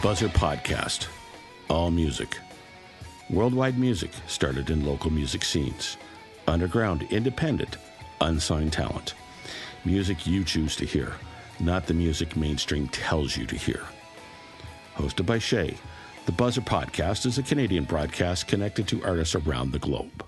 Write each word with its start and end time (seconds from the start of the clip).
Buzzr 0.00 0.28
Podcast. 0.28 1.08
All 1.68 1.90
music. 1.90 2.38
Worldwide 3.28 3.78
music 3.78 4.12
started 4.26 4.70
in 4.70 4.86
local 4.86 5.10
music 5.10 5.44
scenes. 5.44 5.98
Underground, 6.48 7.02
independent, 7.10 7.76
unsigned 8.22 8.72
talent. 8.72 9.12
Music 9.84 10.26
you 10.26 10.42
choose 10.42 10.74
to 10.76 10.86
hear, 10.86 11.12
not 11.60 11.86
the 11.86 11.92
music 11.92 12.34
mainstream 12.34 12.88
tells 12.88 13.36
you 13.36 13.44
to 13.44 13.54
hear. 13.54 13.82
Hosted 14.96 15.26
by 15.26 15.38
Shay, 15.38 15.76
the 16.24 16.32
Buzzr 16.32 16.64
Podcast 16.64 17.26
is 17.26 17.36
a 17.36 17.42
Canadian 17.42 17.84
broadcast 17.84 18.48
connected 18.48 18.88
to 18.88 19.04
artists 19.04 19.34
around 19.34 19.70
the 19.70 19.78
globe. 19.78 20.24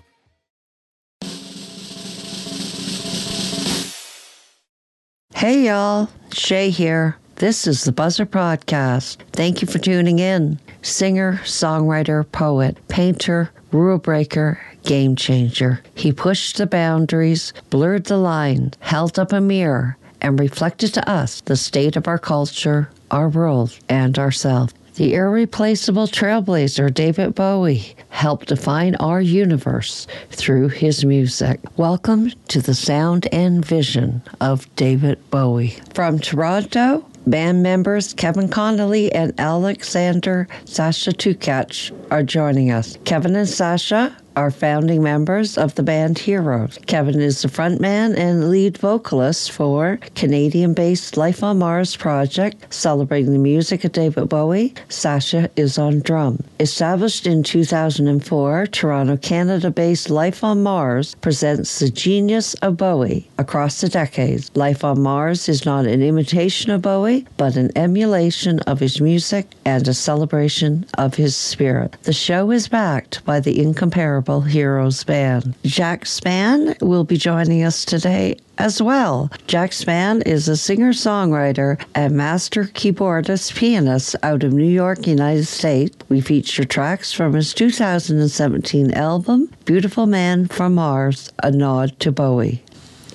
Hey, 5.33 5.65
y'all. 5.65 6.09
Shay 6.31 6.69
here. 6.69 7.17
This 7.43 7.67
is 7.67 7.83
the 7.83 7.91
Buzzr 7.91 8.25
Podcast. 8.25 9.17
Thank 9.33 9.61
you 9.61 9.67
for 9.67 9.77
tuning 9.77 10.19
in. 10.19 10.61
Singer, 10.81 11.41
songwriter, 11.43 12.23
poet, 12.31 12.77
painter, 12.87 13.51
rule 13.73 13.97
breaker, 13.97 14.61
game 14.83 15.17
changer. 15.17 15.81
He 15.93 16.13
pushed 16.13 16.55
the 16.55 16.67
boundaries, 16.67 17.51
blurred 17.69 18.05
the 18.05 18.15
lines, 18.15 18.75
held 18.79 19.19
up 19.19 19.33
a 19.33 19.41
mirror, 19.41 19.97
and 20.21 20.39
reflected 20.39 20.93
to 20.93 21.09
us 21.09 21.41
the 21.41 21.57
state 21.57 21.97
of 21.97 22.07
our 22.07 22.17
culture, 22.17 22.89
our 23.11 23.27
world, 23.27 23.77
and 23.89 24.17
ourselves. 24.17 24.73
The 24.95 25.13
irreplaceable 25.13 26.07
trailblazer 26.07 26.93
David 26.93 27.35
Bowie 27.35 27.93
helped 28.07 28.47
define 28.47 28.95
our 28.95 29.19
universe 29.19 30.07
through 30.29 30.69
his 30.69 31.03
music. 31.03 31.59
Welcome 31.75 32.31
to 32.47 32.61
the 32.61 32.73
sound 32.73 33.27
and 33.33 33.65
vision 33.65 34.21
of 34.39 34.73
David 34.77 35.19
Bowie. 35.29 35.75
From 35.93 36.19
Toronto, 36.19 37.03
band 37.27 37.63
members 37.63 38.13
Kevin 38.13 38.49
Connelly 38.49 39.11
and 39.11 39.33
Alexander 39.39 40.47
Sascha 40.65 41.13
Tukach 41.13 41.91
are 42.11 42.23
joining 42.23 42.71
us. 42.71 42.97
Kevin 43.05 43.35
and 43.35 43.47
Sascha 43.47 44.15
are 44.35 44.51
founding 44.51 45.03
members 45.03 45.57
of 45.57 45.75
the 45.75 45.83
band 45.83 46.17
Heroes. 46.17 46.79
Kevin 46.87 47.21
is 47.21 47.41
the 47.41 47.47
frontman 47.47 48.17
and 48.17 48.49
lead 48.49 48.77
vocalist 48.77 49.51
for 49.51 49.99
Canadian 50.15 50.73
based 50.73 51.17
Life 51.17 51.43
on 51.43 51.59
Mars 51.59 51.95
project, 51.95 52.73
celebrating 52.73 53.33
the 53.33 53.39
music 53.39 53.83
of 53.83 53.91
David 53.91 54.29
Bowie. 54.29 54.73
Sascha 54.89 55.49
is 55.55 55.77
on 55.77 55.99
drum. 55.99 56.43
Established 56.59 57.27
in 57.27 57.43
2004, 57.43 58.67
Toronto, 58.67 59.17
Canada 59.17 59.69
based 59.69 60.09
Life 60.09 60.43
on 60.43 60.63
Mars 60.63 61.15
presents 61.15 61.79
the 61.79 61.89
genius 61.89 62.53
of 62.55 62.77
Bowie 62.77 63.29
across 63.37 63.81
the 63.81 63.89
decades. 63.89 64.49
Life 64.55 64.83
on 64.83 65.01
Mars 65.01 65.47
is 65.49 65.65
not 65.65 65.85
an 65.85 66.01
imitation 66.01 66.71
of 66.71 66.81
Bowie, 66.81 67.27
but 67.37 67.55
an 67.55 67.71
emulation 67.75 68.59
of 68.61 68.79
his 68.79 68.99
music 68.99 69.47
and 69.65 69.87
a 69.87 69.93
celebration 69.93 70.85
of 70.97 71.15
his 71.15 71.35
spirit. 71.35 71.95
The 72.03 72.13
show 72.13 72.51
is 72.51 72.67
backed 72.67 73.23
by 73.25 73.39
the 73.39 73.61
incomparable 73.61 74.22
Heroes 74.23 75.03
Band. 75.03 75.53
Jack 75.63 76.05
Spann 76.05 76.81
will 76.81 77.03
be 77.03 77.17
joining 77.17 77.63
us 77.63 77.83
today 77.83 78.37
as 78.57 78.81
well. 78.81 79.29
Jack 79.47 79.71
Spann 79.71 80.25
is 80.25 80.47
a 80.47 80.55
singer 80.55 80.93
songwriter 80.93 81.83
and 81.93 82.15
master 82.15 82.63
keyboardist 82.63 83.55
pianist 83.55 84.15
out 84.23 84.43
of 84.43 84.53
New 84.53 84.63
York, 84.63 85.05
United 85.05 85.45
States. 85.45 85.97
We 86.07 86.21
feature 86.21 86.63
tracks 86.63 87.11
from 87.11 87.33
his 87.33 87.53
2017 87.53 88.93
album, 88.93 89.51
Beautiful 89.65 90.05
Man 90.05 90.47
from 90.47 90.75
Mars, 90.75 91.31
a 91.43 91.51
nod 91.51 91.99
to 91.99 92.11
Bowie. 92.11 92.63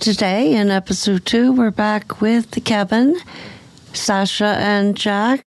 Today, 0.00 0.54
in 0.54 0.70
episode 0.70 1.24
two, 1.24 1.52
we're 1.52 1.70
back 1.70 2.20
with 2.20 2.62
Kevin, 2.64 3.18
Sascha, 3.92 4.54
and 4.56 4.96
Jack. 4.96 5.42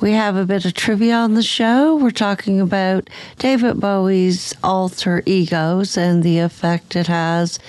We 0.00 0.10
have 0.10 0.34
a 0.34 0.44
bit 0.44 0.64
of 0.64 0.74
trivia 0.74 1.14
on 1.14 1.34
the 1.34 1.42
show. 1.42 1.94
We're 1.94 2.10
talking 2.10 2.60
about 2.60 3.08
David 3.38 3.78
Bowie's 3.78 4.52
alter 4.64 5.22
egos 5.24 5.96
and 5.96 6.24
the 6.24 6.40
effect 6.40 6.96
it 6.96 7.06
has. 7.06 7.60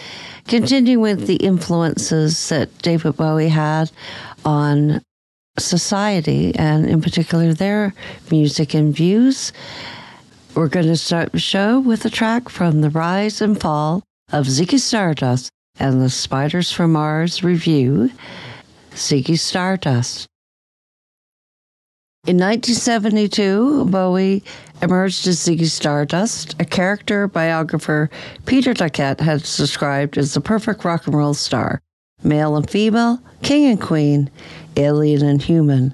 Continuing 0.48 1.02
with 1.02 1.28
the 1.28 1.36
influences 1.36 2.50
that 2.50 2.76
David 2.80 3.16
Bowie 3.16 3.50
had 3.50 3.92
on 4.44 5.04
society 5.60 6.54
and, 6.56 6.88
in 6.88 7.00
particular, 7.00 7.54
their 7.54 7.94
music 8.32 8.74
and 8.74 8.94
views. 8.94 9.54
We're 10.56 10.68
going 10.68 10.88
to 10.88 10.98
start 10.98 11.32
the 11.32 11.40
show 11.40 11.80
with 11.80 12.06
a 12.06 12.10
track 12.10 12.50
from 12.50 12.82
The 12.82 12.90
Rise 12.90 13.40
and 13.40 13.60
Fall 13.60 14.02
of 14.32 14.48
Ziggy 14.48 14.80
Stardust 14.80 15.52
and 15.80 16.02
the 16.02 16.10
Spiders 16.10 16.72
from 16.72 16.94
Mars 16.94 17.44
review 17.44 18.10
Ziggy 18.92 19.38
Stardust. 19.38 20.28
In 22.28 22.38
1972, 22.38 23.86
Bowie 23.86 24.44
emerged 24.82 25.28
as 25.28 25.38
Ziggy 25.38 25.68
Stardust, 25.68 26.56
a 26.60 26.66
character 26.66 27.28
biographer 27.28 28.10
Peter 28.48 28.74
Doggett 28.74 29.20
had 29.20 29.42
described 29.42 30.18
as 30.18 30.34
the 30.34 30.42
perfect 30.42 30.84
rock 30.84 31.06
and 31.06 31.16
roll 31.16 31.36
star 31.36 31.84
male 32.24 32.56
and 32.56 32.68
female, 32.68 33.20
king 33.44 33.66
and 33.70 33.80
queen, 33.80 34.32
alien 34.76 35.24
and 35.24 35.40
human, 35.40 35.94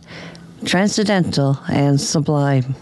transcendental 0.63 1.59
and 1.69 1.99
sublime. 1.99 2.75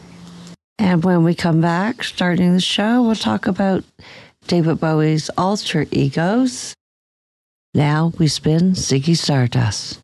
And 0.77 1.03
when 1.03 1.23
we 1.23 1.33
come 1.33 1.59
back, 1.59 2.03
starting 2.03 2.53
the 2.53 2.61
show, 2.61 3.01
we'll 3.01 3.15
talk 3.15 3.47
about 3.47 3.83
David 4.45 4.79
Bowie's 4.79 5.31
alter 5.39 5.87
egos. 5.89 6.75
Now 7.73 8.13
we 8.19 8.27
spin 8.27 8.73
Ziggy 8.73 9.17
Stardust. 9.17 9.99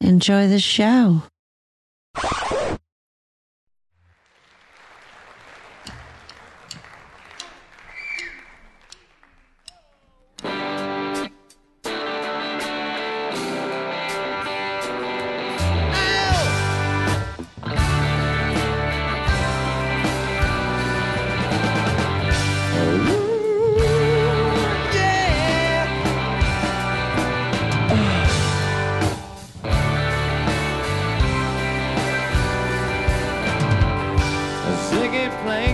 Enjoy 0.00 0.48
the 0.48 0.58
show. 0.58 1.22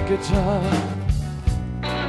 Guitar, 0.09 0.63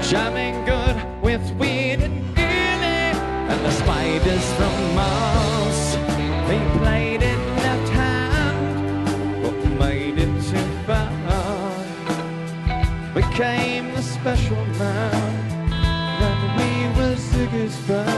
jamming 0.02 0.64
good 0.64 0.96
with 1.22 1.42
Weird 1.56 2.00
and 2.00 2.34
Gilly 2.34 3.12
and 3.52 3.66
the 3.66 3.72
Spiders 3.72 4.54
from 4.54 4.96
Mars. 4.96 5.98
They 6.48 6.60
played 6.80 7.22
it 7.22 7.38
left 7.58 7.90
hand, 7.90 9.44
but 9.44 9.54
made 9.78 10.18
it 10.18 10.32
too 10.50 10.70
far. 10.88 11.12
Became 13.14 13.94
the 13.94 14.02
special 14.02 14.66
man 14.78 15.50
when 16.22 16.38
we 16.58 16.72
were 16.98 17.16
Ziggy's 17.18 17.76
band. 17.86 18.09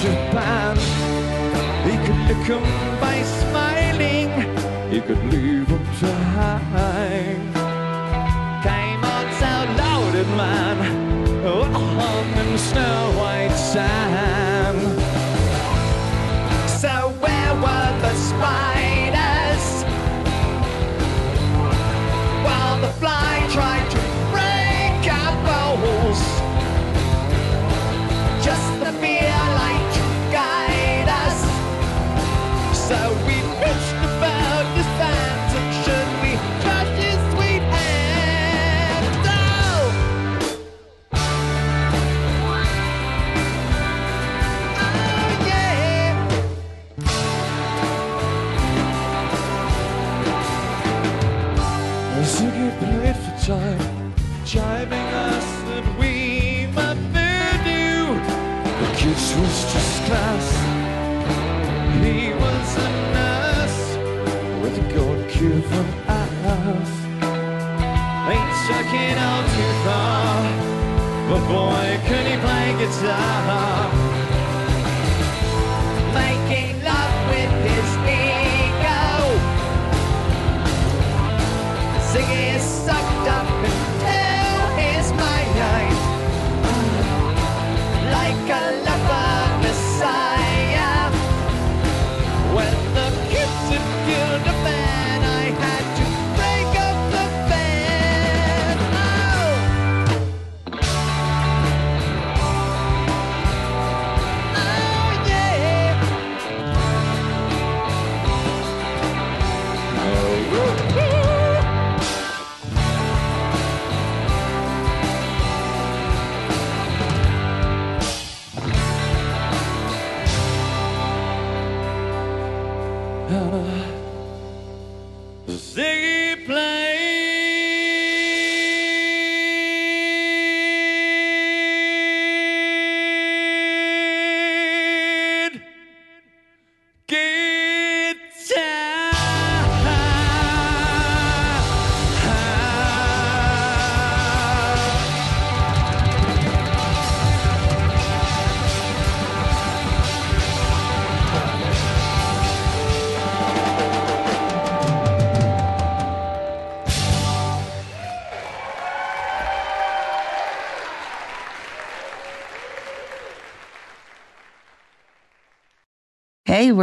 Japan. 0.00 0.76
He 1.84 1.96
could 2.04 2.20
lick 2.28 2.50
'em 2.50 2.66
by 3.00 3.16
smiling, 3.40 4.30
he 4.92 5.00
could 5.00 5.22
leave 5.32 5.68
'em 5.76 5.84
to 6.00 6.12
hang. 6.72 7.40
Came 8.62 9.02
on 9.14 9.26
so 9.42 9.52
loaded, 9.80 10.28
man, 10.40 10.76
on 11.44 12.26
in 12.42 12.58
snow 12.58 12.98
white 13.18 13.56
sand. 13.72 14.37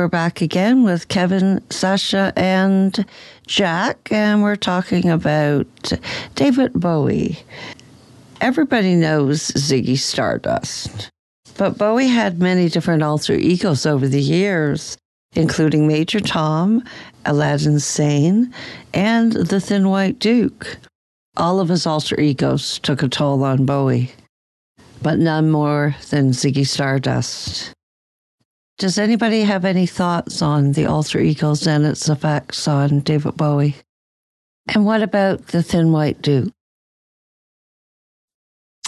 We're 0.05 0.09
back 0.09 0.39
again 0.39 0.83
with 0.83 1.07
Kevin, 1.07 1.61
Sascha, 1.69 2.31
and 2.35 3.03
Jack, 3.47 4.11
and 4.11 4.43
we're 4.43 4.55
talking 4.55 5.09
about 5.09 5.93
David 6.35 6.73
Bowie. 6.73 7.39
Everybody 8.39 8.93
knows 8.93 9.49
Ziggy 9.53 9.97
Stardust, 9.97 11.09
but 11.57 11.79
Bowie 11.79 12.05
had 12.05 12.39
many 12.39 12.69
different 12.69 13.01
alter 13.01 13.33
egos 13.33 13.87
over 13.87 14.07
the 14.07 14.21
years, 14.21 14.95
including 15.33 15.87
Major 15.87 16.19
Tom, 16.19 16.83
Aladdin 17.25 17.79
Sane, 17.79 18.53
and 18.93 19.31
the 19.33 19.59
Thin 19.59 19.89
White 19.89 20.19
Duke. 20.19 20.77
All 21.35 21.59
of 21.59 21.69
his 21.69 21.87
alter 21.87 22.19
egos 22.19 22.77
took 22.77 23.01
a 23.01 23.07
toll 23.07 23.43
on 23.43 23.65
Bowie, 23.65 24.11
but 25.01 25.17
none 25.17 25.49
more 25.49 25.95
than 26.11 26.29
Ziggy 26.29 26.67
Stardust. 26.67 27.74
Does 28.77 28.97
anybody 28.97 29.41
have 29.41 29.63
any 29.63 29.85
thoughts 29.85 30.41
on 30.41 30.73
the 30.73 30.85
alter 30.85 31.19
egos 31.19 31.65
and 31.65 31.85
its 31.85 32.09
effects 32.09 32.67
on 32.67 32.99
David 32.99 33.37
Bowie? 33.37 33.75
And 34.67 34.85
what 34.85 35.01
about 35.01 35.47
the 35.47 35.63
Thin 35.63 35.93
White 35.93 36.21
Duke? 36.21 36.51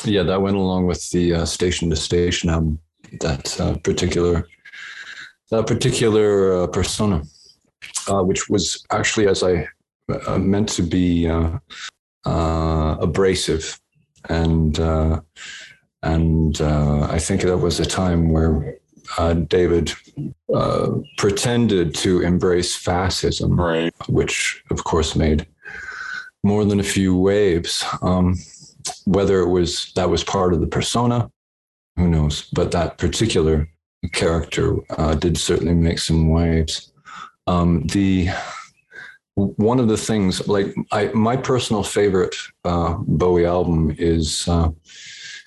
Yeah, 0.04 0.24
that 0.24 0.42
went 0.42 0.58
along 0.58 0.88
with 0.88 1.10
the 1.12 1.36
uh, 1.36 1.46
Station 1.46 1.90
to 1.90 1.96
Station 1.96 2.50
album. 2.50 2.80
That 3.22 3.60
uh, 3.62 3.78
particular 3.78 4.46
that 5.50 5.66
particular 5.66 6.64
uh, 6.64 6.68
persona, 6.68 7.24
uh, 8.10 8.24
which 8.24 8.50
was 8.50 8.86
actually, 8.92 9.28
as 9.28 9.44
I 9.44 9.68
uh, 10.10 10.38
meant 10.38 10.68
to 10.70 10.84
be 10.84 11.28
uh, 11.30 11.58
uh, 12.26 12.98
abrasive, 13.00 13.80
and 14.28 14.78
uh, 14.80 15.22
and 16.04 16.60
uh, 16.60 17.08
I 17.10 17.20
think 17.20 17.42
that 17.44 17.58
was 17.58 17.80
a 17.80 17.86
time 17.86 18.30
where 18.30 18.78
uh, 19.18 19.34
David 19.34 19.92
uh, 20.54 20.90
pretended 21.18 21.94
to 21.96 22.22
embrace 22.22 22.76
fascism, 22.76 23.60
Right. 23.60 23.94
which 24.08 24.64
of 24.72 24.84
course 24.84 25.16
made 25.16 25.48
more 26.44 26.66
than 26.66 26.80
a 26.80 26.84
few 26.84 27.16
waves. 27.16 27.84
Um, 28.02 28.36
whether 29.06 29.40
it 29.42 29.50
was 29.50 29.92
that 29.96 30.10
was 30.10 30.24
part 30.24 30.54
of 30.54 30.62
the 30.62 30.68
persona, 30.68 31.30
who 31.98 32.08
knows? 32.08 32.50
But 32.54 32.72
that 32.72 32.98
particular 32.98 33.68
character 34.14 34.78
uh, 34.98 35.16
did 35.16 35.38
certainly 35.38 35.74
make 35.74 36.00
some 36.00 36.30
waves. 36.30 36.92
Um, 37.48 37.84
the 37.88 38.30
one 39.36 39.80
of 39.80 39.88
the 39.88 39.98
things, 39.98 40.48
like 40.48 40.74
I, 40.92 41.08
my 41.08 41.38
personal 41.38 41.84
favorite 41.84 42.36
uh, 42.66 42.98
Bowie 43.00 43.46
album 43.46 43.96
is 43.98 44.48
uh, 44.48 44.70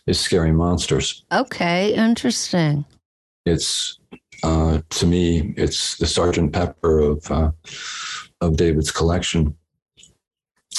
is 0.06 0.20
Scary 0.20 0.52
Monsters. 0.52 1.24
Okay, 1.32 1.94
interesting. 1.94 2.84
It's 3.46 3.98
uh, 4.42 4.80
to 4.90 5.06
me, 5.06 5.54
it's 5.56 5.96
the 5.96 6.06
Sergeant 6.06 6.52
Pepper 6.52 6.98
of 7.00 7.30
uh, 7.30 7.50
of 8.40 8.56
David's 8.56 8.90
collection, 8.90 9.56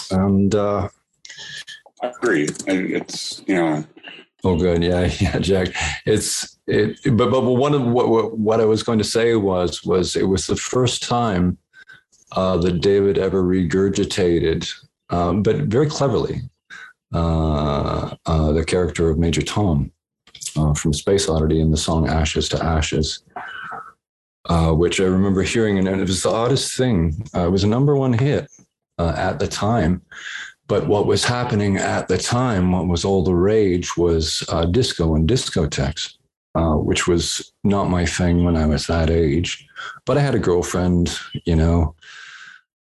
and 0.10 0.54
uh, 0.56 0.88
I 2.02 2.08
agree. 2.08 2.48
It's 2.68 3.42
you 3.48 3.56
know 3.56 3.84
Oh, 4.44 4.58
good. 4.58 4.84
Yeah, 4.84 5.06
yeah, 5.20 5.38
Jack. 5.40 5.68
It's 6.06 6.58
it, 6.68 6.98
but 7.18 7.30
but 7.30 7.42
one 7.42 7.74
of 7.74 7.84
what 7.84 8.10
what- 8.10 8.38
what 8.38 8.60
I 8.62 8.66
was 8.66 8.84
going 8.84 8.98
to 8.98 9.04
say 9.04 9.36
was 9.36 9.84
was 9.84 10.16
it 10.16 10.28
was 10.28 10.48
the 10.48 10.56
first 10.56 11.04
time 11.04 11.58
uh, 12.32 12.58
that 12.58 12.82
David 12.82 13.18
ever 13.18 13.44
regurgitated, 13.44 14.72
um, 15.10 15.44
but 15.44 15.58
very 15.58 15.90
cleverly, 15.90 16.42
uh, 17.14 18.16
uh, 18.26 18.52
the 18.54 18.64
character 18.66 19.10
of 19.10 19.20
Major 19.20 19.42
Tom 19.44 19.92
uh, 20.58 20.74
from 20.74 20.94
Space 20.94 21.30
Oddity 21.30 21.62
in 21.62 21.72
the 21.72 21.78
song 21.78 22.08
"Ashes 22.08 22.50
to 22.50 22.64
Ashes." 22.64 23.24
Uh, 24.50 24.72
which 24.72 25.00
I 25.00 25.04
remember 25.04 25.44
hearing, 25.44 25.78
and 25.78 25.88
it 25.88 26.08
was 26.08 26.24
the 26.24 26.32
oddest 26.32 26.76
thing. 26.76 27.24
Uh, 27.36 27.46
it 27.46 27.52
was 27.52 27.64
a 27.64 27.68
number 27.68 27.96
one 27.96 28.12
hit 28.12 28.50
uh, 28.98 29.14
at 29.16 29.38
the 29.38 29.48
time, 29.48 30.02
but 30.68 30.88
what 30.88 31.06
was 31.06 31.24
happening 31.24 31.78
at 31.78 32.08
the 32.08 32.18
time, 32.18 32.72
what 32.72 32.88
was 32.88 33.06
all 33.06 33.24
the 33.24 33.36
rage, 33.36 33.96
was 33.98 34.44
uh, 34.50 34.66
disco 34.66 35.16
and 35.16 35.30
discotheques, 35.30 36.16
uh, 36.56 36.74
which 36.74 37.08
was 37.08 37.54
not 37.64 37.90
my 37.90 38.06
thing 38.06 38.44
when 38.44 38.58
I 38.58 38.66
was 38.66 38.88
that 38.88 39.10
age. 39.10 39.68
But 40.06 40.18
I 40.18 40.22
had 40.22 40.34
a 40.34 40.40
girlfriend, 40.40 41.16
you 41.46 41.56
know, 41.56 41.96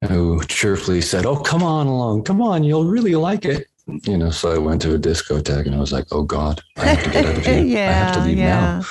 who 0.09 0.43
cheerfully 0.45 1.03
said, 1.03 1.27
"Oh, 1.27 1.37
come 1.37 1.63
on 1.63 1.87
along, 1.89 2.25
come 2.25 2.41
on, 2.41 2.65
you'll 2.65 2.87
really 2.87 3.17
like 3.17 3.45
it." 3.45 3.67
You 4.05 4.19
know, 4.19 4.31
so 4.31 4.53
I 4.53 4.59
went 4.59 4.83
to 4.83 4.95
a 4.95 4.99
discotheque, 4.99 5.67
and 5.67 5.75
I 5.75 5.79
was 5.79 5.93
like, 5.93 6.07
"Oh 6.11 6.23
God, 6.23 6.63
I 6.77 6.87
have 6.87 7.05
to 7.05 7.11
get 7.11 7.27
out 7.27 7.37
of 7.37 7.47
here. 7.47 7.65
yeah, 7.65 7.89
I 7.89 7.93
have 7.93 8.15
to 8.15 8.25
leave 8.25 8.39
now." 8.39 8.83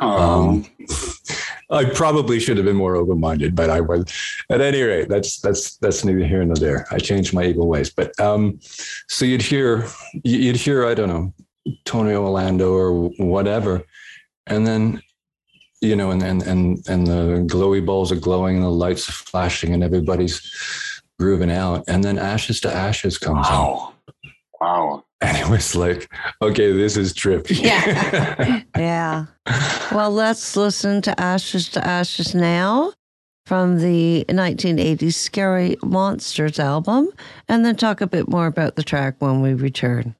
um, 0.00 0.66
I 1.70 1.84
probably 1.84 2.38
should 2.38 2.56
have 2.58 2.66
been 2.66 2.76
more 2.76 2.94
open-minded, 2.96 3.54
but 3.54 3.70
I 3.70 3.80
was. 3.80 4.04
At 4.50 4.60
any 4.60 4.82
rate, 4.82 5.08
that's 5.08 5.40
that's 5.40 5.76
that's 5.78 6.04
neither 6.04 6.24
here 6.24 6.44
nor 6.44 6.56
there. 6.56 6.86
I 6.90 6.98
changed 6.98 7.34
my 7.34 7.44
evil 7.44 7.66
ways. 7.66 7.90
But 7.90 8.18
um, 8.20 8.60
so 9.08 9.24
you'd 9.24 9.42
hear 9.42 9.86
you'd 10.24 10.56
hear 10.56 10.86
I 10.86 10.94
don't 10.94 11.08
know 11.08 11.34
Tony 11.84 12.14
Orlando 12.14 12.72
or 12.72 13.10
whatever, 13.18 13.82
and 14.46 14.66
then 14.66 15.02
you 15.80 15.96
know, 15.96 16.10
and 16.10 16.22
and 16.22 16.42
and 16.42 16.88
and 16.88 17.06
the 17.06 17.46
glowy 17.50 17.84
balls 17.84 18.12
are 18.12 18.16
glowing 18.16 18.56
and 18.56 18.64
the 18.64 18.70
lights 18.70 19.08
are 19.08 19.12
flashing 19.12 19.74
and 19.74 19.82
everybody's 19.82 20.40
grooving 21.18 21.50
out, 21.50 21.84
and 21.88 22.04
then 22.04 22.18
Ashes 22.18 22.60
to 22.60 22.72
Ashes 22.72 23.18
comes 23.18 23.46
on, 23.48 23.52
wow, 23.52 23.94
wow. 24.60 25.04
and 25.20 25.36
it 25.36 25.48
was 25.48 25.74
like, 25.74 26.10
okay, 26.42 26.72
this 26.72 26.96
is 26.96 27.12
trippy. 27.12 27.62
Yeah. 27.62 28.62
Yeah. 28.76 29.26
Well, 29.92 30.10
let's 30.10 30.56
listen 30.56 31.00
to 31.02 31.18
Ashes 31.20 31.68
to 31.70 31.86
Ashes 31.86 32.34
now 32.34 32.92
from 33.46 33.78
the 33.78 34.24
1980s 34.28 35.14
Scary 35.14 35.76
Monsters 35.82 36.58
album, 36.58 37.08
and 37.48 37.64
then 37.64 37.76
talk 37.76 38.00
a 38.00 38.06
bit 38.06 38.28
more 38.28 38.46
about 38.46 38.76
the 38.76 38.82
track 38.82 39.14
when 39.20 39.40
we 39.40 39.54
return. 39.54 40.14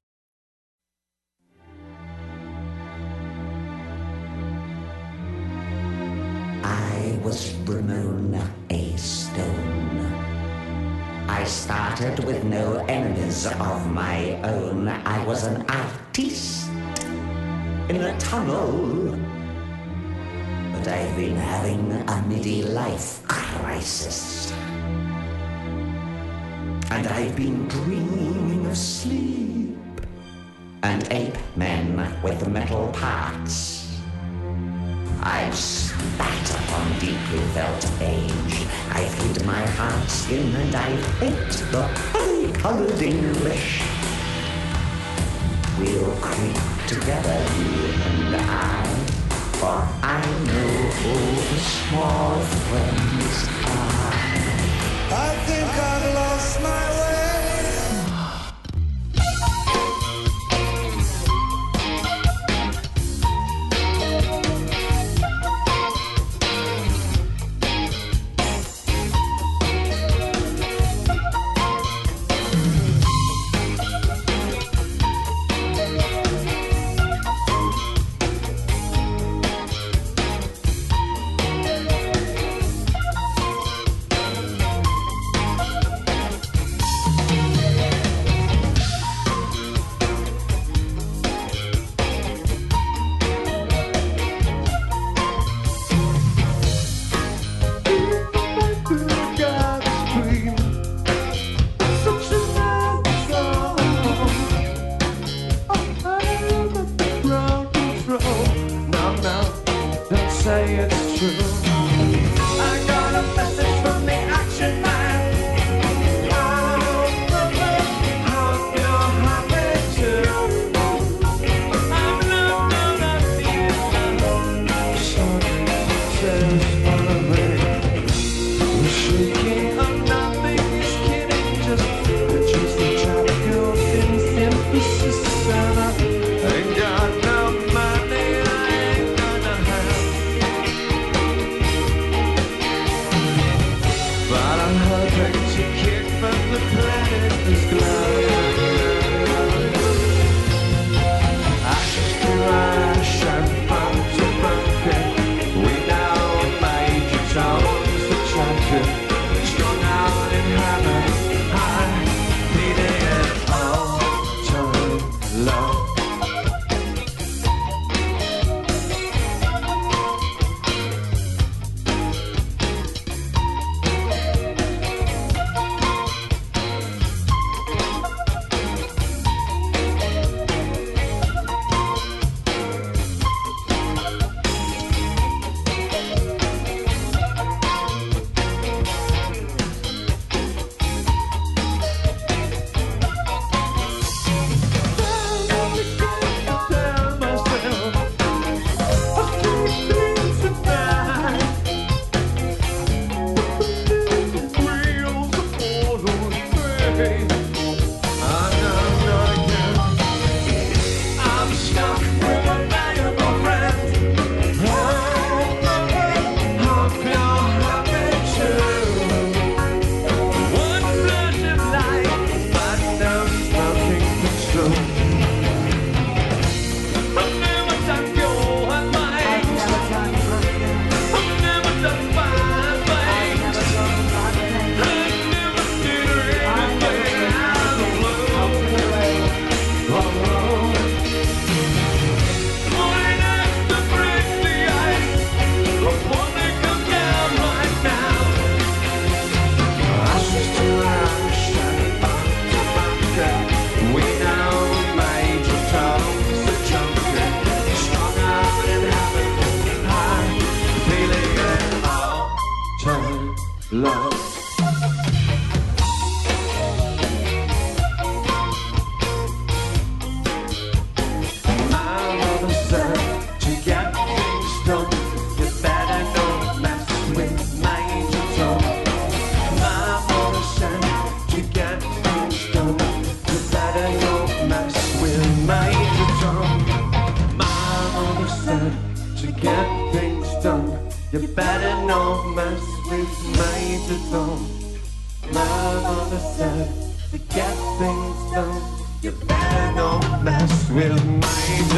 started 11.47 12.25
with 12.25 12.43
no 12.45 12.85
enemies 12.89 13.47
of 13.47 13.87
my 13.93 14.41
own. 14.43 14.89
I 14.89 15.25
was 15.25 15.45
an 15.45 15.65
artist 15.69 16.69
in 17.89 18.03
a 18.03 18.19
tunnel. 18.19 19.17
But 20.73 20.89
I've 20.89 21.17
been 21.17 21.37
having 21.37 21.93
a 21.93 22.25
midlife 22.29 23.23
crisis. 23.29 24.53
And 26.91 27.07
I've 27.07 27.37
been 27.37 27.69
dreaming 27.69 28.67
of 28.67 28.77
sleep 28.77 29.79
and 30.83 31.07
ape 31.13 31.39
men 31.57 31.97
with 32.23 32.49
metal 32.49 32.89
parts. 32.89 33.86
I've 35.23 35.55
spat 35.55 36.51
upon 36.51 36.93
deeply 36.99 37.41
felt 37.55 37.85
age. 38.01 38.67
I've 38.91 39.13
hid 39.15 39.45
my 39.45 39.67
heart 39.67 40.09
skin 40.09 40.55
and 40.55 40.75
I've 40.75 41.23
ate 41.23 41.53
the 41.73 41.83
honey-coloured 42.13 43.01
English. 43.03 43.83
We'll 45.79 46.15
creep 46.21 46.57
together, 46.87 47.39
you 47.59 47.93
and 48.09 48.37
I, 48.37 48.85
for 49.59 49.79
I 50.03 50.21
know 50.49 50.73
all 51.07 51.35
the 51.51 51.59
small 51.59 52.41
friends 52.69 53.49
are. 53.67 54.13
I 55.13 55.37
think 55.47 55.69
I've 55.69 56.15
lost 56.15 56.63
my 56.63 57.01
way. 57.01 57.16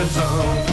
It's. 0.00 0.67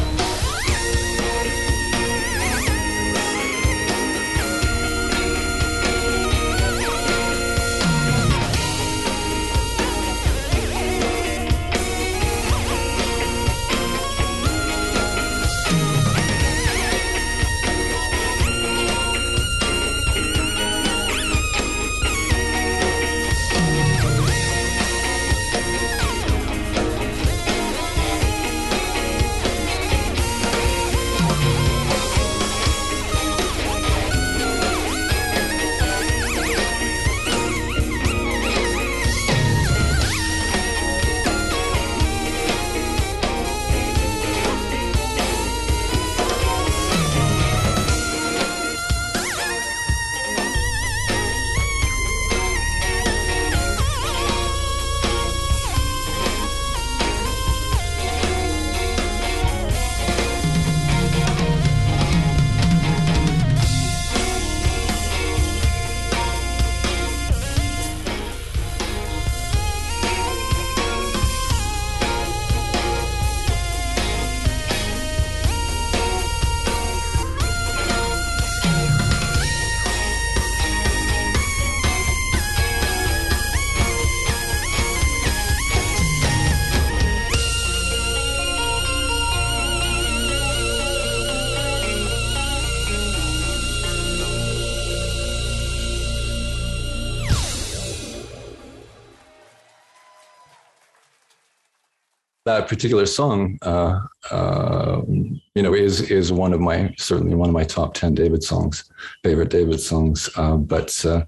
That 102.65 102.69
particular 102.69 103.05
song, 103.05 103.57
uh, 103.61 103.99
uh, 104.31 105.01
you 105.07 105.61
know, 105.61 105.73
is 105.73 106.09
is 106.09 106.31
one 106.31 106.53
of 106.53 106.59
my 106.59 106.93
certainly 106.97 107.35
one 107.35 107.49
of 107.49 107.53
my 107.53 107.63
top 107.63 107.93
ten 107.93 108.13
David 108.13 108.43
songs, 108.43 108.91
favorite 109.23 109.49
David 109.49 109.79
songs. 109.79 110.29
Uh, 110.35 110.57
but 110.57 111.05
uh, 111.05 111.23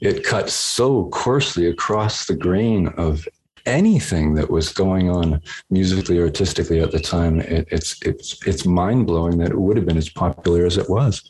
it 0.00 0.24
cut 0.24 0.50
so 0.50 1.08
coarsely 1.10 1.66
across 1.66 2.26
the 2.26 2.36
grain 2.36 2.88
of 2.96 3.26
anything 3.64 4.34
that 4.34 4.50
was 4.50 4.72
going 4.72 5.08
on 5.08 5.40
musically 5.70 6.18
or 6.18 6.24
artistically 6.24 6.80
at 6.80 6.92
the 6.92 7.00
time. 7.00 7.40
It, 7.40 7.66
it's 7.70 8.00
it's 8.02 8.46
it's 8.46 8.64
mind 8.64 9.06
blowing 9.06 9.38
that 9.38 9.50
it 9.50 9.58
would 9.58 9.76
have 9.76 9.86
been 9.86 9.98
as 9.98 10.08
popular 10.08 10.64
as 10.64 10.76
it 10.76 10.88
was. 10.88 11.28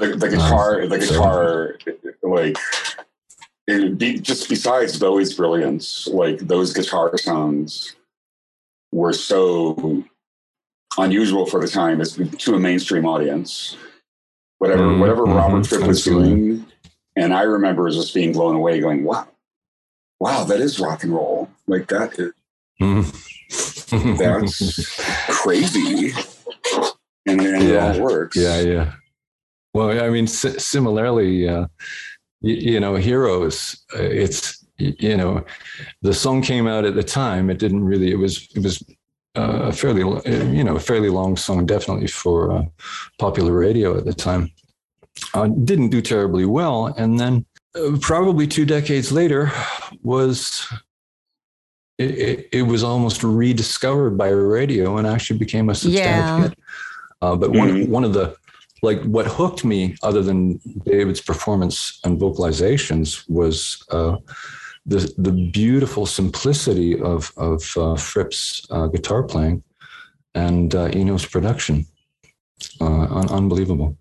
The, 0.00 0.16
the 0.16 0.28
guitar, 0.28 0.86
the 0.86 0.98
guitar, 0.98 1.78
like 2.22 2.56
be, 3.66 4.18
just 4.20 4.48
besides 4.48 4.98
Bowie's 4.98 5.34
brilliance, 5.34 6.06
like 6.06 6.38
those 6.38 6.72
guitar 6.72 7.16
sounds 7.18 7.95
were 8.92 9.12
so 9.12 10.04
unusual 10.98 11.46
for 11.46 11.60
the 11.60 11.68
time 11.68 12.00
as 12.00 12.18
to 12.38 12.54
a 12.54 12.58
mainstream 12.58 13.06
audience. 13.06 13.76
Whatever 14.58 14.84
mm, 14.84 15.00
whatever 15.00 15.24
mm-hmm, 15.24 15.36
Robert 15.36 15.66
Fripp 15.66 15.86
was 15.86 16.02
doing, 16.02 16.64
and 17.14 17.34
I 17.34 17.42
remember 17.42 17.90
just 17.90 18.14
being 18.14 18.32
blown 18.32 18.56
away, 18.56 18.80
going, 18.80 19.04
"Wow, 19.04 19.28
wow, 20.18 20.44
that 20.44 20.60
is 20.60 20.80
rock 20.80 21.04
and 21.04 21.12
roll! 21.12 21.50
Like 21.66 21.88
that 21.88 22.18
is 22.18 22.32
mm. 22.80 24.18
that's 24.18 25.36
crazy." 25.42 26.12
And, 27.26 27.40
and 27.40 27.62
yeah. 27.64 27.92
it 27.92 28.00
all 28.00 28.04
works. 28.04 28.36
Yeah, 28.36 28.60
yeah. 28.60 28.92
Well, 29.74 30.02
I 30.02 30.08
mean, 30.08 30.26
similarly, 30.26 31.48
uh, 31.48 31.66
you, 32.40 32.54
you 32.54 32.80
know, 32.80 32.94
Heroes. 32.94 33.84
Uh, 33.94 34.02
it's 34.02 34.64
you 34.78 35.16
know, 35.16 35.44
the 36.02 36.14
song 36.14 36.42
came 36.42 36.66
out 36.66 36.84
at 36.84 36.94
the 36.94 37.02
time. 37.02 37.50
It 37.50 37.58
didn't 37.58 37.84
really. 37.84 38.10
It 38.10 38.18
was 38.18 38.48
it 38.54 38.62
was 38.62 38.82
uh, 39.36 39.68
a 39.68 39.72
fairly 39.72 40.00
you 40.56 40.64
know 40.64 40.76
a 40.76 40.80
fairly 40.80 41.10
long 41.10 41.36
song, 41.36 41.66
definitely 41.66 42.08
for 42.08 42.52
uh, 42.52 42.64
popular 43.18 43.52
radio 43.52 43.96
at 43.96 44.04
the 44.04 44.14
time. 44.14 44.50
Uh, 45.34 45.46
didn't 45.46 45.88
do 45.88 46.02
terribly 46.02 46.44
well, 46.44 46.86
and 46.98 47.18
then 47.18 47.44
uh, 47.74 47.96
probably 48.00 48.46
two 48.46 48.66
decades 48.66 49.12
later 49.12 49.50
was 50.02 50.66
it, 51.98 52.10
it, 52.10 52.48
it, 52.52 52.62
was 52.62 52.84
almost 52.84 53.24
rediscovered 53.24 54.18
by 54.18 54.28
radio 54.28 54.98
and 54.98 55.06
actually 55.06 55.38
became 55.38 55.70
a 55.70 55.74
substantial 55.74 56.38
yeah. 56.38 56.48
hit. 56.48 56.58
Uh, 57.22 57.34
but 57.34 57.50
mm-hmm. 57.50 57.58
one 57.58 57.90
one 57.90 58.04
of 58.04 58.12
the 58.12 58.36
like 58.82 59.02
what 59.04 59.26
hooked 59.26 59.64
me, 59.64 59.96
other 60.02 60.22
than 60.22 60.60
David's 60.84 61.20
performance 61.20 61.98
and 62.04 62.20
vocalizations, 62.20 63.28
was 63.28 63.84
uh, 63.90 64.16
the 64.86 65.12
the 65.18 65.32
beautiful 65.32 66.06
simplicity 66.06 67.00
of 67.00 67.32
of 67.36 67.62
uh, 67.76 67.96
Fripp's 67.96 68.66
uh, 68.70 68.86
guitar 68.86 69.22
playing 69.22 69.62
and 70.34 70.74
uh, 70.74 70.88
Eno's 70.94 71.26
production. 71.26 71.86
Uh, 72.80 73.06
un- 73.20 73.30
unbelievable, 73.30 73.98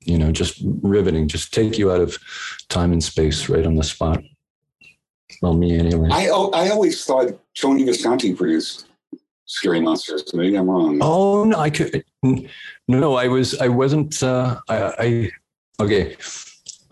you 0.00 0.18
know, 0.18 0.30
just 0.30 0.62
riveting. 0.82 1.28
Just 1.28 1.54
take 1.54 1.78
you 1.78 1.90
out 1.90 2.00
of 2.00 2.18
time 2.68 2.92
and 2.92 3.02
space 3.02 3.48
right 3.48 3.64
on 3.64 3.76
the 3.76 3.84
spot. 3.84 4.22
Well, 5.40 5.54
me 5.54 5.78
anyway. 5.78 6.08
I 6.10 6.26
I 6.26 6.70
always 6.70 7.04
thought 7.04 7.38
Tony 7.54 7.84
Visconti 7.84 8.34
produced 8.34 8.86
Scary 9.46 9.80
Monsters. 9.80 10.34
Maybe 10.34 10.56
I'm 10.56 10.68
wrong. 10.68 10.98
Oh 11.00 11.44
no, 11.44 11.58
I 11.58 11.70
could. 11.70 12.04
No, 12.88 13.14
I 13.14 13.28
was. 13.28 13.58
I 13.60 13.68
wasn't. 13.68 14.22
Uh, 14.22 14.60
I, 14.68 14.76
I. 14.98 15.30
Okay. 15.80 16.16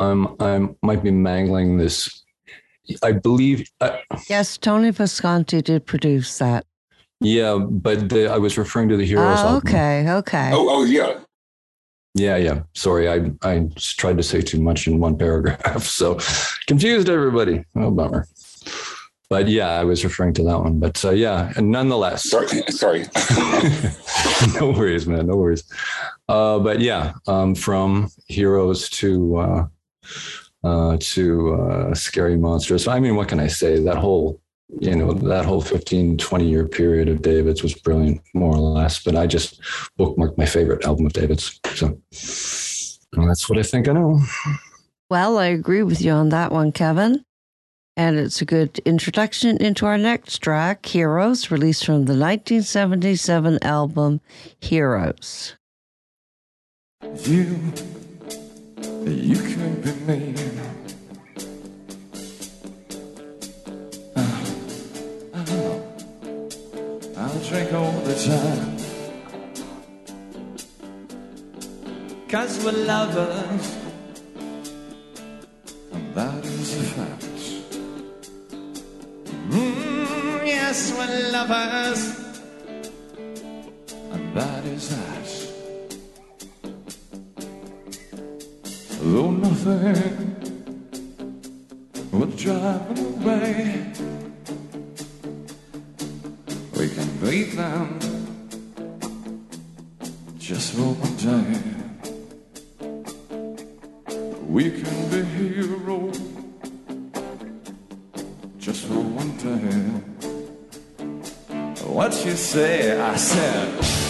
Um, 0.00 0.36
I 0.40 0.68
might 0.82 1.02
be 1.02 1.10
mangling 1.10 1.78
this. 1.78 2.23
I 3.02 3.12
believe. 3.12 3.68
Uh, 3.80 3.96
yes, 4.28 4.58
Tony 4.58 4.90
Visconti 4.90 5.62
did 5.62 5.86
produce 5.86 6.38
that. 6.38 6.66
Yeah, 7.20 7.56
but 7.56 8.08
the, 8.08 8.26
I 8.26 8.38
was 8.38 8.58
referring 8.58 8.88
to 8.90 8.96
the 8.96 9.06
Heroes. 9.06 9.38
Oh, 9.40 9.56
okay, 9.56 10.10
okay. 10.10 10.50
Oh, 10.52 10.68
oh, 10.68 10.84
yeah. 10.84 11.20
Yeah, 12.14 12.36
yeah. 12.36 12.62
Sorry, 12.74 13.08
I 13.08 13.32
I 13.42 13.68
tried 13.78 14.18
to 14.18 14.22
say 14.22 14.40
too 14.40 14.60
much 14.60 14.86
in 14.86 15.00
one 15.00 15.16
paragraph, 15.24 15.82
so 15.82 16.18
confused 16.66 17.08
everybody. 17.08 17.64
Oh, 17.76 17.90
bummer 17.90 18.26
but 19.34 19.48
yeah, 19.48 19.70
I 19.70 19.82
was 19.82 20.04
referring 20.04 20.32
to 20.34 20.44
that 20.44 20.60
one. 20.60 20.78
But 20.78 21.04
uh, 21.04 21.10
yeah, 21.10 21.52
and 21.56 21.70
nonetheless, 21.70 22.28
sorry, 22.30 22.46
sorry. 22.68 23.00
no 24.60 24.70
worries, 24.70 25.08
man, 25.08 25.26
no 25.26 25.34
worries. 25.36 25.64
Uh, 26.28 26.58
but 26.60 26.80
yeah, 26.80 27.14
um, 27.26 27.54
from 27.54 28.10
heroes 28.28 28.88
to 28.90 29.36
uh, 29.38 29.66
uh 30.64 30.96
to 30.98 31.54
uh, 31.54 31.94
scary 31.94 32.36
monsters. 32.36 32.88
I 32.88 32.98
mean, 33.00 33.16
what 33.16 33.28
can 33.28 33.40
I 33.40 33.48
say? 33.48 33.82
That 33.82 33.96
whole 33.96 34.40
you 34.80 34.96
know 34.96 35.12
that 35.12 35.44
whole 35.44 35.60
15 35.60 36.16
20 36.16 36.48
year 36.48 36.66
period 36.66 37.08
of 37.08 37.20
david's 37.20 37.62
was 37.62 37.74
brilliant 37.74 38.20
more 38.32 38.56
or 38.56 38.58
less 38.58 39.00
but 39.04 39.14
i 39.14 39.26
just 39.26 39.60
bookmarked 39.98 40.38
my 40.38 40.46
favorite 40.46 40.84
album 40.86 41.04
of 41.04 41.12
david's 41.12 41.60
so 41.70 41.96
that's 43.12 43.48
what 43.48 43.58
i 43.58 43.62
think 43.62 43.86
i 43.88 43.92
know 43.92 44.20
well 45.10 45.36
i 45.36 45.46
agree 45.46 45.82
with 45.82 46.00
you 46.00 46.10
on 46.10 46.30
that 46.30 46.50
one 46.50 46.72
kevin 46.72 47.22
and 47.96 48.18
it's 48.18 48.40
a 48.40 48.44
good 48.44 48.80
introduction 48.80 49.56
into 49.58 49.86
our 49.86 49.96
next 49.96 50.38
track, 50.38 50.84
Heroes, 50.84 51.52
released 51.52 51.84
from 51.86 52.06
the 52.06 52.18
1977 52.18 53.62
album 53.62 54.20
Heroes. 54.60 55.54
You, 57.22 57.72
you 59.10 59.36
can 59.36 59.80
be 59.82 59.92
me. 60.06 60.34
Uh, 64.16 64.20
uh, 65.34 65.78
I'll 67.16 67.40
drink 67.48 67.72
all 67.72 68.00
the 68.00 68.14
time. 68.14 68.76
Cause 72.28 72.64
we're 72.64 72.72
lovers, 72.72 73.76
and 75.92 76.14
that 76.14 76.44
is 76.44 76.80
a 76.80 76.84
fact. 76.94 77.24
Mm, 79.50 80.46
yes, 80.46 80.92
we're 80.96 81.30
lovers, 81.30 82.02
and 84.12 84.36
that 84.36 84.64
is 84.64 84.88
that. 84.88 85.43
Though 89.06 89.30
nothing 89.32 90.24
drive 92.44 92.94
them 92.94 93.22
away, 93.22 93.86
we 96.76 96.88
can 96.88 97.08
beat 97.20 97.56
them 97.56 97.98
just 100.38 100.74
for 100.74 100.94
one 100.94 101.16
day. 101.16 101.60
We 104.46 104.70
can 104.70 105.10
be 105.10 105.22
heroes 105.36 106.20
just 108.58 108.84
for 108.86 109.00
one 109.00 109.36
day. 109.38 110.00
What 111.86 112.12
you 112.26 112.36
say? 112.36 113.00
I 113.00 113.16
said. 113.16 114.03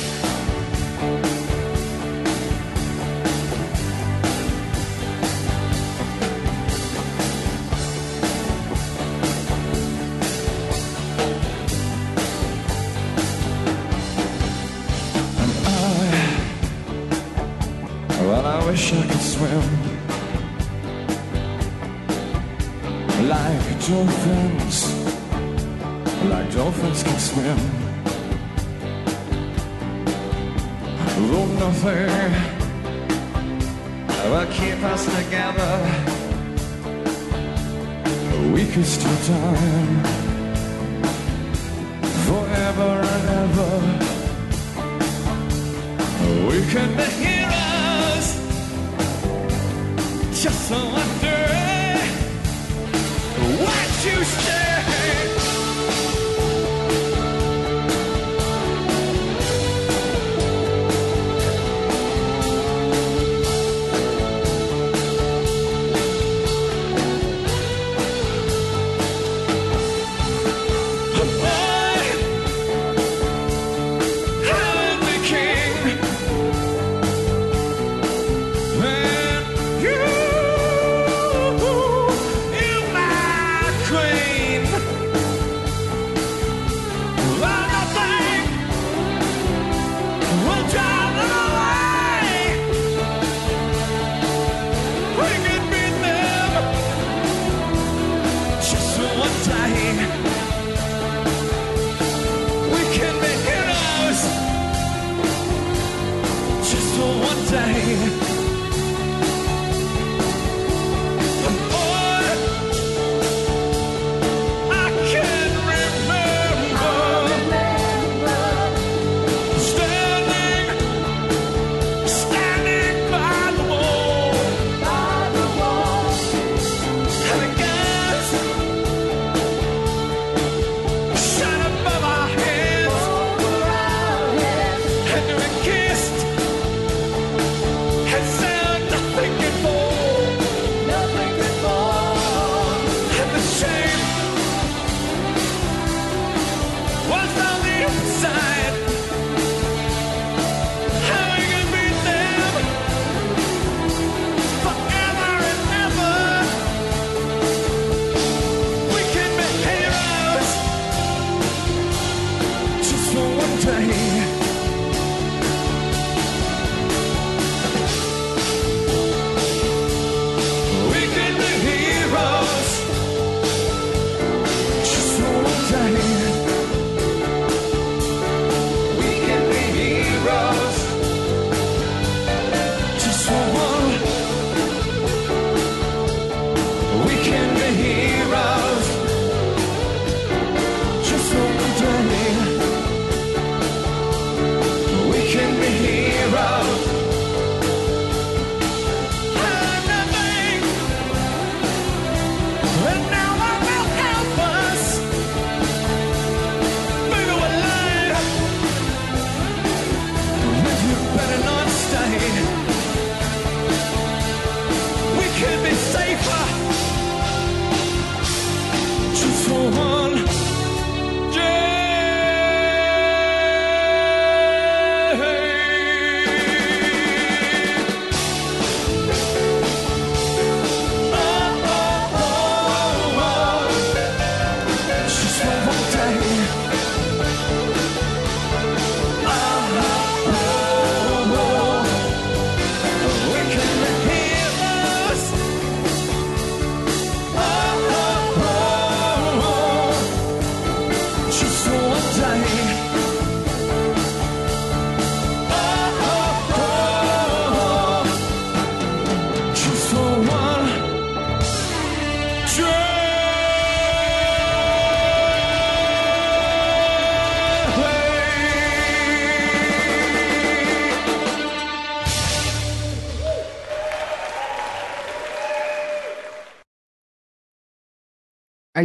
Swim. 27.35 27.59
Though 31.31 31.49
nothing 31.63 32.33
will 34.31 34.49
keep 34.59 34.81
us 34.93 35.03
together, 35.19 35.75
we 38.55 38.63
can 38.73 38.85
still 38.85 39.19
time 39.31 39.97
forever 42.27 42.93
and 43.15 43.25
ever. 43.43 43.73
We 46.49 46.59
can 46.73 46.89
be 46.99 47.09
heroes, 47.23 48.29
just 50.43 50.61
so 50.69 50.81
after 51.03 51.39
what 53.65 53.89
you 54.07 54.25
stay? 54.25 54.64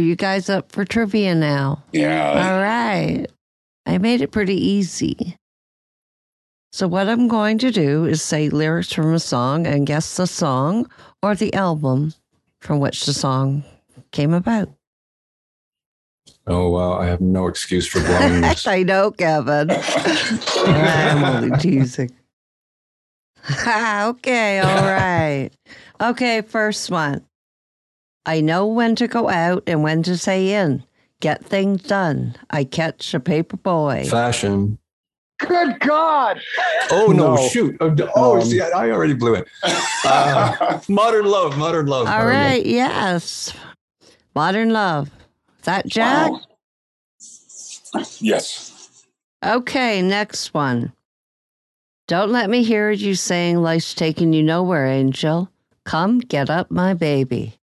You 0.00 0.16
guys 0.16 0.48
up 0.48 0.72
for 0.72 0.84
trivia 0.84 1.34
now? 1.34 1.82
Yeah. 1.92 2.28
All 2.30 2.60
right. 2.60 3.26
I 3.86 3.98
made 3.98 4.20
it 4.20 4.32
pretty 4.32 4.56
easy. 4.56 5.36
So, 6.72 6.86
what 6.86 7.08
I'm 7.08 7.26
going 7.26 7.58
to 7.58 7.72
do 7.72 8.04
is 8.04 8.22
say 8.22 8.48
lyrics 8.48 8.92
from 8.92 9.12
a 9.12 9.18
song 9.18 9.66
and 9.66 9.86
guess 9.86 10.16
the 10.16 10.26
song 10.26 10.88
or 11.22 11.34
the 11.34 11.52
album 11.54 12.14
from 12.60 12.78
which 12.78 13.06
the 13.06 13.12
song 13.12 13.64
came 14.12 14.32
about. 14.32 14.68
Oh 16.46 16.70
wow, 16.70 16.92
I 16.94 17.06
have 17.06 17.20
no 17.20 17.46
excuse 17.48 17.86
for 17.86 18.00
blowing 18.00 18.40
this. 18.40 18.66
I 18.66 18.82
know, 18.82 19.10
Kevin. 19.10 19.70
I'm 20.56 21.24
only 21.24 21.56
teasing. 21.58 22.10
okay, 23.66 24.60
all 24.60 24.84
right. 24.84 25.50
Okay, 26.00 26.42
first 26.42 26.90
one. 26.90 27.24
I 28.26 28.40
know 28.40 28.66
when 28.66 28.94
to 28.96 29.08
go 29.08 29.28
out 29.28 29.62
and 29.66 29.82
when 29.82 30.02
to 30.04 30.16
stay 30.16 30.52
in. 30.54 30.84
Get 31.20 31.44
things 31.44 31.82
done. 31.82 32.36
I 32.50 32.64
catch 32.64 33.12
a 33.14 33.20
paper 33.20 33.56
boy. 33.56 34.06
Fashion. 34.08 34.78
Good 35.38 35.80
God! 35.80 36.38
Oh 36.90 37.12
no, 37.16 37.34
No. 37.34 37.48
shoot! 37.48 37.74
Oh, 37.80 37.94
oh 38.14 38.40
Um, 38.40 38.44
see, 38.44 38.60
I 38.60 38.68
I 38.68 38.90
already 38.90 39.14
blew 39.14 39.34
it. 39.34 39.48
Uh, 40.04 40.80
modern 40.90 41.24
love, 41.24 41.56
modern 41.56 41.86
love. 41.86 42.06
All 42.08 42.18
modern 42.18 42.34
love. 42.56 42.66
yes. 42.66 43.52
Modern 44.34 44.70
Love. 44.70 45.08
Is 45.58 45.64
that 45.64 45.86
Jack? 45.86 46.30
Wow. 46.30 46.40
Yes. 48.20 49.04
Okay, 49.44 50.02
next 50.02 50.54
one. 50.54 50.92
Don't 52.06 52.30
let 52.30 52.50
me 52.50 52.62
hear 52.62 52.90
you 52.90 53.14
saying 53.14 53.62
life's 53.62 53.94
taking 53.94 54.32
you 54.32 54.42
nowhere, 54.42 54.86
Angel. 54.86 55.50
Come 55.84 56.18
get 56.18 56.50
up, 56.50 56.70
my 56.70 56.94
baby. 56.94 57.58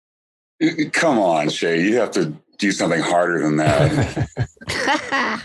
Come 0.94 1.20
on, 1.20 1.50
Shay. 1.50 1.82
You 1.82 1.98
have 1.98 2.12
to 2.12 2.34
do 2.58 2.72
something 2.72 3.02
harder 3.02 3.44
than 3.44 3.58
that. 3.58 4.30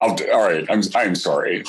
I'll, 0.00 0.16
all 0.32 0.48
right. 0.48 0.66
I'm 0.70 0.82
I'm 0.94 1.14
sorry. 1.14 1.64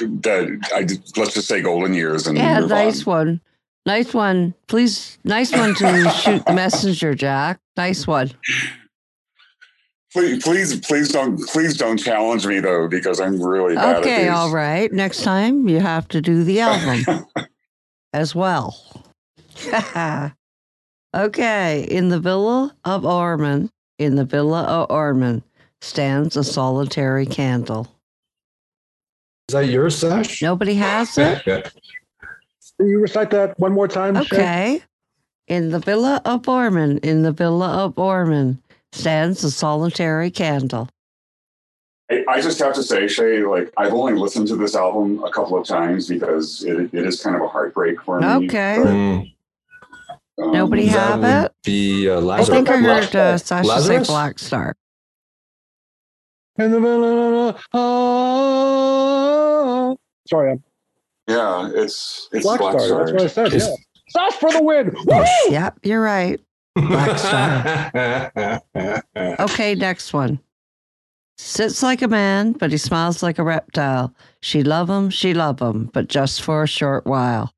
That 0.00 0.68
I 0.74 0.80
let's 1.20 1.34
just 1.34 1.48
say 1.48 1.60
golden 1.60 1.94
years 1.94 2.26
and 2.26 2.36
yeah, 2.36 2.60
nice 2.60 3.06
on. 3.06 3.12
one. 3.12 3.40
Nice 3.88 4.12
one. 4.12 4.54
Please, 4.66 5.18
nice 5.24 5.50
one 5.50 5.74
to 5.76 6.10
shoot 6.10 6.44
the 6.44 6.52
messenger, 6.52 7.14
Jack. 7.14 7.58
Nice 7.76 8.06
one. 8.06 8.30
Please, 10.12 10.42
please, 10.42 10.80
please 10.80 11.08
don't, 11.08 11.38
please 11.48 11.76
don't 11.76 11.96
challenge 11.96 12.46
me 12.46 12.60
though, 12.60 12.86
because 12.86 13.18
I'm 13.18 13.40
really 13.42 13.76
bad 13.76 13.96
at 13.96 14.02
Okay, 14.02 14.28
all 14.28 14.50
right. 14.50 14.92
Next 14.92 15.22
time 15.22 15.68
you 15.68 15.80
have 15.80 16.06
to 16.08 16.20
do 16.20 16.44
the 16.44 16.60
album 16.60 17.26
as 18.12 18.34
well. 18.34 18.76
Okay, 21.14 21.86
in 21.90 22.10
the 22.10 22.20
Villa 22.20 22.74
of 22.84 23.02
Ormen, 23.02 23.70
in 23.98 24.16
the 24.16 24.24
Villa 24.24 24.62
of 24.64 24.88
Ormen 24.88 25.42
stands 25.80 26.36
a 26.36 26.44
solitary 26.44 27.24
candle. 27.24 27.88
Is 29.48 29.54
that 29.54 29.68
your 29.68 29.88
sash? 29.88 30.42
Nobody 30.42 30.74
has 30.74 31.16
it? 31.16 31.42
Can 31.44 31.62
you 32.80 33.00
recite 33.00 33.30
that 33.30 33.58
one 33.58 33.72
more 33.72 33.88
time? 33.88 34.14
Shay? 34.24 34.36
Okay. 34.36 34.82
In 35.46 35.70
the 35.70 35.78
Villa 35.78 36.20
of 36.26 36.42
Ormen, 36.42 37.02
in 37.02 37.22
the 37.22 37.32
Villa 37.32 37.84
of 37.84 37.94
Ormen 37.94 38.58
stands 38.92 39.42
a 39.44 39.50
solitary 39.50 40.30
candle. 40.30 40.90
I, 42.10 42.24
I 42.28 42.40
just 42.42 42.58
have 42.58 42.74
to 42.74 42.82
say, 42.82 43.08
Shay, 43.08 43.42
like 43.42 43.72
I've 43.78 43.94
only 43.94 44.12
listened 44.12 44.48
to 44.48 44.56
this 44.56 44.74
album 44.74 45.24
a 45.24 45.30
couple 45.30 45.58
of 45.58 45.66
times 45.66 46.06
because 46.06 46.62
it, 46.64 46.92
it 46.92 47.06
is 47.06 47.22
kind 47.22 47.34
of 47.34 47.42
a 47.42 47.48
heartbreak 47.48 48.02
for 48.02 48.20
me. 48.20 48.46
Okay. 48.46 48.76
But, 48.82 48.92
Mm, 48.92 49.34
um, 50.42 50.52
Nobody 50.52 50.86
that 50.86 51.20
have 51.20 51.44
it? 51.46 51.52
Be 51.64 52.08
uh, 52.08 52.26
I 52.28 52.44
think 52.44 52.68
I 52.68 52.80
La- 52.80 52.94
heard 52.94 53.16
uh, 53.16 53.34
Sascha 53.34 53.80
say 53.80 53.98
Black 54.04 54.38
Star. 54.38 54.76
And 56.56 56.72
the 56.74 57.56
oh, 57.72 59.08
sorry, 60.28 60.52
I'm 60.52 60.62
Yeah, 61.28 61.70
it's 61.74 62.28
it's 62.32 62.44
Black, 62.44 62.60
Black, 62.60 62.80
Star. 62.80 62.98
That's 62.98 63.12
what 63.12 63.22
I 63.22 63.26
said. 63.26 63.52
Is- 63.52 63.66
Yeah. 63.66 63.74
Sash 64.10 64.32
for 64.34 64.50
the 64.50 64.62
win. 64.62 64.94
Woo! 65.06 65.24
Yep, 65.50 65.80
you're 65.84 66.00
right. 66.00 66.40
Black 66.74 67.18
Star. 67.18 68.62
Okay, 69.40 69.74
next 69.74 70.12
one. 70.12 70.40
Sits 71.36 71.82
like 71.82 72.02
a 72.02 72.08
man, 72.08 72.52
but 72.52 72.72
he 72.72 72.78
smiles 72.78 73.22
like 73.22 73.38
a 73.38 73.44
reptile. 73.44 74.12
She 74.40 74.62
love 74.64 74.88
him, 74.90 75.10
she 75.10 75.32
love 75.34 75.60
him, 75.60 75.90
but 75.92 76.08
just 76.08 76.42
for 76.42 76.62
a 76.64 76.68
short 76.68 77.06
while. 77.06 77.52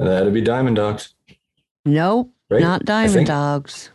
That'd 0.00 0.32
be 0.34 0.40
Diamond 0.40 0.76
Dogs. 0.76 1.14
Nope, 1.84 2.30
Right? 2.50 2.60
not 2.60 2.84
Diamond 2.84 3.12
think- 3.14 3.28
Dogs. 3.28 3.90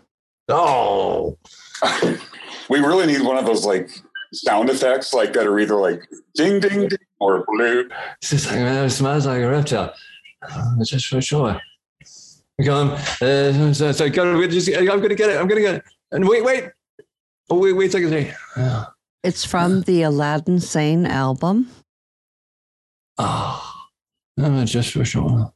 Oh, 0.49 1.37
we 2.69 2.79
really 2.79 3.05
need 3.05 3.21
one 3.21 3.37
of 3.37 3.45
those 3.45 3.65
like 3.65 3.89
sound 4.33 4.69
effects, 4.69 5.13
like 5.13 5.33
that 5.33 5.45
are 5.47 5.59
either 5.59 5.75
like 5.75 6.01
ding 6.35 6.59
ding 6.59 6.87
ding 6.87 6.97
or 7.19 7.43
blue. 7.47 7.89
it's 8.21 8.29
just 8.31 8.47
like 8.47 8.55
man, 8.55 8.85
it 8.85 8.89
smells 8.91 9.25
like 9.25 9.41
a 9.41 9.49
reptile. 9.49 9.93
It's 10.79 10.89
just 10.89 11.07
for 11.07 11.19
sure. 11.21 11.59
Come, 12.63 12.89
uh, 12.91 13.73
so, 13.73 13.91
so 13.91 14.09
gotta, 14.09 14.47
just, 14.47 14.69
I'm 14.75 14.85
gonna 14.85 15.15
get 15.15 15.29
it. 15.29 15.37
I'm 15.39 15.47
gonna 15.47 15.61
get 15.61 15.75
it. 15.75 15.83
And 16.11 16.27
wait, 16.27 16.43
wait. 16.43 16.69
Oh, 17.49 17.59
wait, 17.59 17.73
wait 17.73 17.89
a 17.89 17.91
second. 17.91 18.11
Hey. 18.11 18.33
Oh, 18.57 18.87
It's 19.23 19.45
from 19.45 19.81
the 19.81 20.01
Aladdin 20.03 20.59
Sane 20.59 21.05
album. 21.05 21.69
oh, 23.17 23.73
uh, 24.41 24.65
just 24.65 24.91
for 24.93 25.05
sure. 25.05 25.53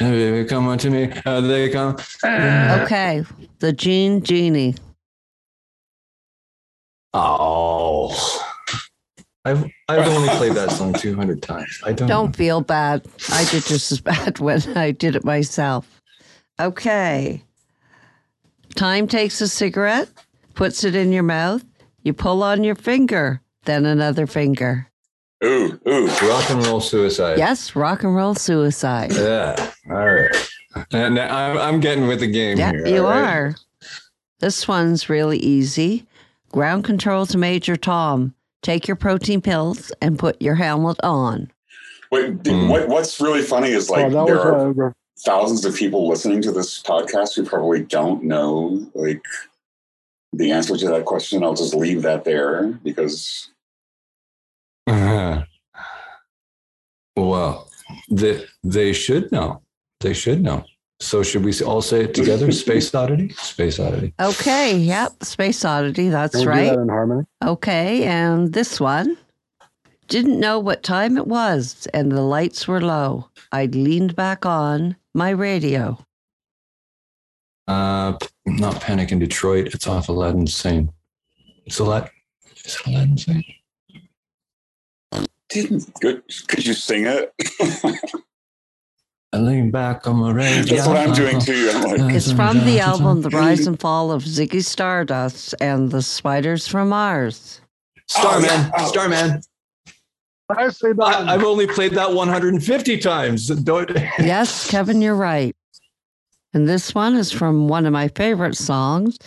Uh, 0.00 0.10
They 0.10 0.44
come 0.44 0.68
unto 0.68 0.90
me. 0.90 1.12
Uh, 1.24 1.40
they 1.40 1.68
come. 1.70 1.96
Okay, 2.24 3.24
the 3.60 3.72
Jean 3.72 4.22
Genie. 4.22 4.74
Oh. 7.12 8.40
I've 9.44 9.64
I've 9.88 10.08
only 10.08 10.28
played 10.30 10.52
that 10.54 10.70
song 10.72 10.94
200 10.94 11.42
times. 11.42 11.80
I 11.84 11.92
don't. 11.92 12.08
Don't 12.08 12.34
feel 12.34 12.60
bad. 12.62 13.04
I 13.30 13.44
did 13.44 13.64
just 13.64 13.92
as 13.92 14.00
bad 14.12 14.38
when 14.38 14.60
I 14.76 14.90
did 14.90 15.16
it 15.16 15.24
myself. 15.24 16.00
Okay. 16.58 17.42
Time 18.74 19.06
takes 19.06 19.40
a 19.40 19.48
cigarette, 19.48 20.08
puts 20.54 20.82
it 20.82 20.94
in 20.96 21.12
your 21.12 21.22
mouth, 21.22 21.64
you 22.02 22.12
pull 22.12 22.42
on 22.42 22.64
your 22.64 22.74
finger, 22.74 23.40
then 23.64 23.86
another 23.86 24.26
finger. 24.26 24.88
Ooh, 25.44 25.80
ooh. 25.88 26.06
Rock 26.28 26.50
and 26.50 26.64
roll 26.66 26.80
suicide. 26.80 27.38
Yes, 27.38 27.76
rock 27.76 28.02
and 28.02 28.14
roll 28.14 28.34
suicide. 28.34 29.12
Yeah. 29.12 29.72
All 29.90 29.96
right. 30.14 30.50
And 30.92 31.18
I'm, 31.18 31.58
I'm 31.58 31.80
getting 31.80 32.06
with 32.08 32.20
the 32.20 32.26
game 32.26 32.58
Yeah, 32.58 32.70
here. 32.72 32.86
you 32.86 33.04
all 33.04 33.10
right? 33.10 33.22
are. 33.22 33.54
This 34.40 34.66
one's 34.66 35.08
really 35.08 35.38
easy. 35.38 36.06
Ground 36.50 36.84
control 36.84 37.26
to 37.26 37.38
Major 37.38 37.76
Tom. 37.76 38.34
Take 38.62 38.88
your 38.88 38.96
protein 38.96 39.40
pills 39.40 39.92
and 40.00 40.18
put 40.18 40.40
your 40.40 40.54
helmet 40.54 40.96
on. 41.02 41.50
Wait, 42.10 42.42
d- 42.42 42.50
Hmm. 42.50 42.68
what, 42.68 42.88
what's 42.88 43.20
really 43.20 43.42
funny 43.42 43.70
is 43.70 43.90
like 43.90 44.12
oh, 44.12 44.26
there 44.26 44.40
are 44.40 44.94
thousands 45.18 45.64
of 45.64 45.74
people 45.74 46.08
listening 46.08 46.40
to 46.42 46.52
this 46.52 46.82
podcast 46.82 47.34
who 47.36 47.44
probably 47.44 47.80
don't 47.82 48.22
know 48.24 48.84
like 48.94 49.22
the 50.32 50.50
answer 50.50 50.76
to 50.76 50.88
that 50.88 51.04
question. 51.04 51.42
I'll 51.44 51.54
just 51.54 51.74
leave 51.74 52.02
that 52.02 52.24
there 52.24 52.68
because 52.82 53.48
Well, 57.16 57.70
they, 58.10 58.44
they 58.62 58.92
should 58.92 59.30
know. 59.30 59.62
They 60.00 60.14
should 60.14 60.42
know. 60.42 60.64
So 61.00 61.22
should 61.22 61.44
we 61.44 61.52
all 61.62 61.82
say 61.82 62.04
it 62.04 62.14
together? 62.14 62.50
Space 62.64 62.94
Oddity? 62.94 63.30
Space 63.34 63.78
Oddity. 63.78 64.14
Okay, 64.20 64.76
yep, 64.76 65.22
Space 65.22 65.64
Oddity, 65.64 66.08
that's 66.08 66.32
can 66.32 66.40
we 66.40 66.44
do 66.44 66.50
right. 66.50 66.70
that 66.70 66.80
in 66.80 66.88
harmony. 66.88 67.26
Okay, 67.44 68.04
and 68.04 68.52
this 68.52 68.80
one. 68.80 69.16
Didn't 70.06 70.38
know 70.38 70.58
what 70.58 70.82
time 70.82 71.16
it 71.16 71.26
was, 71.26 71.88
and 71.94 72.12
the 72.12 72.20
lights 72.20 72.68
were 72.68 72.80
low. 72.80 73.30
I 73.52 73.66
leaned 73.66 74.14
back 74.14 74.44
on 74.44 74.96
my 75.14 75.30
radio. 75.30 75.98
Uh, 77.66 78.18
not 78.44 78.82
Panic 78.82 79.12
in 79.12 79.18
Detroit. 79.18 79.74
It's 79.74 79.86
off 79.86 80.10
Aladdin 80.10 80.46
Sane. 80.46 80.92
It's 81.64 81.78
Aladdin. 81.78 82.10
Is 82.64 82.76
it 82.76 82.86
Aladdin 82.86 83.16
Sane? 83.16 83.44
Didn't 85.54 86.00
good. 86.00 86.22
Could 86.48 86.66
you 86.66 86.74
sing 86.74 87.06
it? 87.06 87.32
I 89.32 89.38
lean 89.38 89.70
back 89.70 90.06
on 90.06 90.16
my 90.16 90.30
radio. 90.30 90.76
That's 90.76 90.86
what 90.86 90.96
I'm 90.96 91.12
doing 91.12 91.40
too. 91.40 91.70
I'm 91.72 91.82
like, 91.82 92.14
It's 92.14 92.30
from 92.30 92.64
the 92.64 92.80
album 92.80 93.22
The 93.22 93.30
Rise 93.30 93.66
and 93.66 93.78
Fall 93.78 94.12
of 94.12 94.22
Ziggy 94.22 94.62
Stardust 94.62 95.54
and 95.60 95.90
the 95.90 96.02
Spiders 96.02 96.68
from 96.68 96.90
Mars. 96.90 97.60
Starman. 98.08 98.50
Oh, 98.50 98.52
yeah. 98.52 98.70
Oh. 98.76 98.86
Starman. 98.86 99.40
I 100.56 100.68
say 100.68 100.92
that. 100.92 101.02
I, 101.02 101.34
I've 101.34 101.42
only 101.42 101.66
played 101.66 101.92
that 101.92 102.12
150 102.12 102.98
times. 102.98 103.48
Don't. 103.48 103.90
Yes, 104.18 104.70
Kevin, 104.70 105.00
you're 105.02 105.16
right. 105.16 105.56
And 106.52 106.68
this 106.68 106.94
one 106.94 107.16
is 107.16 107.32
from 107.32 107.66
one 107.66 107.86
of 107.86 107.92
my 107.92 108.08
favorite 108.08 108.56
songs. 108.56 109.18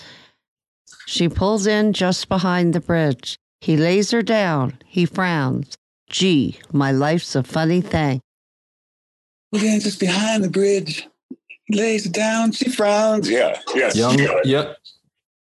She 1.06 1.28
pulls 1.28 1.68
in 1.68 1.92
just 1.92 2.30
behind 2.30 2.74
the 2.74 2.80
bridge. 2.80 3.40
He 3.60 3.76
lays 3.76 4.12
her 4.12 4.22
down. 4.22 4.78
He 4.86 5.06
frowns. 5.06 5.78
Gee, 6.10 6.58
my 6.72 6.92
life's 6.92 7.36
a 7.36 7.44
funny 7.44 7.82
thing. 7.82 8.22
yeah, 9.52 9.80
just 9.80 10.00
behind 10.00 10.44
the 10.44 10.50
bridge. 10.50 11.08
He 11.66 11.76
lays 11.78 12.06
it 12.06 12.14
down. 12.14 12.52
She 12.54 12.70
frowns. 12.70 13.30
Yeah. 13.30 13.60
Yes. 13.76 13.96
young, 13.96 14.18
you 14.18 14.28
got 14.28 14.46
it. 14.46 14.78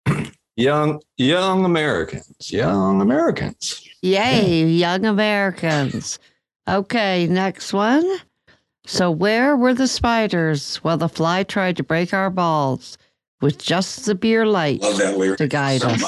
yeah, 0.07 0.23
young, 0.55 1.01
young 1.17 1.65
Americans, 1.65 2.51
young 2.51 3.01
Americans. 3.01 3.85
Yay, 4.01 4.65
young 4.65 5.05
Americans. 5.05 6.19
Okay, 6.67 7.27
next 7.27 7.73
one. 7.73 8.05
So, 8.85 9.11
where 9.11 9.55
were 9.55 9.73
the 9.73 9.87
spiders? 9.87 10.81
Well, 10.83 10.97
the 10.97 11.09
fly 11.09 11.43
tried 11.43 11.77
to 11.77 11.83
break 11.83 12.13
our 12.13 12.29
balls 12.29 12.97
with 13.41 13.57
just 13.57 14.05
the 14.05 14.15
beer 14.15 14.45
light 14.45 14.81
Love 14.81 14.97
that 14.97 15.17
lyric 15.17 15.37
to 15.39 15.47
guide 15.47 15.81
so 15.81 15.87
us. 15.89 16.01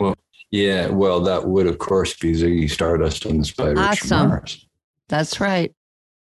much. 0.00 0.12
Yeah, 0.50 0.88
well, 0.88 1.20
that 1.20 1.46
would 1.46 1.66
of 1.66 1.78
course 1.78 2.16
be 2.16 2.32
Ziggy 2.32 2.70
Stardust 2.70 3.24
and 3.24 3.40
the 3.40 3.44
Spiders 3.44 3.78
Awesome. 3.78 4.08
from 4.08 4.28
Mars. 4.28 4.66
That's 5.08 5.40
right. 5.40 5.72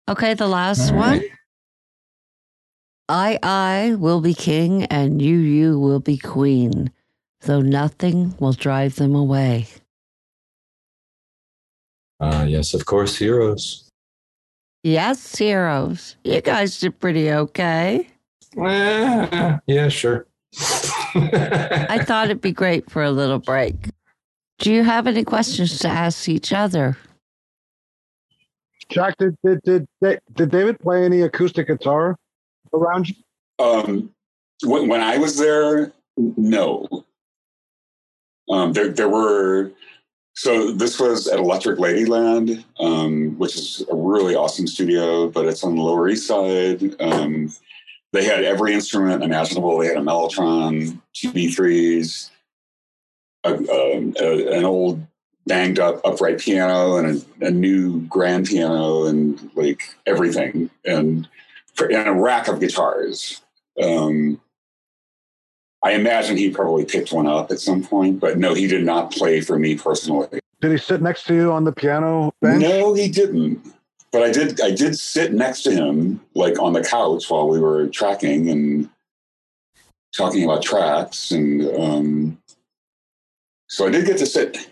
Okay, 0.10 0.34
the 0.34 0.48
last 0.48 0.92
All 0.92 0.98
one. 0.98 1.20
right. 1.20 1.30
I, 3.10 3.40
I 3.44 3.96
will 3.96 4.22
be 4.22 4.34
king 4.34 4.86
and 4.86 5.22
you, 5.22 5.38
you 5.38 5.78
will 5.80 6.00
be 6.00 6.18
queen, 6.18 6.92
though 7.42 7.62
nothing 7.62 8.34
will 8.40 8.54
drive 8.54 8.96
them 8.96 9.14
away. 9.14 9.68
Uh, 12.20 12.46
yes, 12.48 12.74
of 12.74 12.86
course, 12.86 13.18
heroes. 13.18 13.90
Yes, 14.84 15.36
heroes. 15.36 16.16
You 16.24 16.42
guys 16.42 16.80
did 16.80 17.00
pretty 17.00 17.32
okay. 17.32 18.08
Eh, 18.58 19.58
yeah, 19.68 19.90
sure. 19.90 20.28
I 21.16 22.04
thought 22.06 22.26
it'd 22.26 22.42
be 22.42 22.52
great 22.52 22.90
for 22.90 23.04
a 23.04 23.12
little 23.12 23.40
break. 23.40 23.90
Do 24.60 24.72
you 24.72 24.84
have 24.84 25.08
any 25.08 25.24
questions 25.24 25.80
to 25.80 25.88
ask 25.88 26.30
each 26.30 26.54
other? 26.54 26.98
Jack, 28.90 29.18
did, 29.18 29.36
did, 29.44 29.62
did, 29.64 29.88
did, 30.02 30.20
did 30.34 30.52
David 30.52 30.80
play 30.80 31.04
any 31.04 31.22
acoustic 31.22 31.68
guitar 31.68 32.16
around 32.74 33.10
you? 33.10 33.16
Um, 33.60 34.14
when, 34.64 34.88
when 34.88 35.02
I 35.02 35.18
was 35.18 35.38
there, 35.38 35.92
no. 36.18 37.06
Um, 38.50 38.74
there, 38.74 38.90
there 38.90 39.10
were. 39.10 39.72
So 40.36 40.72
this 40.72 41.00
was 41.00 41.28
at 41.28 41.40
Electric 41.40 41.78
Ladyland, 41.78 42.64
um, 42.80 43.38
which 43.38 43.56
is 43.56 43.86
a 43.92 43.96
really 43.96 44.36
awesome 44.36 44.68
studio, 44.68 45.30
but 45.30 45.46
it's 45.46 45.64
on 45.64 45.76
the 45.76 45.82
Lower 45.82 46.10
East 46.10 46.28
Side. 46.28 47.00
Um, 47.00 47.52
they 48.14 48.26
had 48.26 48.44
every 48.44 48.74
instrument 48.74 49.24
imaginable. 49.24 49.78
They 49.78 49.88
had 49.88 49.98
a 49.98 50.02
Mellotron, 50.02 51.00
two 51.14 51.32
B3s, 51.32 52.32
a, 53.44 53.54
um, 53.54 54.14
a, 54.20 54.58
an 54.58 54.66
old 54.66 55.06
banged 55.46 55.80
up 55.80 56.02
upright 56.06 56.40
piano, 56.40 56.98
and 56.98 57.24
a, 57.42 57.48
a 57.48 57.52
new 57.52 58.02
grand 58.02 58.48
piano, 58.48 59.06
and 59.06 59.52
like 59.56 59.82
everything, 60.06 60.70
and, 60.86 61.28
and 61.80 62.08
a 62.08 62.14
rack 62.14 62.48
of 62.48 62.60
guitars. 62.60 63.42
Um, 63.82 64.40
I 65.84 65.92
imagine 65.92 66.38
he 66.38 66.50
probably 66.50 66.86
picked 66.86 67.12
one 67.12 67.28
up 67.28 67.52
at 67.52 67.60
some 67.60 67.84
point, 67.84 68.20
but 68.20 68.38
no, 68.38 68.54
he 68.54 68.68
did 68.68 68.86
not 68.86 69.12
play 69.12 69.42
for 69.42 69.60
me 69.60 69.76
personally. 69.76 70.40
Did 70.62 70.72
he 70.72 70.78
sit 70.78 71.02
next 71.02 71.26
to 71.26 71.36
you 71.36 71.52
on 71.52 71.66
the 71.66 71.74
piano 71.74 72.34
bench? 72.42 72.62
No, 72.62 72.94
he 72.94 73.10
didn't. 73.10 73.62
But 74.14 74.24
I 74.24 74.32
did. 74.32 74.62
I 74.62 74.72
did 74.72 74.98
sit 74.98 75.34
next 75.34 75.64
to 75.64 75.72
him, 75.72 76.22
like 76.36 76.58
on 76.60 76.72
the 76.72 76.84
couch, 76.84 77.30
while 77.30 77.50
we 77.50 77.60
were 77.60 77.88
tracking, 77.88 78.50
and 78.50 78.90
talking 80.16 80.44
about 80.44 80.62
tracks, 80.62 81.32
and 81.32 81.68
um, 81.76 82.38
so 83.74 83.88
I 83.88 83.90
did 83.90 84.06
get 84.06 84.20
to 84.20 84.26
sit. 84.28 84.70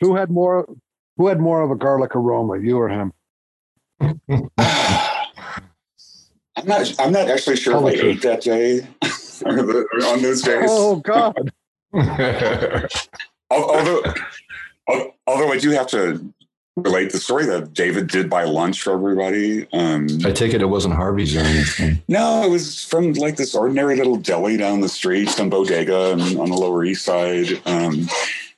Who 0.00 0.14
had 0.14 0.30
more? 0.30 0.68
Who 1.16 1.26
had 1.26 1.40
more 1.40 1.62
of 1.62 1.70
a 1.72 1.76
garlic 1.76 2.14
aroma, 2.14 2.58
you 2.60 2.78
or 2.78 2.88
him? 2.88 3.12
I'm 4.00 4.50
not. 6.66 6.94
I'm 7.00 7.12
not 7.12 7.28
actually 7.28 7.56
sure 7.56 7.72
Tell 7.72 7.88
if 7.88 7.94
I 7.94 8.00
truth. 8.00 8.16
ate 8.16 8.22
that 8.22 8.42
day 8.42 8.78
or 9.44 9.62
the, 9.62 9.86
or 9.92 10.06
on 10.06 10.22
those 10.22 10.42
days. 10.42 10.68
Oh 10.68 10.96
God! 10.96 11.52
Although, 13.50 14.02
although 15.26 15.52
I 15.52 15.58
do 15.58 15.70
have 15.70 15.86
to 15.88 16.32
relate 16.76 17.12
the 17.12 17.18
story 17.18 17.46
that 17.46 17.72
David 17.72 18.08
did 18.08 18.28
buy 18.28 18.42
lunch 18.44 18.82
for 18.82 18.94
everybody. 18.94 19.68
Um, 19.72 20.08
I 20.24 20.32
take 20.32 20.54
it 20.54 20.60
it 20.62 20.66
wasn't 20.66 20.94
Harvey's 20.94 21.36
or 21.36 21.40
anything. 21.40 22.02
no, 22.08 22.42
it 22.42 22.50
was 22.50 22.84
from 22.84 23.12
like 23.12 23.36
this 23.36 23.54
ordinary 23.54 23.96
little 23.96 24.16
deli 24.16 24.56
down 24.56 24.80
the 24.80 24.88
street, 24.88 25.28
some 25.28 25.50
bodega 25.50 26.12
and 26.12 26.38
on 26.38 26.48
the 26.50 26.56
Lower 26.56 26.84
East 26.84 27.04
Side. 27.04 27.62
Um, 27.64 28.08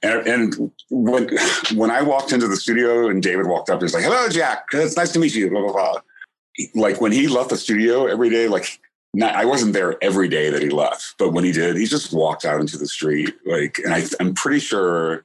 and, 0.07 0.27
and 0.27 0.73
when 0.91 1.29
when 1.75 1.91
I 1.91 2.03
walked 2.03 2.33
into 2.33 2.49
the 2.49 2.57
studio 2.57 3.09
and 3.09 3.23
David 3.23 3.47
walked 3.47 3.71
up, 3.71 3.81
he 3.81 3.85
was 3.85 3.95
like, 3.95 4.05
"Hello, 4.05 4.29
Jack. 4.29 4.67
It's 4.73 4.97
nice 4.97 5.13
to 5.13 5.19
meet 5.19 5.35
you." 5.35 5.51
Blah 5.51 5.63
blah 5.63 5.73
blah. 5.73 6.01
Like 6.75 7.01
when 7.01 7.13
he 7.13 7.29
left 7.29 7.51
the 7.51 7.57
studio 7.57 8.07
every 8.07 8.31
day, 8.31 8.49
like 8.49 8.81
not, 9.17 9.35
I 9.35 9.45
wasn't 9.45 9.73
there 9.73 10.03
every 10.03 10.29
day 10.29 10.51
that 10.51 10.63
he 10.63 10.69
left, 10.69 11.15
but 11.19 11.33
when 11.33 11.45
he 11.45 11.53
did, 11.53 11.77
he 11.77 11.87
just 11.87 12.13
walked 12.13 12.45
out 12.45 12.61
into 12.61 12.77
the 12.77 12.87
street. 12.87 13.35
Like, 13.47 13.79
and 13.83 13.95
I, 13.95 14.05
I'm 14.21 14.35
pretty 14.35 14.61
sure 14.61 15.25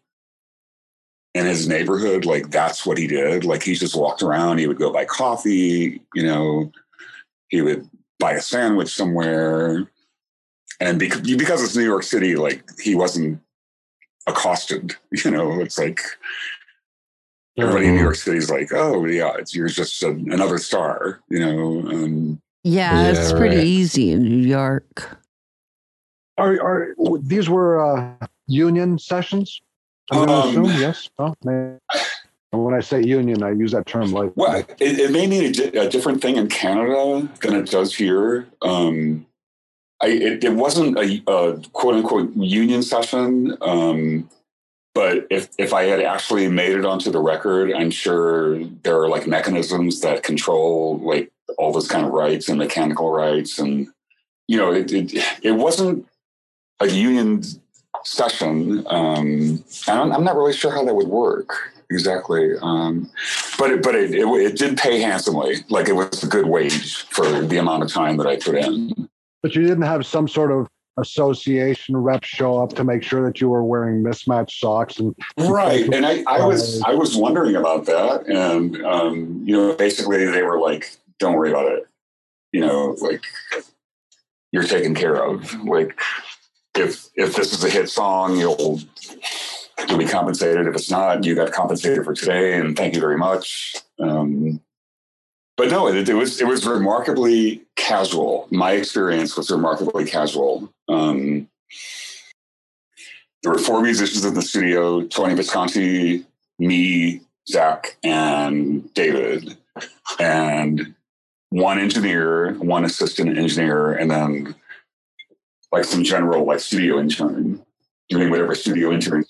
in 1.34 1.46
his 1.46 1.68
neighborhood, 1.68 2.26
like 2.26 2.52
that's 2.52 2.86
what 2.86 2.98
he 2.98 3.08
did. 3.08 3.44
Like 3.46 3.64
he 3.64 3.76
just 3.76 3.96
walked 3.96 4.22
around. 4.22 4.60
He 4.60 4.68
would 4.68 4.78
go 4.78 4.94
buy 4.94 5.06
coffee. 5.06 6.02
You 6.14 6.24
know, 6.24 6.72
he 7.50 7.62
would 7.62 7.90
buy 8.20 8.34
a 8.34 8.42
sandwich 8.42 8.90
somewhere. 8.90 9.90
And 10.80 10.98
because, 10.98 11.22
because 11.22 11.64
it's 11.64 11.76
New 11.76 11.84
York 11.84 12.04
City, 12.04 12.36
like 12.36 12.64
he 12.80 12.96
wasn't 12.96 13.42
accosted. 14.28 14.96
You 15.26 15.32
know, 15.32 15.60
it's 15.62 15.78
like 15.78 16.00
everybody 17.58 17.88
in 17.88 17.96
New 17.96 18.02
York 18.02 18.16
City 18.16 18.38
is 18.38 18.50
like, 18.50 18.72
oh 18.74 19.06
yeah, 19.06 19.34
it's 19.38 19.54
you're 19.54 19.68
just 19.68 20.02
a, 20.04 20.10
another 20.10 20.58
star. 20.58 21.20
You 21.30 21.40
know, 21.40 21.80
um, 21.90 22.42
Yeah, 22.64 23.04
Yeah, 23.04 23.10
it's 23.12 23.32
pretty 23.34 23.58
right. 23.58 23.66
easy 23.68 24.12
in 24.12 24.24
New 24.24 24.48
York. 24.48 25.18
Are 26.38 26.54
are 26.62 26.96
these 27.20 27.50
were 27.50 27.84
uh, 27.86 28.28
union 28.48 28.98
sessions? 28.98 29.62
I'm 30.12 30.26
gonna 30.26 30.32
Um, 30.34 30.50
assume 30.50 30.80
yes. 30.80 31.10
Oh, 31.20 31.34
man. 31.44 31.78
And 32.54 32.66
when 32.66 32.74
I 32.74 32.80
say 32.82 33.02
union, 33.04 33.44
I 33.44 33.52
use 33.52 33.72
that 33.74 33.86
term 33.86 34.12
like 34.12 34.32
Well, 34.36 34.58
it, 34.60 35.00
it 35.00 35.12
may 35.12 35.28
mean 35.28 35.44
a, 35.46 35.52
di- 35.52 35.78
a 35.78 35.90
different 35.90 36.22
thing 36.22 36.36
in 36.38 36.48
Canada 36.48 37.30
than 37.42 37.56
it 37.56 37.70
does 37.70 37.96
here. 37.96 38.48
Um, 38.62 39.26
I, 40.02 40.08
it, 40.08 40.44
it 40.44 40.54
wasn't 40.54 40.98
a, 40.98 41.22
a 41.28 41.58
quote 41.74 41.96
unquote 41.96 42.36
union 42.36 42.84
session, 42.84 43.56
um, 43.62 44.30
but 44.94 45.28
if 45.30 45.50
if 45.58 45.74
I 45.74 45.84
had 45.84 46.02
actually 46.02 46.48
made 46.48 46.72
it 46.72 46.86
onto 46.86 47.12
the 47.12 47.20
record, 47.20 47.72
I'm 47.72 47.92
sure 47.92 48.64
there 48.84 49.00
are 49.00 49.08
like 49.08 49.28
mechanisms 49.28 50.02
that 50.02 50.24
control 50.24 51.00
like 51.00 51.32
all 51.58 51.72
those 51.72 51.88
kind 51.88 52.06
of 52.06 52.12
rights 52.12 52.50
and 52.50 52.58
mechanical 52.58 53.12
rights, 53.12 53.60
and 53.60 53.88
you 54.48 54.58
know, 54.58 54.74
it 54.74 54.92
it, 54.92 55.14
it 55.44 55.52
wasn't 55.52 56.08
a 56.80 56.88
union 56.88 57.44
session. 58.04 58.86
Um, 58.88 59.64
I'm, 59.88 60.12
I'm 60.12 60.24
not 60.24 60.36
really 60.36 60.54
sure 60.54 60.72
how 60.72 60.84
that 60.84 60.96
would 60.96 61.08
work 61.08 61.72
exactly. 61.92 62.54
Um, 62.62 63.10
but 63.60 63.72
it, 63.72 63.84
but 63.84 63.96
it, 63.96 64.14
it, 64.14 64.26
it 64.26 64.58
did 64.58 64.78
pay 64.78 65.00
handsomely. 65.00 65.58
Like 65.70 65.88
it 65.88 65.94
was 65.94 66.24
a 66.24 66.28
good 66.28 66.48
wage 66.48 67.04
for 67.04 67.42
the 67.42 67.58
amount 67.58 67.84
of 67.84 67.92
time 67.92 68.18
that 68.18 68.28
I 68.28 68.38
put 68.38 68.56
in. 68.56 69.10
But 69.42 69.56
you 69.56 69.62
didn't 69.62 69.84
have 69.84 70.06
some 70.06 70.28
sort 70.28 70.52
of 70.52 70.68
association 70.98 71.96
rep 71.96 72.24
show 72.24 72.62
up 72.62 72.74
to 72.74 72.84
make 72.84 73.04
sure 73.04 73.26
that 73.26 73.40
you 73.40 73.50
were 73.50 73.64
wearing 73.64 74.04
mismatched 74.04 74.60
socks 74.60 75.00
and 75.00 75.16
Right. 75.38 75.92
And 75.94 76.06
I, 76.06 76.24
I 76.28 76.46
was 76.46 76.82
I 76.86 76.94
was 76.94 77.16
wondering 77.16 77.56
about 77.56 77.86
that. 77.86 78.28
And 78.28 78.84
um, 78.86 79.42
you 79.46 79.56
know, 79.56 79.74
basically 79.74 80.26
they 80.26 80.44
were 80.44 80.60
like, 80.60 80.96
don't 81.20 81.36
worry 81.36 81.52
about 81.52 81.72
it. 81.72 81.88
You 82.52 82.62
know, 82.62 82.98
like 83.00 83.24
you're 84.52 84.64
taken 84.64 84.94
care 84.94 85.16
of. 85.16 85.54
Like 85.64 86.00
if 86.76 87.08
if 87.16 87.36
this 87.36 87.54
is 87.54 87.64
a 87.64 87.70
hit 87.70 87.90
song, 87.90 88.38
you'll 88.38 88.80
you'll 89.88 89.98
be 89.98 90.06
compensated. 90.06 90.68
If 90.68 90.76
it's 90.76 90.92
not, 90.92 91.24
you 91.24 91.36
got 91.36 91.52
compensated 91.52 92.04
for 92.04 92.14
today 92.14 92.56
and 92.60 92.76
thank 92.76 92.96
you 92.96 93.02
very 93.02 93.18
much. 93.18 93.76
Um, 94.00 94.62
but 95.58 95.70
no, 95.70 95.88
it, 95.88 96.08
it 96.08 96.14
was 96.14 96.42
it 96.42 96.48
was 96.48 96.66
remarkably 96.66 97.62
casual. 97.76 98.48
My 98.52 98.72
experience 98.74 99.38
was 99.38 99.52
remarkably 99.52 100.06
casual. 100.06 100.72
Um, 100.88 101.48
there 103.44 103.52
were 103.52 103.60
four 103.60 103.82
musicians 103.82 104.26
in 104.26 104.34
the 104.34 104.42
studio: 104.42 105.06
Tony 105.06 105.36
Visconti, 105.36 106.26
me, 106.60 107.22
Zach, 107.48 107.98
and 108.04 108.94
David, 108.94 109.58
and 110.20 110.96
one 111.50 111.80
engineer, 111.80 112.54
one 112.54 112.86
assistant 112.86 113.38
engineer, 113.38 113.94
and 113.94 114.10
then 114.10 114.56
like 115.72 115.86
some 115.86 116.04
general 116.04 116.46
like 116.46 116.60
studio 116.60 117.00
intern 117.00 117.64
doing 118.10 118.30
whatever 118.30 118.56
studio 118.56 118.92
intern. 118.92 119.26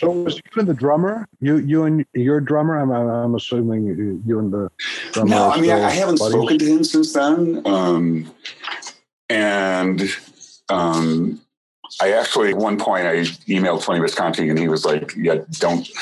So 0.00 0.10
was 0.10 0.36
you 0.36 0.60
and 0.60 0.66
the 0.66 0.72
drummer 0.72 1.28
you 1.40 1.58
you 1.58 1.84
and 1.84 2.06
your 2.14 2.40
drummer 2.40 2.80
I'm 2.80 2.90
I'm 2.90 3.34
assuming 3.34 3.84
you, 3.84 4.22
you 4.24 4.38
and 4.38 4.50
the 4.50 4.70
drummer 5.12 5.28
No, 5.28 5.50
I 5.50 5.60
mean 5.60 5.70
I, 5.70 5.90
haven't 5.90 6.18
buddies? 6.18 6.32
spoken 6.32 6.58
to 6.58 6.64
him 6.64 6.84
since 6.84 7.12
then, 7.12 7.62
um, 7.66 8.34
and 9.28 10.02
um, 10.70 11.38
I 12.00 12.12
actually 12.12 12.48
at 12.50 12.56
one 12.56 12.78
point 12.78 13.06
I 13.06 13.16
emailed 13.46 13.82
Tony 13.82 14.00
Visconti 14.00 14.48
and 14.48 14.58
he 14.58 14.68
was 14.68 14.84
like, 14.84 15.14
"Yeah, 15.16 15.36
don't." 15.58 15.88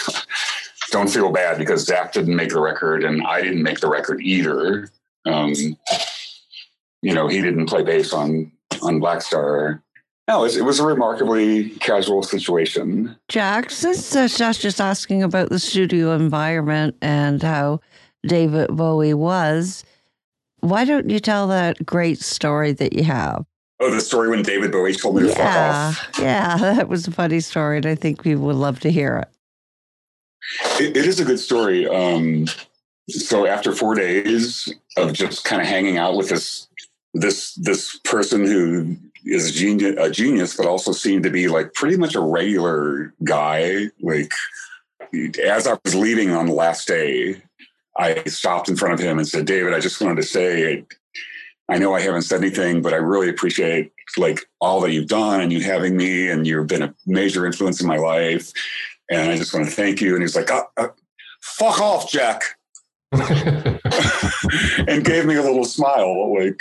Don't 0.90 1.10
feel 1.10 1.30
bad 1.30 1.58
because 1.58 1.84
Zach 1.84 2.14
didn't 2.14 2.34
make 2.34 2.48
the 2.48 2.60
record 2.60 3.04
and 3.04 3.22
I 3.26 3.42
didn't 3.42 3.62
make 3.62 3.78
the 3.78 3.90
record 3.90 4.22
either. 4.22 4.88
Um, 5.26 5.52
you 7.02 7.12
know, 7.12 7.28
he 7.28 7.42
didn't 7.42 7.66
play 7.66 7.82
bass 7.82 8.14
on 8.14 8.50
on 8.80 8.98
Blackstar. 8.98 9.82
No, 10.28 10.40
it 10.40 10.42
was, 10.42 10.56
it 10.58 10.64
was 10.64 10.78
a 10.78 10.86
remarkably 10.86 11.70
casual 11.80 12.22
situation. 12.22 13.16
Jack, 13.28 13.70
since 13.70 14.14
uh, 14.14 14.28
Josh 14.28 14.58
just 14.58 14.78
asking 14.78 15.22
about 15.22 15.48
the 15.48 15.58
studio 15.58 16.12
environment 16.14 16.96
and 17.00 17.42
how 17.42 17.80
David 18.26 18.68
Bowie 18.76 19.14
was, 19.14 19.84
why 20.60 20.84
don't 20.84 21.08
you 21.08 21.18
tell 21.18 21.46
that 21.48 21.84
great 21.86 22.18
story 22.18 22.72
that 22.72 22.92
you 22.92 23.04
have? 23.04 23.46
Oh, 23.80 23.90
the 23.90 24.02
story 24.02 24.28
when 24.28 24.42
David 24.42 24.70
Bowie 24.70 24.92
told 24.92 25.16
me 25.16 25.22
to 25.22 25.28
fuck 25.28 25.38
Yeah, 25.38 25.88
off. 25.88 26.08
yeah, 26.20 26.56
that 26.74 26.88
was 26.88 27.06
a 27.08 27.10
funny 27.12 27.40
story, 27.40 27.78
and 27.78 27.86
I 27.86 27.94
think 27.94 28.22
people 28.22 28.42
would 28.42 28.56
love 28.56 28.80
to 28.80 28.90
hear 28.90 29.16
it. 29.18 30.82
It, 30.82 30.96
it 30.96 31.06
is 31.06 31.20
a 31.20 31.24
good 31.24 31.38
story. 31.38 31.88
Um, 31.88 32.46
so 33.08 33.46
after 33.46 33.72
four 33.72 33.94
days 33.94 34.70
of 34.98 35.14
just 35.14 35.44
kind 35.44 35.62
of 35.62 35.68
hanging 35.68 35.96
out 35.96 36.16
with 36.16 36.28
this 36.28 36.66
this 37.14 37.54
this 37.54 37.98
person 38.00 38.44
who 38.44 38.96
is 39.24 39.50
a 39.50 39.52
genius, 39.52 39.96
a 39.98 40.10
genius, 40.10 40.56
but 40.56 40.66
also 40.66 40.92
seemed 40.92 41.22
to 41.24 41.30
be 41.30 41.48
like 41.48 41.74
pretty 41.74 41.96
much 41.96 42.14
a 42.14 42.20
regular 42.20 43.14
guy. 43.24 43.86
Like 44.00 44.32
as 45.44 45.66
I 45.66 45.78
was 45.84 45.94
leaving 45.94 46.30
on 46.30 46.46
the 46.46 46.52
last 46.52 46.86
day, 46.86 47.42
I 47.96 48.22
stopped 48.24 48.68
in 48.68 48.76
front 48.76 48.94
of 48.94 49.00
him 49.00 49.18
and 49.18 49.26
said, 49.26 49.46
"David, 49.46 49.74
I 49.74 49.80
just 49.80 50.00
wanted 50.00 50.16
to 50.16 50.22
say." 50.22 50.84
I 51.70 51.76
know 51.76 51.94
I 51.94 52.00
haven't 52.00 52.22
said 52.22 52.40
anything, 52.40 52.80
but 52.80 52.94
I 52.94 52.96
really 52.96 53.28
appreciate 53.28 53.92
like 54.16 54.40
all 54.58 54.80
that 54.80 54.92
you've 54.92 55.08
done 55.08 55.42
and 55.42 55.52
you 55.52 55.60
having 55.60 55.96
me, 55.96 56.30
and 56.30 56.46
you've 56.46 56.66
been 56.66 56.82
a 56.82 56.94
major 57.06 57.44
influence 57.44 57.80
in 57.80 57.86
my 57.86 57.98
life. 57.98 58.52
And 59.10 59.30
I 59.30 59.36
just 59.36 59.52
want 59.52 59.66
to 59.66 59.72
thank 59.72 60.00
you. 60.00 60.14
And 60.14 60.22
he's 60.22 60.36
like, 60.36 60.50
uh, 60.50 60.64
uh, 60.76 60.88
"Fuck 61.42 61.80
off, 61.80 62.10
Jack," 62.10 62.42
and 63.12 65.04
gave 65.04 65.26
me 65.26 65.34
a 65.34 65.42
little 65.42 65.64
smile. 65.64 66.38
Like, 66.38 66.60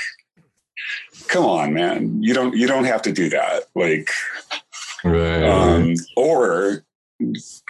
come 1.28 1.46
on, 1.46 1.74
man, 1.74 2.22
you 2.22 2.34
don't 2.34 2.56
you 2.56 2.68
don't 2.68 2.86
have 2.86 3.02
to 3.04 3.12
do 3.12 3.30
that. 3.30 3.64
Like, 3.76 4.10
right. 5.04 5.44
um, 5.44 5.96
or 6.16 6.84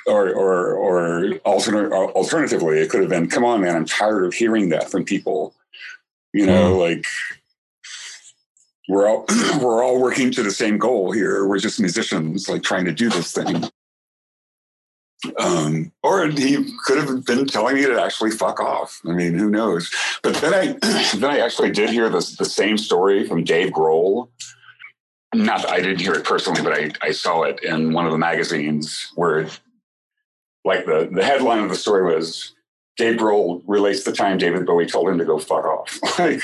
or 0.06 0.30
or 0.34 0.74
or 0.74 1.34
alternate, 1.46 1.92
alternatively, 1.92 2.80
it 2.80 2.90
could 2.90 3.02
have 3.02 3.10
been, 3.10 3.30
"Come 3.30 3.46
on, 3.46 3.62
man, 3.62 3.76
I'm 3.76 3.86
tired 3.86 4.26
of 4.26 4.34
hearing 4.34 4.70
that 4.70 4.90
from 4.90 5.04
people." 5.04 5.54
You 6.34 6.46
know, 6.46 6.78
like 6.78 7.06
we're 8.88 9.08
all 9.10 9.26
we're 9.62 9.84
all 9.84 10.02
working 10.02 10.32
to 10.32 10.44
the 10.44 10.52
same 10.52 10.78
goal 10.78 11.12
here. 11.12 11.46
We're 11.46 11.60
just 11.60 11.80
musicians, 11.80 12.50
like 12.50 12.64
trying 12.64 12.86
to 12.86 12.92
do 12.92 13.10
this 13.10 13.32
thing. 13.32 13.64
Um, 15.40 15.92
or 16.04 16.28
he 16.28 16.72
could 16.86 16.98
have 16.98 17.26
been 17.26 17.46
telling 17.46 17.76
me 17.76 17.86
to 17.86 18.02
actually 18.02 18.32
fuck 18.32 18.60
off. 18.60 19.00
I 19.06 19.12
mean, 19.12 19.34
who 19.34 19.50
knows? 19.50 19.92
But 20.24 20.36
then 20.36 20.54
I 20.54 20.68
then 21.18 21.32
I 21.32 21.40
actually 21.40 21.72
did 21.72 21.90
hear 21.90 22.10
this 22.10 22.36
the 22.38 22.46
same 22.46 22.78
story 22.78 23.28
from 23.28 23.44
Dave 23.44 23.72
Grohl. 23.72 24.30
Not 25.34 25.68
I 25.70 25.82
didn't 25.82 26.02
hear 26.02 26.14
it 26.14 26.24
personally, 26.24 26.62
but 26.62 26.74
I, 26.74 26.92
I 27.02 27.12
saw 27.12 27.44
it 27.44 27.64
in 27.64 27.94
one 27.94 28.06
of 28.06 28.12
the 28.12 28.18
magazines 28.18 29.12
where 29.16 29.48
like 30.64 30.86
the, 30.86 31.10
the 31.12 31.24
headline 31.24 31.64
of 31.64 31.70
the 31.70 31.76
story 31.76 32.14
was 32.14 32.54
Dave 32.98 33.18
Grohl 33.18 33.62
relates 33.68 34.04
the 34.04 34.12
time 34.12 34.38
David 34.38 34.66
Bowie 34.66 34.88
told 34.88 35.08
him 35.08 35.18
to 35.20 35.26
go 35.26 35.38
fuck 35.38 35.66
off. 35.66 36.00
like, 36.20 36.42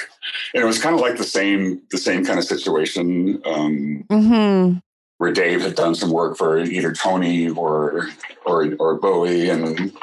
and 0.54 0.64
it 0.64 0.66
was 0.66 0.82
kind 0.82 0.96
of 0.96 1.02
like 1.02 1.18
the 1.18 1.24
same, 1.24 1.82
the 1.92 1.98
same 1.98 2.24
kind 2.24 2.40
of 2.40 2.46
situation 2.46 3.42
um, 3.46 4.06
Mm-hmm. 4.10 4.78
Where 5.24 5.32
Dave 5.32 5.62
had 5.62 5.76
done 5.76 5.96
some 5.96 6.12
work 6.12 6.36
for 6.36 6.60
either 6.60 6.92
Tony 6.92 7.48
or 7.48 8.10
or 8.46 8.76
or 8.78 8.96
Bowie, 8.96 9.50
and 9.50 9.94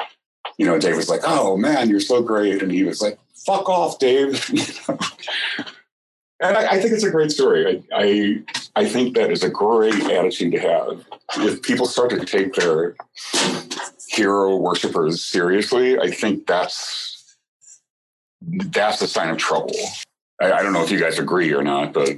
you 0.57 0.65
know, 0.65 0.79
Dave 0.79 0.95
was 0.95 1.09
like, 1.09 1.21
"Oh 1.23 1.57
man, 1.57 1.91
you're 1.91 1.99
so 1.99 2.23
great," 2.23 2.63
and 2.63 2.71
he 2.71 2.83
was 2.83 3.03
like, 3.03 3.19
"Fuck 3.45 3.69
off, 3.69 3.99
Dave." 3.99 4.49
And 6.43 6.57
I, 6.57 6.71
I 6.71 6.79
think 6.79 6.91
it's 6.91 7.03
a 7.03 7.11
great 7.11 7.29
story. 7.29 7.83
I, 7.93 8.01
I 8.01 8.43
I 8.81 8.85
think 8.87 9.13
that 9.13 9.29
is 9.29 9.43
a 9.43 9.49
great 9.49 9.93
attitude 10.05 10.53
to 10.53 10.59
have. 10.59 11.05
If 11.37 11.61
people 11.61 11.85
start 11.85 12.09
to 12.09 12.25
take 12.25 12.55
their 12.55 12.95
hero 14.07 14.55
worshippers 14.55 15.23
seriously, 15.23 15.99
I 15.99 16.09
think 16.09 16.47
that's 16.47 17.37
that's 18.41 19.03
a 19.03 19.07
sign 19.07 19.29
of 19.29 19.37
trouble. 19.37 19.75
I, 20.41 20.51
I 20.51 20.63
don't 20.63 20.73
know 20.73 20.83
if 20.83 20.89
you 20.89 20.99
guys 20.99 21.19
agree 21.19 21.53
or 21.53 21.61
not, 21.61 21.93
but 21.93 22.17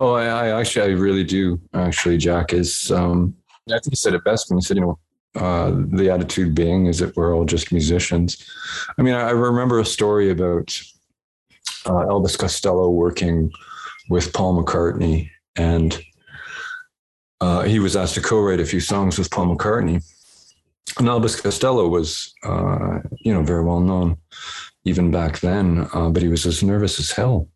Oh, 0.00 0.14
I, 0.14 0.26
I 0.26 0.60
actually, 0.60 0.92
I 0.92 0.94
really 0.94 1.24
do. 1.24 1.60
Actually, 1.74 2.18
Jack 2.18 2.52
is. 2.52 2.90
Um, 2.92 3.34
I 3.68 3.72
think 3.72 3.90
he 3.90 3.96
said 3.96 4.14
it 4.14 4.24
best 4.24 4.48
when 4.48 4.58
he 4.58 4.62
said, 4.62 4.76
you 4.76 4.82
know, 4.82 4.98
uh, 5.34 5.72
the 5.92 6.10
attitude 6.10 6.54
being 6.54 6.86
is 6.86 6.98
that 6.98 7.16
we're 7.16 7.34
all 7.34 7.44
just 7.44 7.72
musicians. 7.72 8.48
I 8.96 9.02
mean, 9.02 9.14
I, 9.14 9.28
I 9.28 9.30
remember 9.30 9.78
a 9.78 9.84
story 9.84 10.30
about 10.30 10.80
uh, 11.84 12.06
Elvis 12.06 12.38
Costello 12.38 12.90
working 12.90 13.50
with 14.08 14.32
Paul 14.32 14.62
McCartney, 14.62 15.30
and 15.56 16.00
uh, 17.40 17.62
he 17.62 17.78
was 17.78 17.94
asked 17.96 18.14
to 18.14 18.22
co-write 18.22 18.60
a 18.60 18.64
few 18.64 18.80
songs 18.80 19.18
with 19.18 19.30
Paul 19.30 19.54
McCartney. 19.54 20.02
And 20.98 21.08
Elvis 21.08 21.40
Costello 21.40 21.88
was, 21.88 22.34
uh, 22.44 23.00
you 23.18 23.34
know, 23.34 23.42
very 23.42 23.62
well 23.62 23.80
known 23.80 24.16
even 24.84 25.10
back 25.10 25.40
then, 25.40 25.86
uh, 25.92 26.08
but 26.08 26.22
he 26.22 26.28
was 26.28 26.46
as 26.46 26.62
nervous 26.62 26.98
as 26.98 27.10
hell 27.10 27.48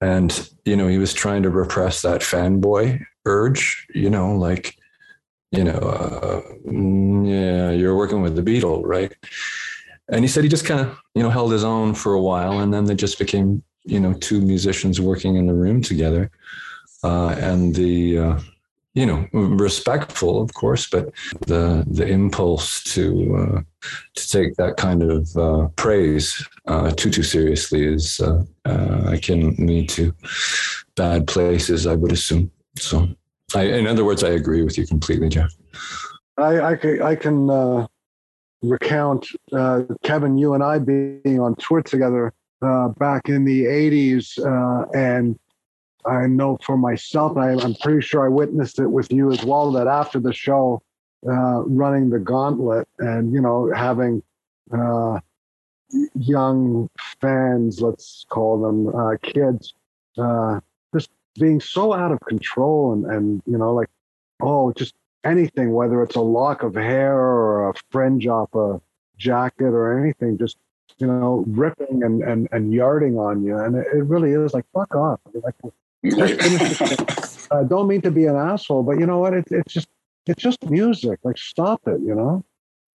and 0.00 0.50
you 0.64 0.76
know 0.76 0.88
he 0.88 0.98
was 0.98 1.12
trying 1.12 1.42
to 1.42 1.50
repress 1.50 2.02
that 2.02 2.20
fanboy 2.20 3.04
urge 3.26 3.86
you 3.94 4.08
know 4.08 4.34
like 4.34 4.76
you 5.52 5.64
know 5.64 5.78
uh, 5.78 6.40
mm, 6.66 7.28
yeah 7.28 7.70
you're 7.70 7.96
working 7.96 8.22
with 8.22 8.36
the 8.36 8.42
beatle 8.42 8.82
right? 8.84 9.14
And 10.12 10.24
he 10.24 10.28
said 10.28 10.42
he 10.42 10.50
just 10.50 10.64
kind 10.64 10.80
of 10.80 10.98
you 11.14 11.22
know 11.22 11.30
held 11.30 11.52
his 11.52 11.64
own 11.64 11.94
for 11.94 12.14
a 12.14 12.20
while 12.20 12.60
and 12.60 12.72
then 12.72 12.84
they 12.84 12.94
just 12.94 13.18
became 13.18 13.62
you 13.84 14.00
know 14.00 14.12
two 14.14 14.40
musicians 14.40 15.00
working 15.00 15.36
in 15.36 15.46
the 15.46 15.54
room 15.54 15.82
together. 15.82 16.30
Uh, 17.02 17.30
and 17.38 17.74
the 17.74 18.18
uh, 18.18 18.40
you 18.94 19.06
know 19.06 19.24
respectful 19.32 20.42
of 20.42 20.52
course 20.54 20.88
but 20.88 21.12
the 21.46 21.84
the 21.86 22.06
impulse 22.06 22.82
to 22.82 23.36
uh, 23.36 23.60
to 24.14 24.28
take 24.28 24.56
that 24.56 24.76
kind 24.76 25.02
of 25.02 25.36
uh, 25.36 25.68
praise 25.76 26.46
uh, 26.66 26.90
too 26.90 27.10
too 27.10 27.22
seriously 27.22 27.84
is 27.84 28.20
uh, 28.20 28.42
uh, 28.64 29.16
can 29.22 29.54
lead 29.66 29.88
to 29.88 30.12
bad 30.96 31.26
places 31.26 31.86
i 31.86 31.94
would 31.94 32.12
assume 32.12 32.50
so 32.78 33.08
I, 33.54 33.62
in 33.62 33.86
other 33.86 34.04
words 34.04 34.24
i 34.24 34.30
agree 34.30 34.62
with 34.62 34.76
you 34.76 34.86
completely 34.86 35.28
jeff 35.28 35.52
I, 36.36 36.60
I 36.72 36.76
can, 36.76 37.02
I 37.02 37.14
can 37.16 37.50
uh, 37.50 37.86
recount 38.62 39.26
uh, 39.52 39.82
Kevin, 40.02 40.38
you 40.38 40.54
and 40.54 40.62
I 40.62 40.78
being 40.78 41.40
on 41.40 41.54
tour 41.56 41.82
together 41.82 42.32
uh, 42.62 42.88
back 42.88 43.28
in 43.28 43.44
the 43.44 43.64
80s. 43.64 44.38
Uh, 44.38 44.86
and 44.94 45.38
I 46.06 46.26
know 46.26 46.58
for 46.64 46.76
myself, 46.76 47.36
I, 47.36 47.52
I'm 47.52 47.74
pretty 47.76 48.00
sure 48.00 48.24
I 48.24 48.28
witnessed 48.28 48.78
it 48.78 48.86
with 48.86 49.12
you 49.12 49.30
as 49.30 49.44
well, 49.44 49.70
that 49.72 49.86
after 49.86 50.18
the 50.18 50.32
show, 50.32 50.82
uh, 51.26 51.62
running 51.64 52.10
the 52.10 52.18
gauntlet 52.18 52.88
and, 52.98 53.32
you 53.32 53.40
know, 53.40 53.70
having 53.74 54.22
uh, 54.72 55.20
young 56.14 56.88
fans, 57.20 57.80
let's 57.80 58.24
call 58.28 58.60
them 58.60 58.88
uh, 58.94 59.16
kids, 59.22 59.74
uh, 60.18 60.60
just 60.94 61.10
being 61.38 61.60
so 61.60 61.92
out 61.92 62.12
of 62.12 62.20
control 62.20 62.92
and, 62.92 63.06
and, 63.06 63.42
you 63.46 63.58
know, 63.58 63.74
like, 63.74 63.88
oh, 64.40 64.72
just 64.72 64.94
anything, 65.24 65.72
whether 65.72 66.02
it's 66.02 66.16
a 66.16 66.20
lock 66.20 66.62
of 66.62 66.74
hair 66.74 67.14
or 67.14 67.68
a 67.68 67.74
fringe 67.90 68.26
off 68.26 68.54
a 68.54 68.80
jacket 69.18 69.66
or 69.66 69.98
anything, 69.98 70.38
just 70.38 70.56
you 70.98 71.06
know, 71.06 71.44
ripping 71.46 72.02
and 72.02 72.22
and, 72.22 72.48
and 72.52 72.74
yarding 72.74 73.18
on 73.18 73.42
you, 73.42 73.56
and 73.56 73.76
it, 73.76 73.86
it 73.94 74.04
really 74.04 74.32
is 74.32 74.52
like 74.52 74.66
fuck 74.74 74.94
off. 74.94 75.20
Like, 75.32 75.54
I 76.04 77.64
don't 77.68 77.88
mean 77.88 78.00
to 78.02 78.10
be 78.10 78.26
an 78.26 78.36
asshole, 78.36 78.82
but 78.82 78.98
you 78.98 79.06
know 79.06 79.18
what? 79.18 79.34
It, 79.34 79.46
it's 79.50 79.72
just 79.72 79.88
it's 80.26 80.42
just 80.42 80.68
music. 80.70 81.20
Like 81.24 81.38
stop 81.38 81.80
it, 81.86 82.00
you 82.00 82.14
know. 82.14 82.44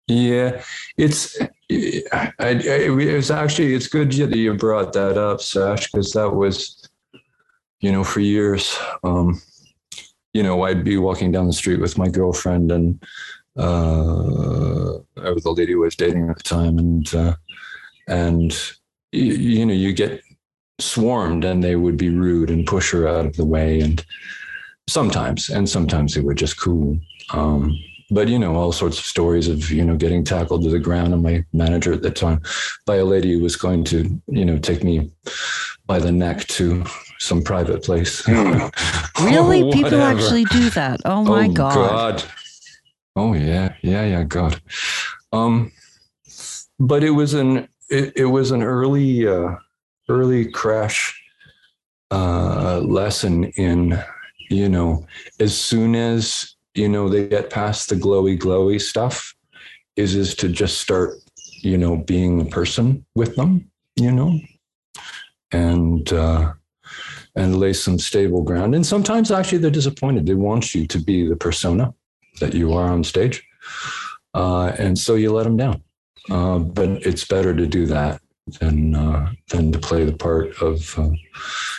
Yeah, 0.08 0.64
it's 0.98 1.40
I, 1.42 2.32
I, 2.40 2.50
it 2.50 3.14
was 3.14 3.32
actually 3.32 3.74
it's 3.74 3.88
good 3.88 4.12
that 4.12 4.36
you 4.36 4.54
brought 4.54 4.94
that 4.94 5.18
up, 5.18 5.42
Sash, 5.42 5.92
because 5.92 6.14
that 6.14 6.32
was 6.32 6.88
you 7.80 7.92
know 7.92 8.04
for 8.04 8.20
years. 8.20 8.78
Um, 9.04 9.42
you 10.34 10.44
know, 10.44 10.64
I'd 10.64 10.84
be 10.84 10.98
walking 10.98 11.32
down 11.32 11.48
the 11.48 11.54
street 11.54 11.80
with 11.80 11.98
my 11.98 12.10
girlfriend 12.10 12.72
and 12.72 13.02
uh, 13.58 14.96
I 15.18 15.30
was 15.32 15.44
the 15.44 15.52
lady 15.52 15.74
who 15.74 15.80
was 15.80 15.96
dating 15.96 16.30
at 16.30 16.38
the 16.38 16.44
time, 16.44 16.78
and 16.78 17.16
uh, 17.16 17.36
and 18.08 18.52
you, 19.12 19.34
you 19.34 19.66
know, 19.66 19.74
you 19.74 19.94
get 19.94 20.22
swarmed, 20.80 21.44
and 21.46 21.64
they 21.64 21.76
would 21.76 21.98
be 21.98 22.10
rude 22.10 22.50
and 22.50 22.68
push 22.68 22.92
her 22.92 23.08
out 23.08 23.26
of 23.26 23.36
the 23.36 23.46
way, 23.46 23.80
and 23.80 24.06
sometimes, 24.88 25.50
and 25.50 25.70
sometimes 25.70 26.14
they 26.14 26.22
were 26.22 26.34
just 26.34 26.60
cool. 26.60 27.00
Um, 27.32 27.78
but 28.12 28.28
you 28.28 28.38
know, 28.38 28.56
all 28.56 28.72
sorts 28.72 29.00
of 29.00 29.06
stories 29.06 29.48
of 29.48 29.72
you 29.72 29.84
know 29.84 29.96
getting 29.96 30.24
tackled 30.24 30.64
to 30.64 30.70
the 30.70 30.80
ground, 30.80 31.14
and 31.14 31.24
my 31.24 31.44
manager 31.54 31.94
at 31.94 32.02
the 32.02 32.12
time 32.12 32.42
by 32.86 32.98
a 32.98 33.06
lady 33.06 33.34
who 33.34 33.40
was 33.42 33.56
going 33.56 33.84
to 33.86 34.22
you 34.28 34.46
know 34.46 34.58
take 34.58 34.84
me 34.84 35.12
by 35.88 36.00
the 36.00 36.12
neck 36.12 36.46
to 36.48 36.84
some 37.20 37.42
private 37.42 37.84
place. 37.84 38.28
Really? 39.22 39.64
Oh, 39.64 39.72
People 39.72 40.02
actually 40.02 40.44
do 40.46 40.70
that? 40.72 41.00
Oh 41.06 41.24
my 41.24 41.48
oh, 41.48 41.54
God. 41.54 42.24
Oh 43.16 43.34
yeah, 43.34 43.74
yeah, 43.82 44.06
yeah, 44.06 44.24
God. 44.24 44.62
Um, 45.32 45.72
but 46.80 47.02
it 47.02 47.12
was 47.12 47.34
an 47.34 47.70
it, 47.90 48.14
it 48.18 48.26
was 48.26 48.52
an 48.52 48.62
early 48.62 49.26
uh, 49.26 49.56
early 50.10 50.46
crash 50.50 51.22
uh, 52.12 52.80
lesson 52.80 53.46
in 53.58 54.00
you 54.50 54.70
know 54.70 55.06
as 55.40 55.58
soon 55.60 55.96
as 55.96 56.56
you 56.76 56.88
know 56.88 57.10
they 57.10 57.28
get 57.28 57.50
past 57.50 57.90
the 57.90 57.96
glowy 57.96 58.38
glowy 58.38 58.80
stuff 58.80 59.34
is 59.96 60.16
is 60.16 60.36
to 60.36 60.48
just 60.48 60.80
start 60.80 61.16
you 61.62 61.78
know 61.78 61.98
being 61.98 62.42
a 62.42 62.46
person 62.46 63.04
with 63.16 63.36
them 63.36 63.70
you 63.96 64.12
know 64.12 64.40
and 65.52 66.14
uh, 66.14 66.54
and 67.36 67.60
lay 67.60 67.74
some 67.74 68.00
stable 68.00 68.42
ground. 68.42 68.76
And 68.76 68.86
sometimes 68.86 69.32
actually 69.32 69.60
they're 69.60 69.72
disappointed. 69.72 70.26
They 70.26 70.36
want 70.36 70.74
you 70.74 70.88
to 70.88 71.00
be 71.00 71.28
the 71.28 71.36
persona 71.36 71.94
that 72.40 72.54
you 72.54 72.74
are 72.74 72.90
on 72.90 73.04
stage. 73.04 73.44
Uh, 74.34 74.74
and 74.78 74.98
so 74.98 75.16
you 75.16 75.32
let 75.32 75.44
them 75.44 75.58
down. 75.58 75.82
Uh, 76.30 76.60
but 76.60 76.90
it's 77.06 77.26
better 77.26 77.54
to 77.56 77.68
do 77.68 77.86
that 77.86 78.22
than 78.60 78.96
uh, 78.96 79.32
than 79.50 79.72
to 79.72 79.80
play 79.80 80.06
the 80.06 80.16
part 80.16 80.62
of, 80.62 80.98
uh, 80.98 81.10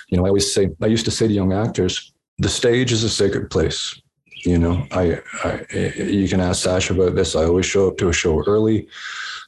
you 0.09 0.17
know, 0.17 0.25
I 0.25 0.29
always 0.29 0.53
say, 0.53 0.71
I 0.83 0.87
used 0.87 1.05
to 1.05 1.11
say 1.11 1.29
to 1.29 1.33
young 1.33 1.53
actors, 1.53 2.13
the 2.39 2.49
stage 2.49 2.93
is 2.93 3.05
a 3.05 3.11
sacred 3.11 3.51
place. 3.51 4.01
You 4.45 4.59
know, 4.59 4.87
I, 4.93 5.21
I 5.45 5.67
you 5.73 6.29
can 6.29 6.41
ask 6.41 6.63
Sash 6.63 6.91
about 6.91 7.15
this. 7.15 7.35
I 7.35 7.45
always 7.45 7.67
show 7.67 7.89
up 7.89 7.97
to 7.99 8.09
a 8.09 8.13
show 8.13 8.45
early. 8.45 8.89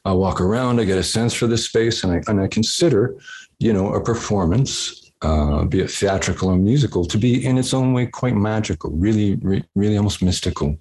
I 0.05 0.13
walk 0.13 0.41
around, 0.41 0.79
I 0.79 0.85
get 0.85 0.97
a 0.97 1.03
sense 1.03 1.33
for 1.33 1.47
this 1.47 1.65
space, 1.65 2.03
and 2.03 2.13
I 2.13 2.21
and 2.27 2.41
I 2.41 2.47
consider, 2.47 3.15
you 3.59 3.73
know, 3.73 3.93
a 3.93 4.03
performance 4.03 5.09
uh, 5.21 5.65
be 5.65 5.81
it 5.81 5.91
theatrical 5.91 6.49
or 6.49 6.57
musical, 6.57 7.05
to 7.05 7.17
be 7.17 7.45
in 7.45 7.57
its 7.57 7.73
own 7.73 7.93
way 7.93 8.05
quite 8.05 8.35
magical, 8.35 8.91
really, 8.91 9.35
re- 9.35 9.63
really 9.75 9.97
almost 9.97 10.21
mystical, 10.21 10.77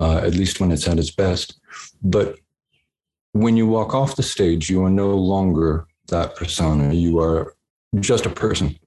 uh, 0.00 0.18
at 0.18 0.34
least 0.34 0.60
when 0.60 0.70
it's 0.70 0.86
at 0.86 0.98
its 0.98 1.10
best. 1.10 1.58
But 2.02 2.38
when 3.34 3.56
you 3.56 3.66
walk 3.66 3.94
off 3.94 4.16
the 4.16 4.22
stage, 4.22 4.70
you 4.70 4.84
are 4.84 4.90
no 4.90 5.14
longer 5.14 5.86
that 6.08 6.36
persona. 6.36 6.94
You 6.94 7.18
are 7.18 7.54
just 7.98 8.26
a 8.26 8.30
person. 8.30 8.78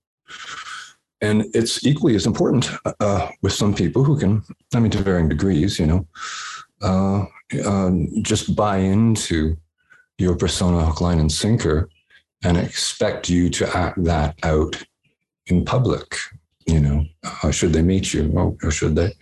And 1.22 1.46
it's 1.54 1.86
equally 1.86 2.16
as 2.16 2.26
important 2.26 2.70
uh, 3.02 3.30
with 3.42 3.52
some 3.52 3.74
people 3.74 4.04
who 4.04 4.18
can, 4.18 4.44
I 4.74 4.80
mean, 4.80 4.92
to 4.92 5.04
varying 5.04 5.28
degrees, 5.28 5.80
you 5.80 5.88
know, 5.88 6.08
uh, 6.82 7.26
uh, 7.66 7.92
just 8.22 8.56
buy 8.56 8.78
into 8.78 9.58
your 10.18 10.36
persona, 10.36 10.86
hook, 10.86 11.02
line, 11.02 11.20
and 11.20 11.32
sinker 11.32 11.90
and 12.44 12.58
expect 12.58 13.30
you 13.30 13.50
to 13.50 13.78
act 13.78 14.02
that 14.06 14.36
out 14.44 14.82
in 15.48 15.66
public. 15.66 16.16
You 16.68 16.80
know, 16.80 17.52
should 17.52 17.74
they 17.74 17.82
meet 17.82 18.14
you 18.14 18.32
or, 18.34 18.56
or 18.64 18.72
should 18.72 18.96
they? 18.96 19.14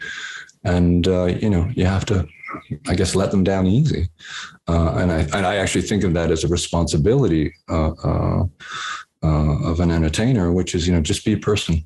And 0.63 1.07
uh, 1.07 1.25
you 1.25 1.49
know, 1.49 1.69
you 1.75 1.85
have 1.85 2.05
to, 2.05 2.27
I 2.87 2.95
guess, 2.95 3.15
let 3.15 3.31
them 3.31 3.43
down 3.43 3.67
easy. 3.67 4.09
Uh, 4.67 4.95
and 4.97 5.11
I 5.11 5.19
and 5.37 5.45
I 5.45 5.57
actually 5.57 5.83
think 5.83 6.03
of 6.03 6.13
that 6.13 6.31
as 6.31 6.43
a 6.43 6.47
responsibility 6.47 7.53
uh, 7.69 7.91
uh, 7.91 8.43
uh, 9.23 9.69
of 9.71 9.79
an 9.79 9.91
entertainer, 9.91 10.51
which 10.51 10.73
is 10.73 10.87
you 10.87 10.93
know 10.93 11.01
just 11.01 11.23
be 11.23 11.33
a 11.33 11.37
person. 11.37 11.85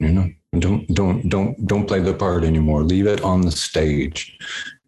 You 0.00 0.08
know, 0.08 0.30
don't 0.58 0.86
don't 0.88 1.28
don't 1.28 1.66
don't 1.66 1.86
play 1.86 2.00
the 2.00 2.14
part 2.14 2.42
anymore. 2.42 2.82
Leave 2.82 3.06
it 3.06 3.22
on 3.22 3.42
the 3.42 3.52
stage. 3.52 4.36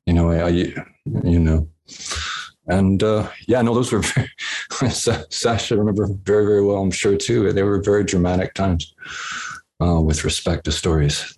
You 0.07 0.14
know, 0.14 0.30
I, 0.30 0.49
you 0.49 1.39
know. 1.39 1.68
and 2.66 3.03
uh, 3.03 3.28
yeah, 3.47 3.62
no, 3.62 3.72
those 3.72 3.93
were 3.93 4.01
very, 4.80 4.91
Sasha 4.91 5.76
remember 5.76 6.09
very, 6.24 6.45
very 6.45 6.64
well. 6.64 6.78
I'm 6.78 6.91
sure 6.91 7.16
too. 7.16 7.53
They 7.53 7.62
were 7.62 7.80
very 7.80 8.05
dramatic 8.05 8.55
times 8.55 8.95
with 9.78 10.24
respect 10.24 10.64
to 10.64 10.72
stories. 10.72 11.36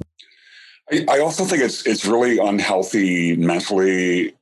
I, 0.90 1.04
I 1.08 1.18
also 1.20 1.44
think 1.44 1.62
it's 1.62 1.86
it's 1.86 2.06
really 2.06 2.38
unhealthy 2.38 3.36
mentally 3.36 4.34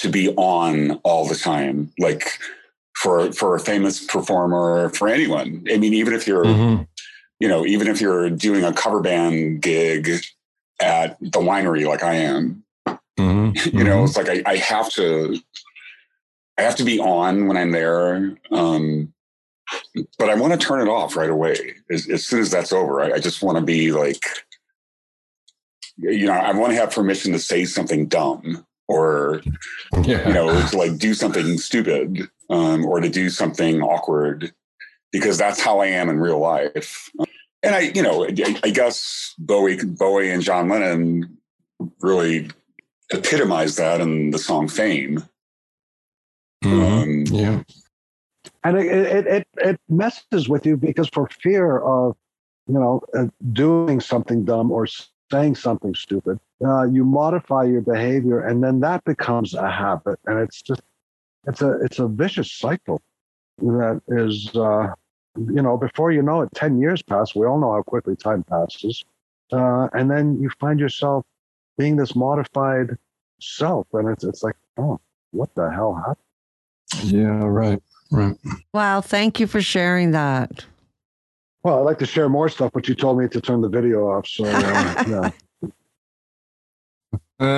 to 0.00 0.08
be 0.08 0.30
on 0.36 0.92
all 1.04 1.26
the 1.26 1.34
time. 1.34 1.92
Like 1.98 2.38
for 2.94 3.32
for 3.32 3.54
a 3.54 3.60
famous 3.60 4.04
performer, 4.04 4.88
for 4.90 5.08
anyone. 5.08 5.64
I 5.70 5.76
mean, 5.78 5.94
even 5.94 6.14
if 6.14 6.26
you're, 6.26 6.44
mm-hmm. 6.44 6.82
you 7.40 7.48
know, 7.48 7.66
even 7.66 7.88
if 7.88 8.00
you're 8.00 8.30
doing 8.30 8.64
a 8.64 8.72
cover 8.72 9.00
band 9.00 9.62
gig 9.62 10.10
at 10.80 11.18
the 11.20 11.40
winery, 11.40 11.86
like 11.86 12.02
I 12.02 12.14
am, 12.14 12.64
mm-hmm. 12.86 13.52
you 13.76 13.84
know, 13.84 13.96
mm-hmm. 13.96 14.04
it's 14.04 14.16
like 14.16 14.28
I, 14.28 14.42
I 14.46 14.56
have 14.56 14.90
to 14.92 15.38
I 16.58 16.62
have 16.62 16.76
to 16.76 16.84
be 16.84 16.98
on 17.00 17.46
when 17.46 17.56
I'm 17.56 17.72
there. 17.72 18.36
Um, 18.50 19.12
but 20.18 20.28
I 20.28 20.34
want 20.34 20.52
to 20.52 20.58
turn 20.58 20.86
it 20.86 20.90
off 20.90 21.16
right 21.16 21.30
away 21.30 21.74
as, 21.90 22.08
as 22.10 22.26
soon 22.26 22.40
as 22.40 22.50
that's 22.50 22.72
over. 22.72 23.00
I, 23.00 23.12
I 23.12 23.18
just 23.18 23.42
want 23.42 23.56
to 23.56 23.64
be 23.64 23.90
like, 23.90 24.22
you 25.96 26.26
know, 26.26 26.32
I 26.32 26.52
want 26.52 26.72
to 26.72 26.76
have 26.76 26.90
permission 26.92 27.32
to 27.32 27.38
say 27.38 27.64
something 27.64 28.06
dumb 28.06 28.66
or, 28.88 29.42
yeah. 30.02 30.26
you 30.26 30.34
know, 30.34 30.66
to 30.68 30.76
like 30.76 30.98
do 30.98 31.14
something 31.14 31.58
stupid 31.58 32.28
um, 32.50 32.84
or 32.84 33.00
to 33.00 33.08
do 33.08 33.30
something 33.30 33.80
awkward 33.82 34.52
because 35.12 35.38
that's 35.38 35.60
how 35.60 35.80
I 35.80 35.86
am 35.86 36.08
in 36.08 36.18
real 36.18 36.38
life. 36.38 37.10
And 37.62 37.74
I, 37.74 37.80
you 37.80 38.02
know, 38.02 38.24
I, 38.24 38.60
I 38.64 38.70
guess 38.70 39.34
Bowie, 39.38 39.84
Bowie 39.84 40.30
and 40.30 40.42
John 40.42 40.68
Lennon 40.68 41.38
really 42.00 42.50
epitomized 43.12 43.78
that 43.78 44.00
in 44.00 44.30
the 44.30 44.38
song 44.38 44.68
Fame. 44.68 45.22
Mm-hmm. 46.64 46.80
Um, 46.80 47.24
yeah. 47.26 47.62
And 48.64 48.78
it, 48.78 48.86
it, 48.86 49.26
it, 49.26 49.48
it, 49.56 49.80
messes 49.88 50.48
with 50.48 50.64
you 50.64 50.76
because 50.76 51.08
for 51.08 51.28
fear 51.40 51.78
of, 51.78 52.16
you 52.68 52.74
know, 52.74 53.00
uh, 53.16 53.26
doing 53.52 54.00
something 54.00 54.44
dumb 54.44 54.70
or 54.70 54.86
saying 55.30 55.56
something 55.56 55.94
stupid, 55.94 56.38
uh, 56.64 56.84
you 56.84 57.04
modify 57.04 57.64
your 57.64 57.80
behavior 57.80 58.40
and 58.40 58.62
then 58.62 58.80
that 58.80 59.04
becomes 59.04 59.54
a 59.54 59.70
habit. 59.70 60.18
And 60.26 60.38
it's 60.38 60.62
just, 60.62 60.82
it's 61.46 61.62
a, 61.62 61.72
it's 61.82 61.98
a 61.98 62.08
vicious 62.08 62.52
cycle 62.52 63.00
that 63.58 64.00
is, 64.08 64.54
uh, 64.54 64.88
you 65.36 65.62
know, 65.62 65.76
before 65.76 66.12
you 66.12 66.22
know 66.22 66.42
it, 66.42 66.50
10 66.54 66.80
years 66.80 67.02
pass. 67.02 67.34
We 67.34 67.46
all 67.46 67.58
know 67.58 67.72
how 67.72 67.82
quickly 67.82 68.16
time 68.16 68.44
passes. 68.44 69.04
Uh, 69.52 69.88
and 69.92 70.10
then 70.10 70.40
you 70.40 70.50
find 70.60 70.78
yourself 70.78 71.24
being 71.78 71.96
this 71.96 72.14
modified 72.14 72.96
self. 73.40 73.86
And 73.92 74.08
it's, 74.08 74.24
it's 74.24 74.42
like, 74.42 74.56
oh, 74.78 75.00
what 75.32 75.54
the 75.54 75.70
hell 75.70 75.94
happened? 75.94 77.12
Yeah, 77.12 77.44
right, 77.44 77.82
right. 78.10 78.36
Wow, 78.72 79.00
thank 79.00 79.40
you 79.40 79.46
for 79.46 79.62
sharing 79.62 80.10
that. 80.12 80.64
Well, 81.62 81.78
I'd 81.78 81.82
like 81.82 81.98
to 82.00 82.06
share 82.06 82.28
more 82.28 82.48
stuff, 82.48 82.72
but 82.74 82.88
you 82.88 82.94
told 82.94 83.18
me 83.18 83.28
to 83.28 83.40
turn 83.40 83.60
the 83.60 83.68
video 83.68 84.08
off. 84.08 84.26
So, 84.26 84.44
uh, 84.44 85.04
yeah. 85.08 85.30
You 87.42 87.48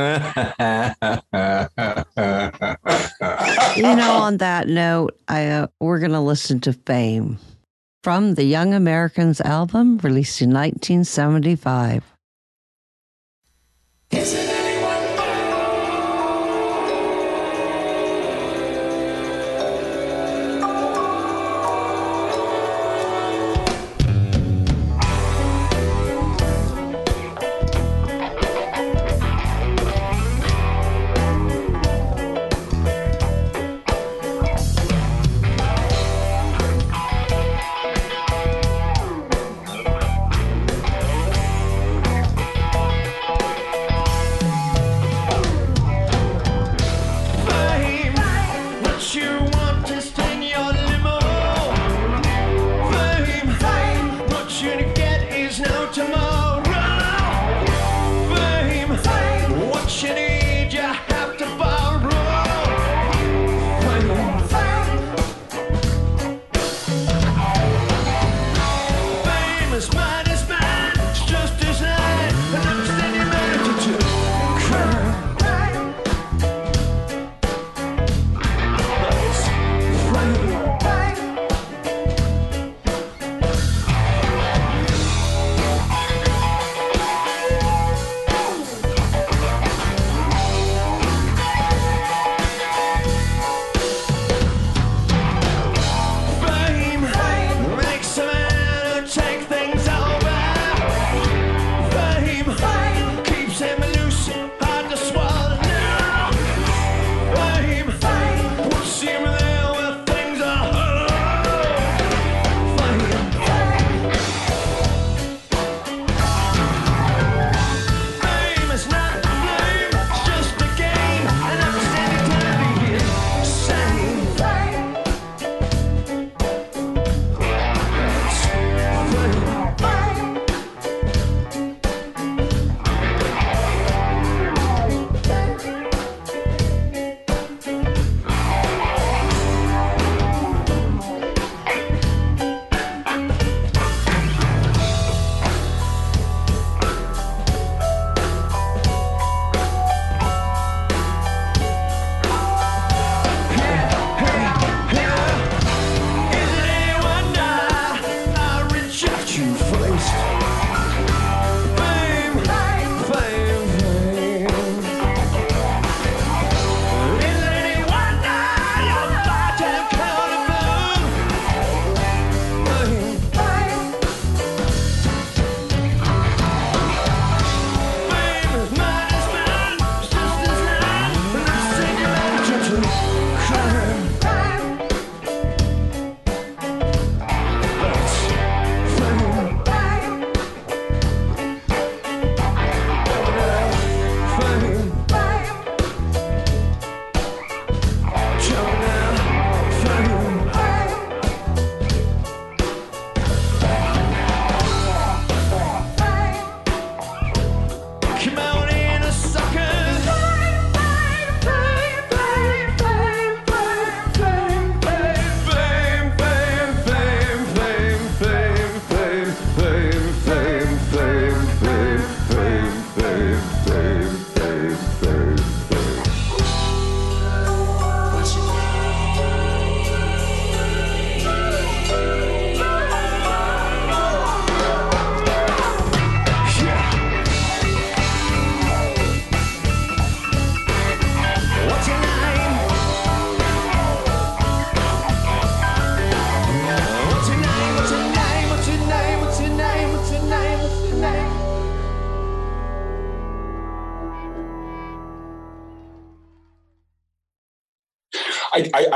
know, 3.97 4.12
on 4.12 4.39
that 4.39 4.66
note, 4.66 5.18
I 5.28 5.47
uh, 5.49 5.66
we're 5.78 5.99
going 5.99 6.12
to 6.12 6.20
listen 6.20 6.61
to 6.61 6.72
Fame 6.72 7.39
from 8.03 8.35
the 8.35 8.45
Young 8.45 8.72
Americans 8.72 9.43
album 9.43 9.99
released 9.99 10.41
in 10.41 10.51
1975. 10.51 12.14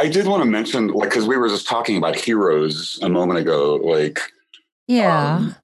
I, 0.02 0.08
did 0.08 0.26
want 0.26 0.42
to 0.42 0.48
mention, 0.48 0.88
like, 0.88 1.10
because 1.10 1.26
we 1.26 1.36
were 1.36 1.48
just 1.48 1.66
talking 1.66 1.96
about 1.96 2.16
heroes 2.16 2.98
a 3.02 3.08
moment 3.08 3.40
ago, 3.40 3.76
like, 3.76 4.20
Yeah. 4.86 5.36
um, 5.36 5.56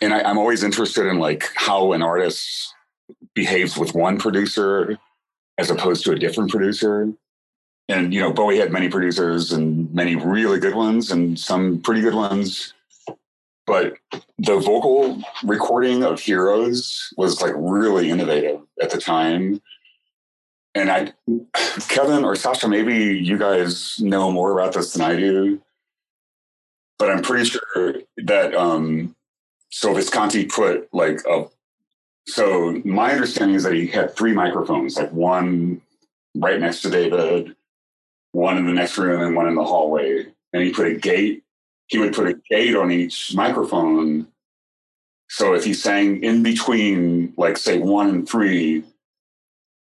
and 0.00 0.14
I, 0.14 0.20
I'm 0.22 0.38
always 0.38 0.62
interested 0.62 1.06
in 1.06 1.18
like 1.18 1.44
how 1.54 1.92
an 1.92 2.02
artist 2.02 2.74
behaves 3.34 3.76
with 3.76 3.94
one 3.94 4.18
producer 4.18 4.98
as 5.58 5.70
opposed 5.70 6.04
to 6.04 6.12
a 6.12 6.18
different 6.18 6.50
producer. 6.50 7.12
And 7.88 8.12
you 8.12 8.20
know, 8.20 8.32
Bowie 8.32 8.58
had 8.58 8.72
many 8.72 8.88
producers 8.88 9.52
and 9.52 9.92
many 9.94 10.16
really 10.16 10.60
good 10.60 10.74
ones 10.74 11.10
and 11.10 11.38
some 11.38 11.80
pretty 11.80 12.00
good 12.00 12.14
ones. 12.14 12.74
But 13.66 13.94
the 14.38 14.58
vocal 14.58 15.22
recording 15.44 16.02
of 16.02 16.20
Heroes 16.20 17.12
was 17.18 17.42
like 17.42 17.52
really 17.56 18.08
innovative 18.08 18.60
at 18.80 18.90
the 18.90 18.98
time. 18.98 19.60
And 20.78 20.90
I, 20.90 21.12
Kevin 21.88 22.24
or 22.24 22.36
Sasha, 22.36 22.68
maybe 22.68 22.94
you 22.94 23.36
guys 23.36 24.00
know 24.00 24.30
more 24.30 24.52
about 24.52 24.74
this 24.74 24.92
than 24.92 25.02
I 25.02 25.16
do. 25.16 25.60
But 26.98 27.10
I'm 27.10 27.22
pretty 27.22 27.44
sure 27.46 27.94
that 28.18 28.54
um, 28.54 29.16
so 29.70 29.92
Visconti 29.94 30.46
put 30.46 30.88
like 30.92 31.20
a. 31.28 31.46
So 32.26 32.80
my 32.84 33.12
understanding 33.12 33.56
is 33.56 33.64
that 33.64 33.72
he 33.72 33.86
had 33.86 34.14
three 34.14 34.32
microphones, 34.32 34.96
like 34.96 35.12
one 35.12 35.80
right 36.36 36.60
next 36.60 36.82
to 36.82 36.90
David, 36.90 37.56
one 38.32 38.58
in 38.58 38.66
the 38.66 38.72
next 38.72 38.98
room, 38.98 39.22
and 39.22 39.34
one 39.34 39.48
in 39.48 39.54
the 39.54 39.64
hallway. 39.64 40.26
And 40.52 40.62
he 40.62 40.72
put 40.72 40.86
a 40.86 40.94
gate. 40.94 41.42
He 41.86 41.98
would 41.98 42.14
put 42.14 42.28
a 42.28 42.40
gate 42.50 42.76
on 42.76 42.92
each 42.92 43.34
microphone. 43.34 44.28
So 45.30 45.54
if 45.54 45.64
he 45.64 45.74
sang 45.74 46.22
in 46.22 46.42
between, 46.42 47.32
like 47.36 47.56
say 47.56 47.78
one 47.78 48.10
and 48.10 48.28
three, 48.28 48.84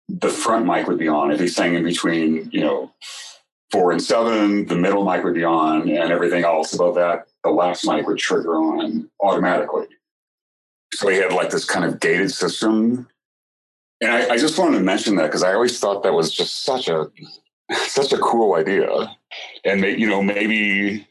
the 0.08 0.28
front 0.28 0.66
mic 0.66 0.86
would 0.86 0.98
be 0.98 1.08
on. 1.08 1.30
If 1.30 1.40
he 1.40 1.48
sang 1.48 1.74
in 1.74 1.84
between, 1.84 2.50
you 2.52 2.60
know, 2.60 2.92
four 3.70 3.92
and 3.92 4.02
seven, 4.02 4.66
the 4.66 4.76
middle 4.76 5.04
mic 5.04 5.24
would 5.24 5.34
be 5.34 5.44
on, 5.44 5.88
and 5.88 6.12
everything 6.12 6.44
else 6.44 6.72
above 6.72 6.94
that, 6.94 7.26
the 7.42 7.50
last 7.50 7.86
mic 7.86 8.06
would 8.06 8.18
trigger 8.18 8.54
on 8.54 9.10
automatically. 9.20 9.86
So 10.94 11.08
he 11.08 11.16
had 11.16 11.32
like 11.32 11.50
this 11.50 11.64
kind 11.64 11.84
of 11.84 12.00
gated 12.00 12.30
system. 12.30 13.08
And 14.00 14.12
I, 14.12 14.34
I 14.34 14.38
just 14.38 14.58
wanted 14.58 14.78
to 14.78 14.84
mention 14.84 15.16
that 15.16 15.26
because 15.26 15.42
I 15.42 15.54
always 15.54 15.78
thought 15.78 16.02
that 16.02 16.14
was 16.14 16.32
just 16.32 16.64
such 16.64 16.88
a 16.88 17.10
such 17.72 18.12
a 18.12 18.18
cool 18.18 18.54
idea. 18.54 18.88
And 19.64 19.82
you 19.82 20.08
know, 20.08 20.22
maybe 20.22 21.06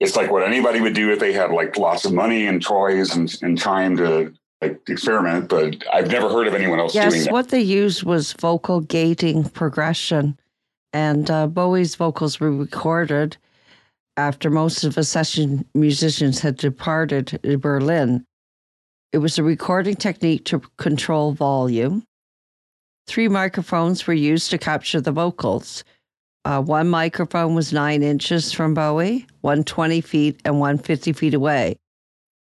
it's 0.00 0.16
like 0.16 0.30
what 0.30 0.42
anybody 0.42 0.80
would 0.80 0.94
do 0.94 1.12
if 1.12 1.18
they 1.18 1.32
had 1.32 1.50
like 1.50 1.76
lots 1.76 2.04
of 2.04 2.14
money 2.14 2.46
and 2.46 2.62
toys 2.62 3.14
and, 3.14 3.32
and 3.42 3.58
time 3.58 3.96
to 3.98 4.32
like 4.60 4.80
experiment, 4.88 5.48
but 5.48 5.82
I've 5.92 6.08
never 6.10 6.28
heard 6.28 6.46
of 6.46 6.54
anyone 6.54 6.78
else 6.80 6.92
doing 6.92 7.04
Yes, 7.10 7.24
that. 7.24 7.32
what 7.32 7.48
they 7.48 7.60
used 7.60 8.04
was 8.04 8.32
vocal 8.34 8.80
gating 8.80 9.44
progression. 9.48 10.38
And 10.92 11.30
uh, 11.30 11.46
Bowie's 11.46 11.94
vocals 11.94 12.40
were 12.40 12.52
recorded 12.54 13.36
after 14.16 14.50
most 14.50 14.84
of 14.84 14.94
the 14.94 15.04
session 15.04 15.64
musicians 15.74 16.40
had 16.40 16.56
departed 16.56 17.28
to 17.42 17.58
Berlin. 17.58 18.24
It 19.12 19.18
was 19.18 19.38
a 19.38 19.42
recording 19.42 19.96
technique 19.96 20.44
to 20.46 20.60
control 20.76 21.32
volume. 21.32 22.04
Three 23.06 23.28
microphones 23.28 24.06
were 24.06 24.14
used 24.14 24.50
to 24.50 24.58
capture 24.58 25.00
the 25.00 25.12
vocals. 25.12 25.84
Uh, 26.44 26.60
one 26.62 26.88
microphone 26.88 27.54
was 27.54 27.72
nine 27.72 28.02
inches 28.02 28.52
from 28.52 28.74
Bowie, 28.74 29.26
one 29.40 29.64
20 29.64 30.00
feet, 30.00 30.40
and 30.44 30.60
one 30.60 30.78
50 30.78 31.12
feet 31.12 31.34
away. 31.34 31.76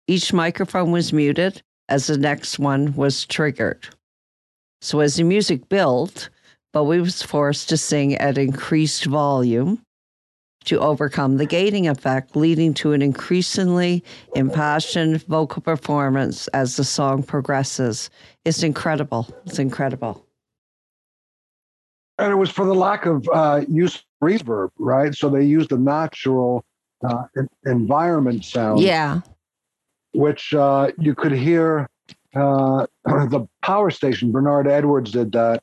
Each 0.07 0.31
microphone 0.31 0.91
was 0.91 1.11
muted 1.11 1.61
as 1.89 2.07
the 2.07 2.17
next 2.17 2.59
one 2.59 2.93
was 2.95 3.25
triggered. 3.25 3.87
So 4.81 4.99
as 4.99 5.15
the 5.15 5.23
music 5.23 5.69
built, 5.69 6.29
Bowie 6.73 7.01
was 7.01 7.23
forced 7.23 7.69
to 7.69 7.77
sing 7.77 8.15
at 8.15 8.37
increased 8.37 9.05
volume 9.05 9.81
to 10.65 10.79
overcome 10.79 11.37
the 11.37 11.45
gating 11.45 11.87
effect, 11.87 12.35
leading 12.35 12.73
to 12.73 12.91
an 12.91 13.01
increasingly 13.01 14.03
impassioned 14.35 15.23
vocal 15.23 15.61
performance 15.61 16.47
as 16.49 16.75
the 16.75 16.83
song 16.83 17.23
progresses. 17.23 18.09
It's 18.43 18.63
incredible. 18.63 19.27
It's 19.45 19.59
incredible. 19.59 20.23
and 22.19 22.31
it 22.31 22.35
was 22.35 22.49
for 22.49 22.65
the 22.65 22.73
lack 22.73 23.05
of 23.05 23.29
uh, 23.31 23.61
use 23.69 23.95
of 23.97 24.01
reverb, 24.23 24.69
right? 24.79 25.13
So 25.13 25.29
they 25.29 25.43
used 25.43 25.71
a 25.71 25.77
natural 25.77 26.65
uh, 27.07 27.23
environment 27.65 28.43
sound, 28.43 28.81
Yeah. 28.81 29.21
Which 30.17 30.53
uh, 30.55 30.91
you 30.97 31.13
could 31.13 31.31
hear. 31.31 31.87
Uh, 32.35 32.87
the 33.05 33.47
power 33.61 33.91
station, 33.91 34.31
Bernard 34.31 34.67
Edwards 34.67 35.11
did 35.11 35.31
that 35.31 35.61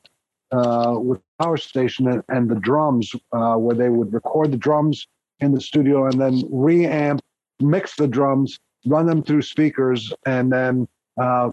uh, 0.51 0.95
with 0.97 1.19
power 1.39 1.57
station 1.57 2.07
and, 2.07 2.23
and 2.29 2.49
the 2.49 2.55
drums, 2.55 3.13
uh, 3.33 3.55
where 3.55 3.75
they 3.75 3.89
would 3.89 4.13
record 4.13 4.51
the 4.51 4.57
drums 4.57 5.07
in 5.41 5.53
the 5.53 5.59
studio 5.59 6.05
and 6.05 6.21
then 6.21 6.41
reamp, 6.43 7.19
mix 7.59 7.97
the 7.97 8.07
drums, 8.07 8.57
run 8.85 9.05
them 9.05 9.21
through 9.21 9.41
speakers, 9.41 10.13
and 10.25 10.53
then 10.53 10.87
uh, 11.21 11.51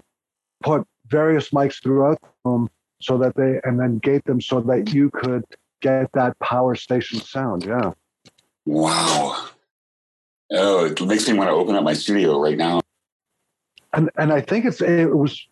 put 0.62 0.86
various 1.08 1.50
mics 1.50 1.82
throughout 1.82 2.20
the 2.22 2.28
room 2.44 2.70
so 3.00 3.18
that 3.18 3.34
they 3.34 3.60
and 3.64 3.80
then 3.80 3.98
gate 3.98 4.24
them 4.26 4.40
so 4.40 4.60
that 4.60 4.94
you 4.94 5.10
could 5.10 5.44
get 5.80 6.08
that 6.12 6.38
power 6.38 6.76
station 6.76 7.20
sound. 7.20 7.64
Yeah. 7.64 7.90
Wow. 8.64 9.48
Oh, 10.52 10.84
it 10.84 11.00
makes 11.04 11.26
me 11.26 11.34
want 11.34 11.48
to 11.48 11.54
open 11.54 11.74
up 11.74 11.82
my 11.82 11.94
studio 11.94 12.38
right 12.38 12.56
now. 12.56 12.80
And 13.92 14.10
and 14.16 14.32
I 14.32 14.40
think 14.40 14.64
it's 14.64 14.80
it 14.80 15.16
was 15.16 15.46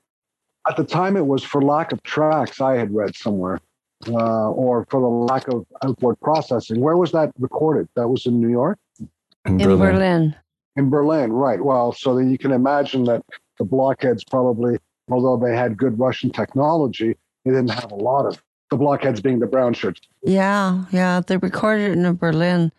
at 0.69 0.77
the 0.77 0.85
time 0.85 1.17
it 1.17 1.27
was 1.27 1.43
for 1.43 1.63
lack 1.63 1.93
of 1.93 2.03
tracks 2.03 2.61
I 2.61 2.77
had 2.77 2.95
read 2.95 3.17
somewhere. 3.17 3.61
Uh, 4.09 4.49
or 4.53 4.87
for 4.89 4.99
the 4.99 5.07
lack 5.07 5.47
of 5.49 5.67
outboard 5.85 6.19
processing. 6.21 6.81
Where 6.81 6.97
was 6.97 7.13
that 7.13 7.33
recorded? 7.39 7.87
That 7.97 8.09
was 8.09 8.25
in 8.25 8.41
New 8.41 8.49
York? 8.49 8.79
In 8.99 9.09
In 9.45 9.59
Berlin. 9.59 9.79
Berlin. 9.79 10.37
In 10.77 10.89
Berlin, 10.89 11.33
right. 11.35 11.63
Well, 11.63 11.93
so 11.93 12.17
then 12.17 12.31
you 12.31 12.39
can 12.39 12.51
imagine 12.51 13.05
that 13.05 13.23
the 13.59 13.65
blockheads 13.65 14.25
probably, 14.25 14.79
although 15.11 15.37
they 15.37 15.55
had 15.55 15.77
good 15.77 15.99
Russian 15.99 16.31
technology, 16.31 17.15
they 17.45 17.51
didn't 17.51 17.69
have 17.73 17.93
a 17.93 17.95
lot 17.95 18.25
of 18.25 18.43
the 18.71 18.79
blockheads 18.79 19.21
being 19.21 19.39
the 19.39 19.47
brown 19.47 19.75
shirts. 19.75 20.01
Yeah. 20.23 20.85
Yeah. 20.93 21.21
They 21.21 21.37
recorded 21.37 21.91
it 21.91 21.99
in 21.99 22.17
Berlin. 22.17 22.73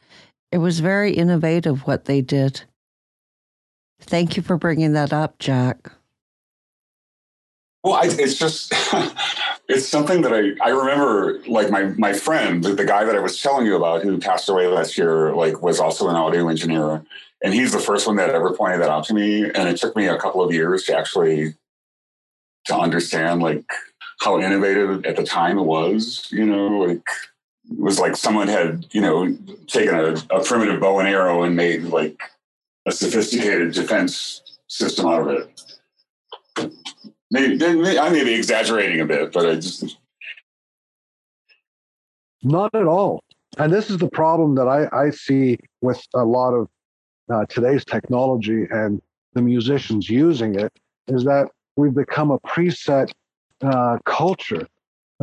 It 0.51 0.57
was 0.57 0.79
very 0.79 1.13
innovative 1.13 1.85
what 1.85 2.05
they 2.05 2.21
did. 2.21 2.63
Thank 4.01 4.35
you 4.35 4.43
for 4.43 4.57
bringing 4.57 4.93
that 4.93 5.13
up, 5.13 5.39
Jack. 5.39 5.91
Well, 7.83 7.93
I, 7.93 8.05
it's 8.05 8.37
just 8.37 8.73
it's 9.69 9.87
something 9.87 10.21
that 10.21 10.33
I 10.33 10.53
I 10.63 10.69
remember. 10.69 11.41
Like 11.47 11.71
my 11.71 11.83
my 11.97 12.13
friend, 12.13 12.63
the, 12.63 12.73
the 12.73 12.85
guy 12.85 13.03
that 13.05 13.15
I 13.15 13.19
was 13.19 13.41
telling 13.41 13.65
you 13.65 13.75
about, 13.75 14.03
who 14.03 14.19
passed 14.19 14.49
away 14.49 14.67
last 14.67 14.97
year, 14.97 15.33
like 15.33 15.61
was 15.61 15.79
also 15.79 16.09
an 16.09 16.15
audio 16.15 16.47
engineer, 16.47 17.03
and 17.43 17.53
he's 17.53 17.71
the 17.71 17.79
first 17.79 18.05
one 18.05 18.17
that 18.17 18.29
ever 18.29 18.53
pointed 18.53 18.81
that 18.81 18.89
out 18.89 19.05
to 19.05 19.13
me. 19.13 19.45
And 19.45 19.67
it 19.67 19.77
took 19.77 19.95
me 19.95 20.07
a 20.07 20.17
couple 20.17 20.43
of 20.43 20.53
years 20.53 20.83
to 20.83 20.97
actually 20.97 21.55
to 22.65 22.75
understand 22.75 23.41
like 23.41 23.65
how 24.19 24.39
innovative 24.39 25.05
at 25.05 25.15
the 25.15 25.23
time 25.23 25.57
it 25.57 25.63
was. 25.63 26.27
You 26.31 26.45
know, 26.45 26.67
like 26.67 27.01
it 27.71 27.79
was 27.79 27.99
like 27.99 28.15
someone 28.15 28.47
had 28.47 28.85
you 28.91 29.01
know 29.01 29.35
taken 29.65 29.95
a, 29.95 30.13
a 30.29 30.43
primitive 30.43 30.79
bow 30.79 30.99
and 30.99 31.07
arrow 31.07 31.41
and 31.43 31.55
made 31.55 31.85
like 31.85 32.21
a 32.85 32.91
sophisticated 32.91 33.73
defense 33.73 34.41
system 34.67 35.07
out 35.07 35.27
of 35.27 35.47
it. 36.57 36.73
Maybe, 37.29 37.97
I 37.97 38.09
may 38.09 38.23
be 38.23 38.33
exaggerating 38.33 39.01
a 39.01 39.05
bit, 39.05 39.31
but 39.31 39.45
I 39.45 39.55
just 39.55 39.97
Not 42.43 42.73
at 42.75 42.87
all. 42.87 43.23
And 43.57 43.71
this 43.71 43.89
is 43.89 43.97
the 43.97 44.09
problem 44.09 44.55
that 44.55 44.67
I, 44.67 44.87
I 44.91 45.09
see 45.11 45.57
with 45.81 46.01
a 46.13 46.23
lot 46.23 46.53
of 46.53 46.67
uh, 47.31 47.45
today's 47.47 47.85
technology 47.85 48.65
and 48.69 49.01
the 49.33 49.41
musicians 49.41 50.09
using 50.09 50.59
it 50.59 50.71
is 51.07 51.23
that 51.23 51.49
we've 51.75 51.93
become 51.93 52.31
a 52.31 52.39
preset 52.39 53.11
uh, 53.61 53.97
culture. 54.05 54.67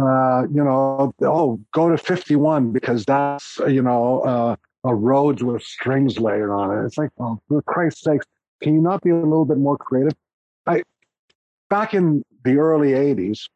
Uh, 0.01 0.43
you 0.43 0.63
know, 0.63 1.13
oh, 1.23 1.61
go 1.75 1.89
to 1.89 1.99
51 1.99 2.73
because 2.73 3.05
that's, 3.05 3.59
you 3.67 3.83
know, 3.83 4.21
uh, 4.21 4.57
a 4.85 4.95
Rhodes 4.95 5.43
with 5.43 5.62
strings 5.62 6.18
layered 6.18 6.51
on 6.51 6.76
it. 6.76 6.87
It's 6.87 6.99
like, 6.99 7.11
oh, 7.18 7.41
for 7.49 7.62
Christ's 7.62 8.03
sakes, 8.03 8.26
can 8.62 8.74
you 8.74 8.81
not 8.81 9.03
be 9.03 9.11
a 9.11 9.14
little 9.14 9.45
bit 9.45 9.59
more 9.59 9.76
creative? 9.76 10.14
I, 10.66 10.83
back 11.68 11.95
in 11.95 12.22
the 12.45 12.59
early 12.59 12.91
80s, 12.91 13.49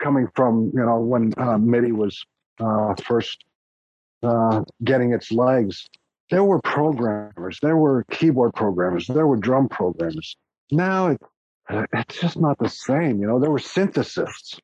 coming 0.00 0.28
from 0.34 0.72
you 0.74 0.84
know 0.84 0.98
when 0.98 1.32
uh, 1.36 1.58
MIDI 1.58 1.92
was 1.92 2.24
uh, 2.58 2.94
first 3.04 3.44
uh, 4.22 4.62
getting 4.84 5.12
its 5.12 5.32
legs. 5.32 5.86
There 6.30 6.44
were 6.44 6.60
programmers, 6.62 7.58
there 7.60 7.76
were 7.76 8.04
keyboard 8.10 8.54
programmers, 8.54 9.06
there 9.06 9.26
were 9.26 9.36
drum 9.36 9.68
programmers. 9.68 10.36
Now 10.70 11.08
it, 11.08 11.20
it's 11.92 12.20
just 12.20 12.38
not 12.38 12.58
the 12.58 12.68
same. 12.68 13.20
You 13.20 13.26
know, 13.26 13.38
there 13.38 13.50
were 13.50 13.58
synthesists 13.58 14.58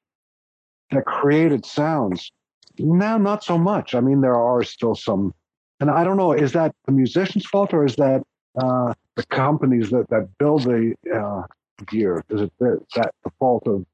that 0.91 1.05
created 1.05 1.66
sounds. 1.66 2.31
Now, 2.79 3.19
not 3.19 3.45
so 3.45 3.59
much. 3.59 3.95
I 3.95 4.01
mean, 4.01 4.21
there 4.21 4.37
are 4.37 4.62
still 4.62 4.95
some, 4.95 5.35
and 5.81 5.91
I 5.91 6.05
don't 6.05 6.16
know, 6.16 6.33
is 6.33 6.53
that 6.53 6.74
the 6.87 6.93
musician's 6.93 7.47
fault 7.47 7.72
or 7.72 7.85
is 7.85 7.97
that 7.97 8.22
uh, 8.61 8.95
the 9.14 9.24
companies 9.26 9.91
that, 9.91 10.09
that 10.11 10.29
build 10.39 10.64
the 10.64 10.95
uh, 11.14 11.43
gear? 11.87 12.24
Is 12.31 12.43
it 12.43 12.53
that, 12.59 12.81
that 12.97 13.14
the 13.24 13.31
fault 13.39 13.66
of, 13.66 13.85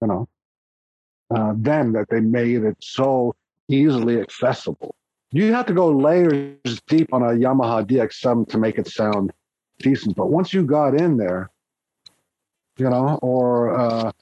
you 0.00 0.08
know, 0.08 0.28
uh, 1.34 1.52
them 1.56 1.92
that 1.92 2.08
they 2.08 2.20
made 2.20 2.64
it 2.64 2.76
so 2.80 3.34
easily 3.68 4.20
accessible? 4.20 4.94
You 5.32 5.52
have 5.52 5.66
to 5.66 5.74
go 5.74 5.88
layers 5.90 6.80
deep 6.86 7.12
on 7.12 7.22
a 7.22 7.32
Yamaha 7.32 7.84
DX7 7.84 8.48
to 8.48 8.58
make 8.58 8.78
it 8.78 8.88
sound 8.88 9.32
decent. 9.80 10.16
But 10.16 10.30
once 10.30 10.54
you 10.54 10.62
got 10.62 10.94
in 10.94 11.16
there, 11.16 11.50
you 12.78 12.88
know, 12.88 13.18
or 13.20 13.78
uh, 13.78 14.12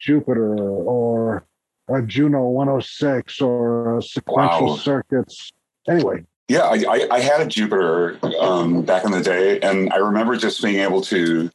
Jupiter 0.00 0.58
or 0.58 1.44
a 1.88 2.02
Juno 2.02 2.48
106 2.48 3.40
or 3.40 4.02
sequential 4.02 4.68
wow. 4.68 4.76
circuits. 4.76 5.52
Anyway. 5.88 6.24
Yeah, 6.48 6.62
I, 6.62 6.82
I, 6.88 7.08
I 7.10 7.20
had 7.20 7.42
a 7.42 7.46
Jupiter 7.46 8.18
um, 8.40 8.82
back 8.82 9.04
in 9.04 9.12
the 9.12 9.20
day, 9.20 9.60
and 9.60 9.92
I 9.92 9.96
remember 9.96 10.36
just 10.36 10.62
being 10.62 10.80
able 10.80 11.02
to 11.02 11.50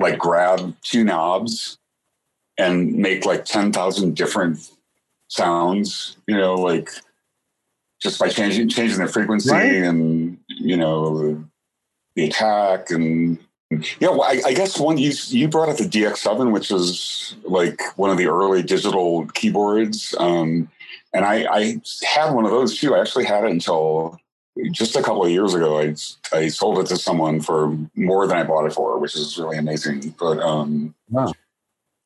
like 0.00 0.18
grab 0.18 0.74
two 0.82 1.04
knobs 1.04 1.78
and 2.56 2.94
make 2.94 3.26
like 3.26 3.44
10,000 3.44 4.16
different 4.16 4.70
sounds, 5.28 6.16
you 6.26 6.36
know, 6.36 6.54
like 6.54 6.90
just 8.00 8.18
by 8.18 8.28
changing 8.28 8.68
changing 8.68 8.98
the 8.98 9.08
frequency 9.08 9.50
right? 9.50 9.72
and 9.72 10.38
you 10.46 10.76
know 10.76 11.44
the 12.14 12.24
attack 12.24 12.90
and 12.90 13.38
yeah, 13.70 14.08
well, 14.08 14.22
I, 14.22 14.40
I, 14.46 14.54
guess 14.54 14.78
one 14.78 14.96
you 14.96 15.12
you 15.26 15.46
brought 15.46 15.68
up 15.68 15.76
the 15.76 15.84
DX7, 15.84 16.52
which 16.52 16.70
is 16.70 17.36
like 17.44 17.82
one 17.98 18.08
of 18.08 18.16
the 18.16 18.26
early 18.26 18.62
digital 18.62 19.26
keyboards, 19.26 20.14
um, 20.18 20.70
and 21.12 21.24
I, 21.26 21.46
I, 21.50 21.80
had 22.02 22.32
one 22.32 22.46
of 22.46 22.50
those 22.50 22.78
too. 22.78 22.94
I 22.94 23.00
actually 23.00 23.26
had 23.26 23.44
it 23.44 23.50
until 23.50 24.18
just 24.70 24.96
a 24.96 25.02
couple 25.02 25.24
of 25.24 25.30
years 25.30 25.52
ago. 25.52 25.78
I 25.78 25.94
I 26.32 26.48
sold 26.48 26.78
it 26.78 26.86
to 26.86 26.96
someone 26.96 27.40
for 27.42 27.76
more 27.94 28.26
than 28.26 28.38
I 28.38 28.44
bought 28.44 28.64
it 28.64 28.72
for, 28.72 28.98
which 28.98 29.14
is 29.14 29.36
really 29.36 29.58
amazing. 29.58 30.14
But 30.18 30.38
um, 30.40 30.94
wow. 31.10 31.34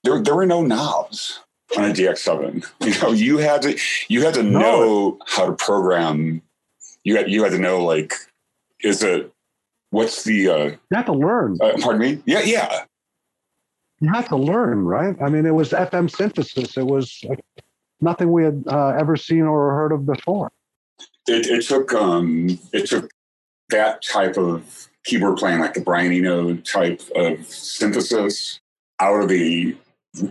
there 0.02 0.20
there 0.20 0.34
were 0.34 0.46
no 0.46 0.62
knobs 0.62 1.38
on 1.76 1.84
a 1.84 1.92
DX7. 1.92 2.66
You 2.80 3.00
know, 3.00 3.12
you 3.12 3.38
had 3.38 3.62
to 3.62 3.78
you 4.08 4.24
had 4.24 4.34
to 4.34 4.42
no. 4.42 4.58
know 4.58 5.18
how 5.26 5.46
to 5.46 5.52
program. 5.52 6.42
You 7.04 7.18
had 7.18 7.30
you 7.30 7.44
had 7.44 7.52
to 7.52 7.58
know 7.58 7.84
like, 7.84 8.14
is 8.80 9.04
it 9.04 9.31
what's 9.92 10.24
the 10.24 10.48
uh 10.48 10.64
you 10.64 10.78
have 10.92 11.06
to 11.06 11.12
learn. 11.12 11.56
uh, 11.60 11.72
pardon 11.80 12.00
me? 12.00 12.22
Yeah 12.26 12.40
yeah. 12.40 12.84
You 14.00 14.12
have 14.12 14.28
to 14.28 14.36
learn 14.36 14.84
right? 14.84 15.16
I 15.22 15.28
mean 15.28 15.46
it 15.46 15.54
was 15.54 15.70
fm 15.70 16.10
synthesis. 16.10 16.76
It 16.76 16.86
was 16.86 17.24
nothing 18.00 18.32
we 18.32 18.44
had 18.44 18.64
uh, 18.66 18.88
ever 18.88 19.16
seen 19.16 19.42
or 19.42 19.74
heard 19.74 19.92
of 19.92 20.04
before. 20.04 20.50
It, 21.28 21.46
it 21.46 21.62
took 21.66 21.94
um 21.94 22.58
it 22.72 22.88
took 22.88 23.10
that 23.70 24.02
type 24.02 24.36
of 24.36 24.88
keyboard 25.04 25.36
playing 25.36 25.60
like 25.60 25.74
the 25.74 25.80
brian 25.80 26.12
eno 26.12 26.54
type 26.56 27.00
of 27.16 27.44
synthesis 27.46 28.60
out 29.00 29.22
of 29.22 29.28
the 29.28 29.76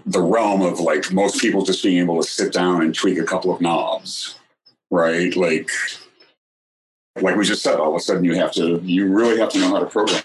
the 0.06 0.22
realm 0.22 0.62
of 0.62 0.80
like 0.80 1.12
most 1.12 1.42
people 1.42 1.64
just 1.64 1.82
being 1.82 1.98
able 1.98 2.22
to 2.22 2.28
sit 2.28 2.54
down 2.54 2.84
and 2.84 2.94
tweak 2.94 3.18
a 3.18 3.24
couple 3.24 3.54
of 3.54 3.62
knobs 3.62 4.36
right? 4.92 5.36
Like 5.36 5.72
like 7.20 7.36
we 7.36 7.46
just 7.46 7.62
said, 7.62 7.76
all 7.76 7.90
of 7.90 7.96
a 7.96 8.00
sudden 8.00 8.24
you 8.24 8.36
have 8.36 8.52
to, 8.54 8.80
you 8.84 9.08
really 9.08 9.40
have 9.40 9.50
to 9.50 9.60
know 9.60 9.70
how 9.70 9.80
to 9.80 9.86
program. 9.86 10.24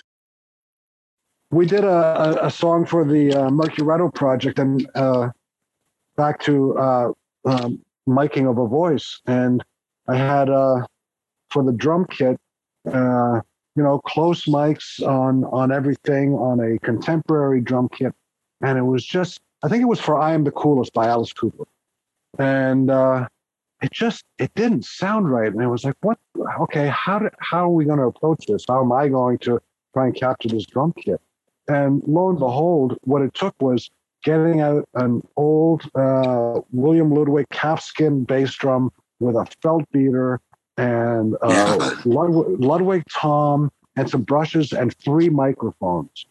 We 1.51 1.66
did 1.66 1.84
a, 1.84 2.47
a, 2.47 2.51
song 2.51 2.87
for 2.87 3.05
the 3.05 3.32
uh, 3.32 3.51
Mercuretto 3.51 4.12
project 4.12 4.59
and 4.59 4.89
uh, 4.95 5.30
back 6.16 6.41
to 6.41 6.76
uh, 6.76 7.12
um, 7.45 7.80
miking 8.09 8.51
of 8.51 8.59
a 8.59 8.66
voice. 8.66 9.20
And 9.26 9.62
I 10.09 10.16
had 10.16 10.51
uh, 10.51 10.87
for 11.51 11.62
the 11.62 11.72
drum 11.72 12.07
kit, 12.11 12.37
uh, 12.93 13.41
you 13.76 13.82
know, 13.82 14.01
close 14.01 14.47
mics 14.47 15.07
on 15.07 15.45
on 15.45 15.70
everything 15.70 16.34
on 16.34 16.61
a 16.61 16.78
contemporary 16.78 17.61
drum 17.61 17.89
kit, 17.91 18.14
and 18.62 18.78
it 18.78 18.82
was 18.82 19.05
just 19.05 19.41
I 19.62 19.68
think 19.68 19.82
it 19.82 19.87
was 19.87 20.01
for 20.01 20.18
"I 20.18 20.32
Am 20.32 20.45
the 20.45 20.51
Coolest" 20.51 20.93
by 20.95 21.07
Alice 21.07 21.32
Cooper, 21.32 21.64
and 22.39 22.91
uh, 22.91 23.28
it 23.87 23.93
just 23.93 24.24
it 24.39 24.53
didn't 24.55 24.84
sound 24.84 25.30
right. 25.30 25.53
And 25.53 25.62
it 25.62 25.68
was 25.68 25.84
like 25.84 25.95
what 26.01 26.18
okay 26.61 26.89
how 26.89 27.20
do, 27.20 27.30
how 27.39 27.64
are 27.66 27.76
we 27.78 27.84
going 27.84 27.99
to 27.99 28.07
approach 28.07 28.47
this? 28.47 28.64
How 28.68 28.82
am 28.82 28.93
i 28.93 29.09
going 29.09 29.39
to 29.39 29.61
try 29.95 30.07
and 30.07 30.14
capture 30.14 30.49
this 30.49 30.66
drum 30.66 30.93
kit? 30.93 31.20
And 31.68 32.03
lo 32.07 32.28
and 32.30 32.39
behold 32.39 32.99
what 33.03 33.22
it 33.22 33.32
took 33.34 33.55
was 33.61 33.89
getting 34.24 34.61
out 34.61 34.84
an 34.95 35.22
old 35.37 35.89
uh, 35.95 36.61
william 36.72 37.14
ludwig 37.14 37.49
calfskin 37.51 38.26
bass 38.26 38.55
drum 38.55 38.91
with 39.20 39.37
a 39.37 39.47
felt 39.62 39.84
beater 39.93 40.41
and 40.76 41.37
uh, 41.43 41.95
ludwig, 42.05 42.61
ludwig 42.61 43.03
tom 43.09 43.70
and 43.97 44.11
some 44.11 44.22
brushes 44.22 44.72
and 44.72 44.97
three 44.97 45.28
microphones 45.28 46.26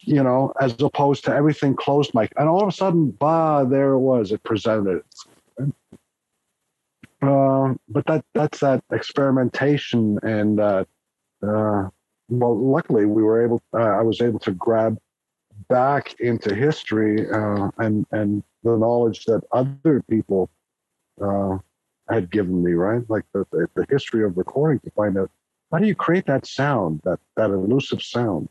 you 0.00 0.22
know 0.22 0.52
as 0.60 0.80
opposed 0.80 1.24
to 1.24 1.34
everything 1.34 1.74
closed 1.74 2.14
mic. 2.14 2.32
And 2.36 2.48
all 2.48 2.62
of 2.62 2.68
a 2.68 2.72
sudden 2.72 3.10
bah 3.10 3.64
there 3.64 3.92
it 3.94 3.98
was. 3.98 4.30
It 4.30 4.44
presented 4.44 5.02
uh, 7.22 7.74
but 7.88 8.06
that 8.06 8.24
that's 8.34 8.60
that 8.60 8.82
experimentation, 8.92 10.18
and 10.22 10.58
uh, 10.58 10.84
uh, 11.42 11.88
well, 12.28 12.58
luckily 12.58 13.04
we 13.04 13.22
were 13.22 13.44
able. 13.44 13.62
Uh, 13.74 13.78
I 13.78 14.02
was 14.02 14.20
able 14.22 14.38
to 14.40 14.52
grab 14.52 14.98
back 15.68 16.18
into 16.20 16.54
history 16.54 17.30
uh, 17.30 17.70
and 17.78 18.06
and 18.10 18.42
the 18.62 18.76
knowledge 18.76 19.24
that 19.26 19.42
other 19.52 20.02
people 20.08 20.50
had 22.08 22.30
given 22.30 22.64
me. 22.64 22.72
Right, 22.72 23.02
like 23.10 23.24
the, 23.34 23.46
the, 23.52 23.68
the 23.74 23.86
history 23.90 24.24
of 24.24 24.38
recording 24.38 24.80
to 24.80 24.90
find 24.92 25.18
out 25.18 25.30
how 25.70 25.78
do 25.78 25.86
you 25.86 25.94
create 25.94 26.26
that 26.26 26.46
sound, 26.46 27.02
that 27.04 27.20
that 27.36 27.50
elusive 27.50 28.02
sound, 28.02 28.48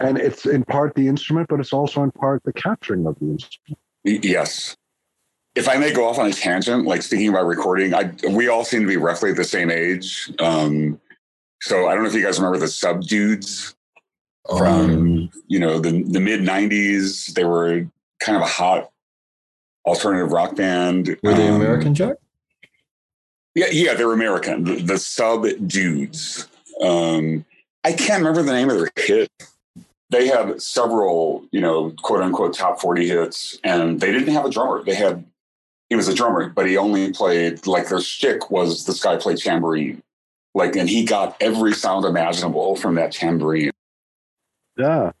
and 0.00 0.16
it's 0.16 0.46
in 0.46 0.64
part 0.64 0.94
the 0.94 1.08
instrument, 1.08 1.48
but 1.48 1.60
it's 1.60 1.74
also 1.74 2.02
in 2.02 2.10
part 2.10 2.42
the 2.44 2.54
capturing 2.54 3.06
of 3.06 3.18
the 3.18 3.26
instrument. 3.26 3.78
Yes, 4.04 4.78
if 5.54 5.68
I 5.68 5.76
may 5.76 5.92
go 5.92 6.08
off 6.08 6.18
on 6.18 6.26
a 6.26 6.32
tangent, 6.32 6.86
like 6.86 7.02
speaking 7.02 7.28
about 7.28 7.46
recording, 7.46 7.94
I 7.94 8.12
we 8.30 8.48
all 8.48 8.64
seem 8.64 8.82
to 8.82 8.86
be 8.86 8.96
roughly 8.96 9.32
the 9.32 9.44
same 9.44 9.70
age. 9.70 10.30
Um, 10.38 11.00
so 11.60 11.88
I 11.88 11.94
don't 11.94 12.02
know 12.02 12.08
if 12.08 12.14
you 12.14 12.22
guys 12.22 12.38
remember 12.38 12.58
the 12.58 12.66
Subdudes 12.66 13.74
from 14.48 14.90
um, 14.90 15.30
you 15.48 15.58
know 15.58 15.78
the 15.78 16.02
the 16.04 16.20
mid 16.20 16.40
'90s. 16.40 17.34
They 17.34 17.44
were 17.44 17.86
kind 18.20 18.36
of 18.36 18.42
a 18.42 18.46
hot 18.46 18.90
alternative 19.84 20.32
rock 20.32 20.56
band. 20.56 21.16
Were 21.22 21.34
they 21.34 21.48
um, 21.48 21.56
American, 21.56 21.94
Jack? 21.94 22.16
Yeah, 23.54 23.66
yeah, 23.70 23.94
they're 23.94 24.12
American. 24.12 24.64
The, 24.64 24.76
the 24.76 24.94
Subdudes. 24.94 26.48
Um, 26.82 27.44
I 27.84 27.92
can't 27.92 28.20
remember 28.20 28.42
the 28.42 28.52
name 28.52 28.70
of 28.70 28.78
their 28.78 28.90
hit 28.96 29.30
they 30.12 30.28
had 30.28 30.60
several, 30.60 31.44
you 31.50 31.60
know, 31.60 31.90
quote 32.02 32.20
unquote 32.20 32.54
top 32.54 32.78
40 32.80 33.08
hits, 33.08 33.58
and 33.64 33.98
they 33.98 34.12
didn't 34.12 34.32
have 34.32 34.44
a 34.44 34.50
drummer. 34.50 34.84
They 34.84 34.94
had 34.94 35.24
he 35.92 35.96
was 35.96 36.08
a 36.08 36.14
drummer, 36.14 36.48
but 36.48 36.66
he 36.66 36.78
only 36.78 37.12
played 37.12 37.66
like 37.66 37.90
their 37.90 38.00
shtick 38.00 38.50
was 38.50 38.86
this 38.86 39.02
guy 39.02 39.14
played 39.18 39.36
tambourine. 39.36 40.02
Like, 40.54 40.74
and 40.74 40.88
he 40.88 41.04
got 41.04 41.36
every 41.38 41.74
sound 41.74 42.06
imaginable 42.06 42.76
from 42.76 42.94
that 42.94 43.12
tambourine. 43.12 43.72
Yeah. 44.78 45.12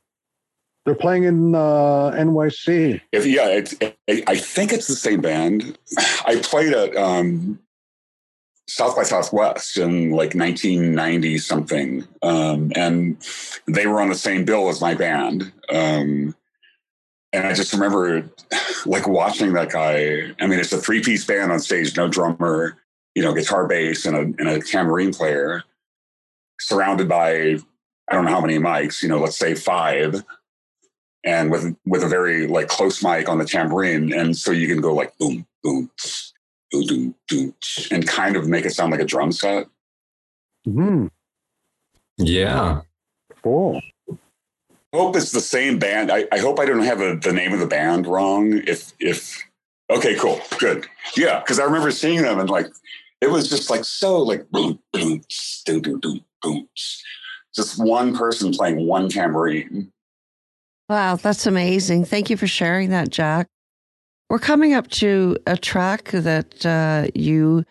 They're 0.86 0.94
playing 0.94 1.24
in 1.24 1.54
uh, 1.54 2.12
NYC. 2.12 3.02
If, 3.12 3.26
yeah, 3.26 3.48
it's, 3.48 3.74
it, 3.82 4.24
I 4.26 4.34
think 4.38 4.72
it's 4.72 4.86
the 4.86 4.94
same 4.94 5.20
band. 5.20 5.76
I 6.24 6.36
played 6.42 6.72
at 6.72 6.96
um, 6.96 7.58
South 8.66 8.96
by 8.96 9.02
Southwest 9.02 9.76
in 9.76 10.12
like 10.12 10.34
1990 10.34 11.36
something, 11.36 12.08
um, 12.22 12.72
and 12.74 13.18
they 13.66 13.86
were 13.86 14.00
on 14.00 14.08
the 14.08 14.14
same 14.14 14.46
bill 14.46 14.70
as 14.70 14.80
my 14.80 14.94
band. 14.94 15.52
Um, 15.68 16.34
and 17.32 17.46
I 17.46 17.54
just 17.54 17.72
remember 17.72 18.30
like 18.86 19.08
watching 19.08 19.52
that 19.54 19.70
guy. 19.70 20.32
I 20.40 20.46
mean, 20.46 20.58
it's 20.58 20.72
a 20.72 20.78
three 20.78 21.02
piece 21.02 21.24
band 21.24 21.50
on 21.50 21.60
stage, 21.60 21.96
no 21.96 22.08
drummer, 22.08 22.78
you 23.14 23.22
know, 23.22 23.32
guitar, 23.32 23.66
bass, 23.66 24.04
and 24.04 24.16
a, 24.16 24.20
and 24.20 24.48
a 24.48 24.60
tambourine 24.60 25.12
player, 25.12 25.62
surrounded 26.60 27.08
by 27.08 27.58
I 28.10 28.14
don't 28.14 28.24
know 28.24 28.30
how 28.30 28.40
many 28.40 28.58
mics, 28.58 29.02
you 29.02 29.08
know, 29.08 29.18
let's 29.18 29.38
say 29.38 29.54
five, 29.54 30.22
and 31.24 31.50
with 31.50 31.74
with 31.86 32.02
a 32.02 32.08
very 32.08 32.46
like 32.46 32.68
close 32.68 33.02
mic 33.02 33.28
on 33.28 33.38
the 33.38 33.46
tambourine, 33.46 34.12
and 34.12 34.36
so 34.36 34.50
you 34.50 34.68
can 34.68 34.80
go 34.80 34.94
like 34.94 35.16
boom, 35.18 35.46
boom, 35.62 35.90
boom, 36.70 36.86
boom, 36.86 37.14
boom, 37.28 37.54
and 37.90 38.06
kind 38.06 38.36
of 38.36 38.46
make 38.46 38.66
it 38.66 38.72
sound 38.72 38.92
like 38.92 39.00
a 39.00 39.06
drum 39.06 39.32
set. 39.32 39.66
Hmm. 40.64 41.06
Yeah. 42.18 42.82
Cool 43.42 43.80
hope 44.92 45.16
it's 45.16 45.32
the 45.32 45.40
same 45.40 45.78
band. 45.78 46.10
I, 46.10 46.26
I 46.32 46.38
hope 46.38 46.58
I 46.58 46.66
don't 46.66 46.82
have 46.82 47.00
a, 47.00 47.16
the 47.16 47.32
name 47.32 47.52
of 47.52 47.60
the 47.60 47.66
band 47.66 48.06
wrong. 48.06 48.52
If 48.66 48.92
if 49.00 49.42
Okay, 49.92 50.14
cool, 50.14 50.40
good. 50.58 50.86
Yeah, 51.16 51.40
because 51.40 51.58
I 51.58 51.64
remember 51.64 51.90
seeing 51.90 52.22
them 52.22 52.38
and 52.38 52.48
like 52.48 52.66
it 53.20 53.30
was 53.30 53.48
just 53.48 53.68
like 53.68 53.84
so 53.84 54.18
like 54.18 54.50
boom, 54.50 54.78
boom, 54.92 55.22
boom, 55.66 55.80
boom, 55.82 56.00
boom, 56.00 56.24
boom. 56.40 56.68
Just 57.54 57.78
one 57.78 58.16
person 58.16 58.52
playing 58.52 58.86
one 58.86 59.10
tambourine. 59.10 59.92
Wow, 60.88 61.16
that's 61.16 61.46
amazing. 61.46 62.06
Thank 62.06 62.30
you 62.30 62.36
for 62.36 62.46
sharing 62.46 62.90
that, 62.90 63.10
Jack. 63.10 63.48
We're 64.30 64.38
coming 64.38 64.72
up 64.72 64.88
to 64.88 65.36
a 65.46 65.58
track 65.58 66.10
that 66.12 66.64
uh, 66.64 67.08
you 67.14 67.64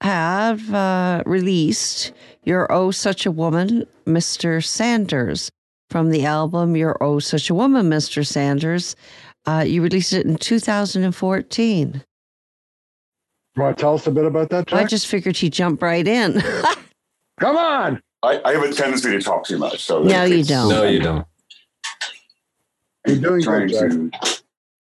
have 0.00 0.74
uh, 0.74 1.22
released. 1.24 2.12
You're 2.42 2.70
Oh 2.72 2.90
Such 2.90 3.26
a 3.26 3.30
Woman, 3.30 3.86
Mr. 4.06 4.64
Sanders, 4.64 5.50
from 5.90 6.10
the 6.10 6.24
album 6.24 6.76
You're 6.76 6.96
Oh 7.02 7.18
Such 7.18 7.50
a 7.50 7.54
Woman, 7.54 7.90
Mr. 7.90 8.26
Sanders. 8.26 8.94
Uh, 9.46 9.64
you 9.66 9.82
released 9.82 10.12
it 10.12 10.24
in 10.24 10.36
2014. 10.36 12.04
Want 13.56 13.76
to 13.76 13.80
tell 13.80 13.94
us 13.94 14.06
a 14.06 14.10
bit 14.10 14.24
about 14.24 14.50
that, 14.50 14.68
Jack? 14.68 14.80
I 14.80 14.84
just 14.86 15.08
figured 15.08 15.36
he'd 15.36 15.52
jump 15.52 15.82
right 15.82 16.06
in. 16.06 16.40
Come 17.40 17.56
on. 17.56 18.00
I, 18.22 18.40
I 18.44 18.52
have 18.52 18.62
a 18.62 18.72
tendency 18.72 19.10
to 19.10 19.20
talk 19.20 19.44
too 19.44 19.58
much. 19.58 19.82
So 19.82 20.02
No, 20.02 20.24
you 20.24 20.44
don't. 20.44 20.68
No, 20.68 20.84
you 20.84 21.00
don't. 21.00 21.26
You're 23.06 23.16
doing 23.16 23.42
trying 23.42 23.66
good, 23.66 24.12
Jack. 24.12 24.22
to 24.22 24.42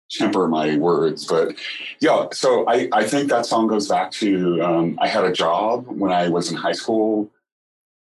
temper 0.09 0.47
my 0.47 0.75
words, 0.77 1.25
but 1.25 1.55
yeah. 2.01 2.27
So 2.33 2.67
I, 2.67 2.89
I 2.91 3.05
think 3.05 3.29
that 3.29 3.45
song 3.45 3.67
goes 3.67 3.87
back 3.87 4.11
to 4.13 4.61
um, 4.63 4.97
I 4.99 5.07
had 5.07 5.23
a 5.23 5.31
job 5.31 5.85
when 5.87 6.11
I 6.11 6.27
was 6.27 6.51
in 6.51 6.57
high 6.57 6.71
school 6.73 7.29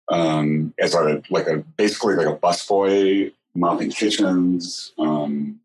um, 0.09 0.73
as 0.79 0.93
a 0.93 1.21
like 1.29 1.47
a 1.47 1.57
basically 1.77 2.15
like 2.15 2.27
a 2.27 2.35
busboy, 2.35 3.31
mopping 3.55 3.91
kitchens, 3.91 4.93
um, 4.97 5.59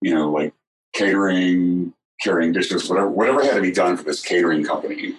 you 0.00 0.14
know, 0.14 0.30
like 0.30 0.52
catering, 0.92 1.92
carrying 2.22 2.52
dishes, 2.52 2.88
whatever 2.88 3.08
whatever 3.08 3.42
had 3.42 3.54
to 3.54 3.62
be 3.62 3.72
done 3.72 3.96
for 3.96 4.04
this 4.04 4.22
catering 4.22 4.64
company. 4.64 5.16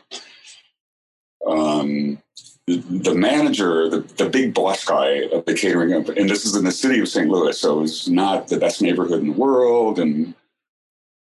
Um, 1.47 2.19
the, 2.67 3.13
manager, 3.13 3.89
the, 3.89 3.99
the 3.99 4.29
big 4.29 4.53
boss 4.53 4.85
guy 4.85 5.23
of 5.33 5.45
the 5.45 5.53
catering 5.53 5.91
company, 5.91 6.21
and 6.21 6.29
this 6.29 6.45
is 6.45 6.55
in 6.55 6.63
the 6.63 6.71
city 6.71 7.01
of 7.01 7.09
St. 7.09 7.29
Louis, 7.29 7.59
so 7.59 7.83
it's 7.83 8.07
not 8.07 8.47
the 8.47 8.57
best 8.57 8.81
neighborhood 8.81 9.19
in 9.19 9.27
the 9.27 9.33
world. 9.33 9.99
And 9.99 10.33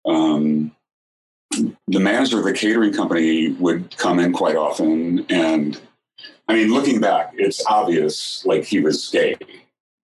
um, 0.07 0.71
the 1.51 1.99
manager 1.99 2.39
of 2.39 2.45
the 2.45 2.53
catering 2.53 2.93
company 2.93 3.49
would 3.55 3.97
come 3.97 4.21
in 4.21 4.33
quite 4.33 4.55
often. 4.55 5.27
And 5.29 5.81
I 6.49 6.55
mean, 6.55 6.73
looking 6.73 7.01
back, 7.01 7.33
it's 7.35 7.65
obvious 7.67 8.45
like 8.45 8.65
he 8.65 8.81
was 8.81 9.09
gay 9.09 9.37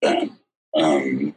then. 0.00 0.36
Um, 0.74 1.34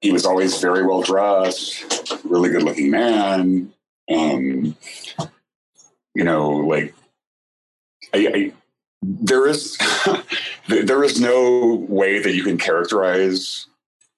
he 0.00 0.12
was 0.12 0.24
always 0.24 0.60
very 0.60 0.86
well 0.86 1.02
dressed, 1.02 2.14
really 2.24 2.50
good 2.50 2.62
looking 2.62 2.90
man. 2.90 3.72
Um, 4.10 4.76
you 6.14 6.24
know, 6.24 6.50
like 6.50 6.94
I, 8.14 8.28
I, 8.34 8.52
there 9.02 9.46
is 9.46 9.76
there 10.68 11.02
is 11.04 11.20
no 11.20 11.86
way 11.88 12.20
that 12.20 12.34
you 12.34 12.44
can 12.44 12.58
characterize 12.58 13.66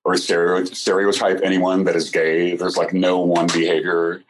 or 0.05 0.17
stereo, 0.17 0.65
stereotype 0.65 1.41
anyone 1.43 1.85
that 1.85 1.97
is 1.97 2.11
gay. 2.11 2.57
There's 2.57 2.77
like 2.77 2.93
no 2.93 3.21
one 3.21 3.47
behavior, 3.47 4.23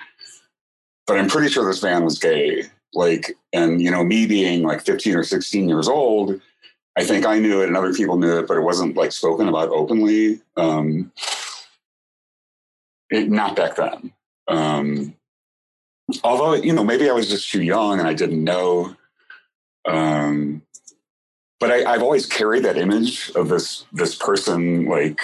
but 1.07 1.19
I'm 1.19 1.29
pretty 1.29 1.49
sure 1.49 1.65
this 1.67 1.83
man 1.83 2.05
was 2.05 2.19
gay. 2.19 2.65
Like, 2.95 3.37
and 3.53 3.81
you 3.81 3.91
know, 3.91 4.05
me 4.05 4.27
being 4.27 4.63
like 4.63 4.81
15 4.81 5.17
or 5.17 5.25
16 5.25 5.69
years 5.69 5.89
old, 5.89 6.41
I 6.97 7.05
think 7.05 7.25
I 7.25 7.39
knew 7.39 7.63
it 7.63 7.69
and 7.69 7.77
other 7.77 7.95
people 7.95 8.17
knew 8.17 8.39
it, 8.39 8.49
but 8.49 8.57
it 8.57 8.63
wasn't 8.63 8.97
like 8.97 9.13
spoken 9.13 9.49
about 9.49 9.69
openly. 9.69 10.41
Um, 10.57 11.13
it, 13.11 13.29
not 13.31 13.57
back 13.57 13.77
then. 13.77 14.13
Um, 14.49 15.15
although 16.25 16.55
you 16.55 16.73
know, 16.73 16.85
maybe 16.85 17.09
I 17.09 17.13
was 17.13 17.29
just 17.29 17.51
too 17.51 17.63
young 17.63 17.99
and 17.99 18.09
I 18.09 18.15
didn't 18.15 18.43
know. 18.43 18.97
Um, 19.89 20.63
but 21.59 21.71
I, 21.71 21.93
I've 21.93 22.03
always 22.03 22.27
carried 22.27 22.65
that 22.65 22.77
image 22.77 23.31
of 23.31 23.49
this 23.49 23.85
this 23.93 24.17
person 24.17 24.87
like 24.87 25.21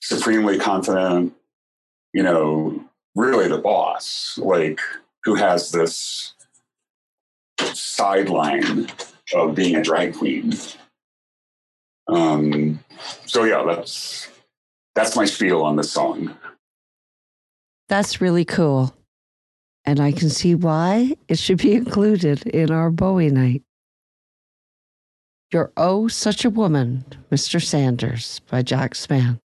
supremely 0.00 0.58
confident, 0.58 1.34
you 2.12 2.22
know, 2.22 2.84
really 3.14 3.48
the 3.48 3.58
boss, 3.58 4.38
like 4.40 4.80
who 5.24 5.34
has 5.34 5.72
this 5.72 6.34
sideline 7.74 8.88
of 9.34 9.54
being 9.54 9.76
a 9.76 9.82
drag 9.82 10.14
queen. 10.14 10.54
Um, 12.08 12.80
so 13.26 13.44
yeah, 13.44 13.64
that's 13.66 14.28
that's 14.94 15.16
my 15.16 15.24
spiel 15.24 15.62
on 15.62 15.76
the 15.76 15.84
song. 15.84 16.36
That's 17.88 18.20
really 18.20 18.44
cool. 18.44 18.94
And 19.84 20.00
I 20.00 20.12
can 20.12 20.28
see 20.28 20.54
why 20.54 21.14
it 21.28 21.38
should 21.38 21.58
be 21.58 21.72
included 21.72 22.46
in 22.46 22.70
our 22.70 22.90
Bowie 22.90 23.30
night. 23.30 23.62
You're 25.50 25.72
Oh 25.78 26.08
Such 26.08 26.44
a 26.44 26.50
Woman, 26.50 27.06
Mr. 27.30 27.62
Sanders 27.62 28.40
by 28.50 28.60
Jack 28.60 28.92
Spann. 28.92 29.40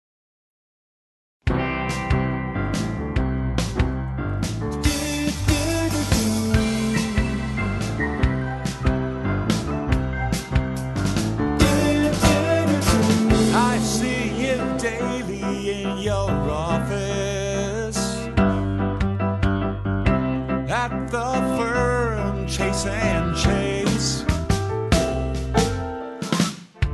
And 22.85 23.35
Chase. 23.35 24.25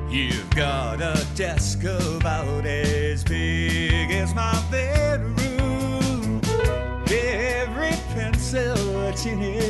You've 0.09 0.49
got 0.55 1.01
a 1.01 1.25
desk 1.35 1.83
about 1.83 2.65
as 2.65 3.23
big 3.23 4.11
as 4.11 4.33
my 4.35 4.53
bedroom. 4.69 6.41
Every 7.09 7.95
pencil 8.13 9.07
it's 9.07 9.25
in 9.25 9.41
its 9.41 9.68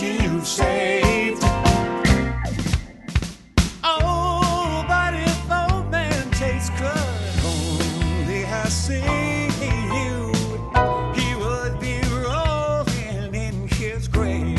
you've 0.00 0.46
saved. 0.46 1.42
Oh, 3.82 4.84
but 4.86 5.14
if 5.14 5.50
old 5.50 5.90
man 5.90 6.30
takes 6.32 6.68
good 6.70 6.98
only 7.44 8.42
has 8.42 8.74
seen 8.74 9.50
you, 9.96 10.32
he 11.14 11.34
would 11.36 11.80
be 11.80 12.00
rolling 12.12 13.34
in 13.34 13.68
his 13.68 14.06
grave. 14.08 14.58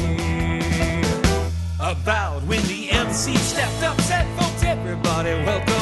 About 1.80 2.42
when 2.44 2.64
the 2.64 2.90
MC 2.90 3.36
stepped 3.36 3.84
up, 3.84 4.00
said, 4.02 4.26
folks, 4.40 4.64
everybody 4.64 5.34
welcome 5.46 5.77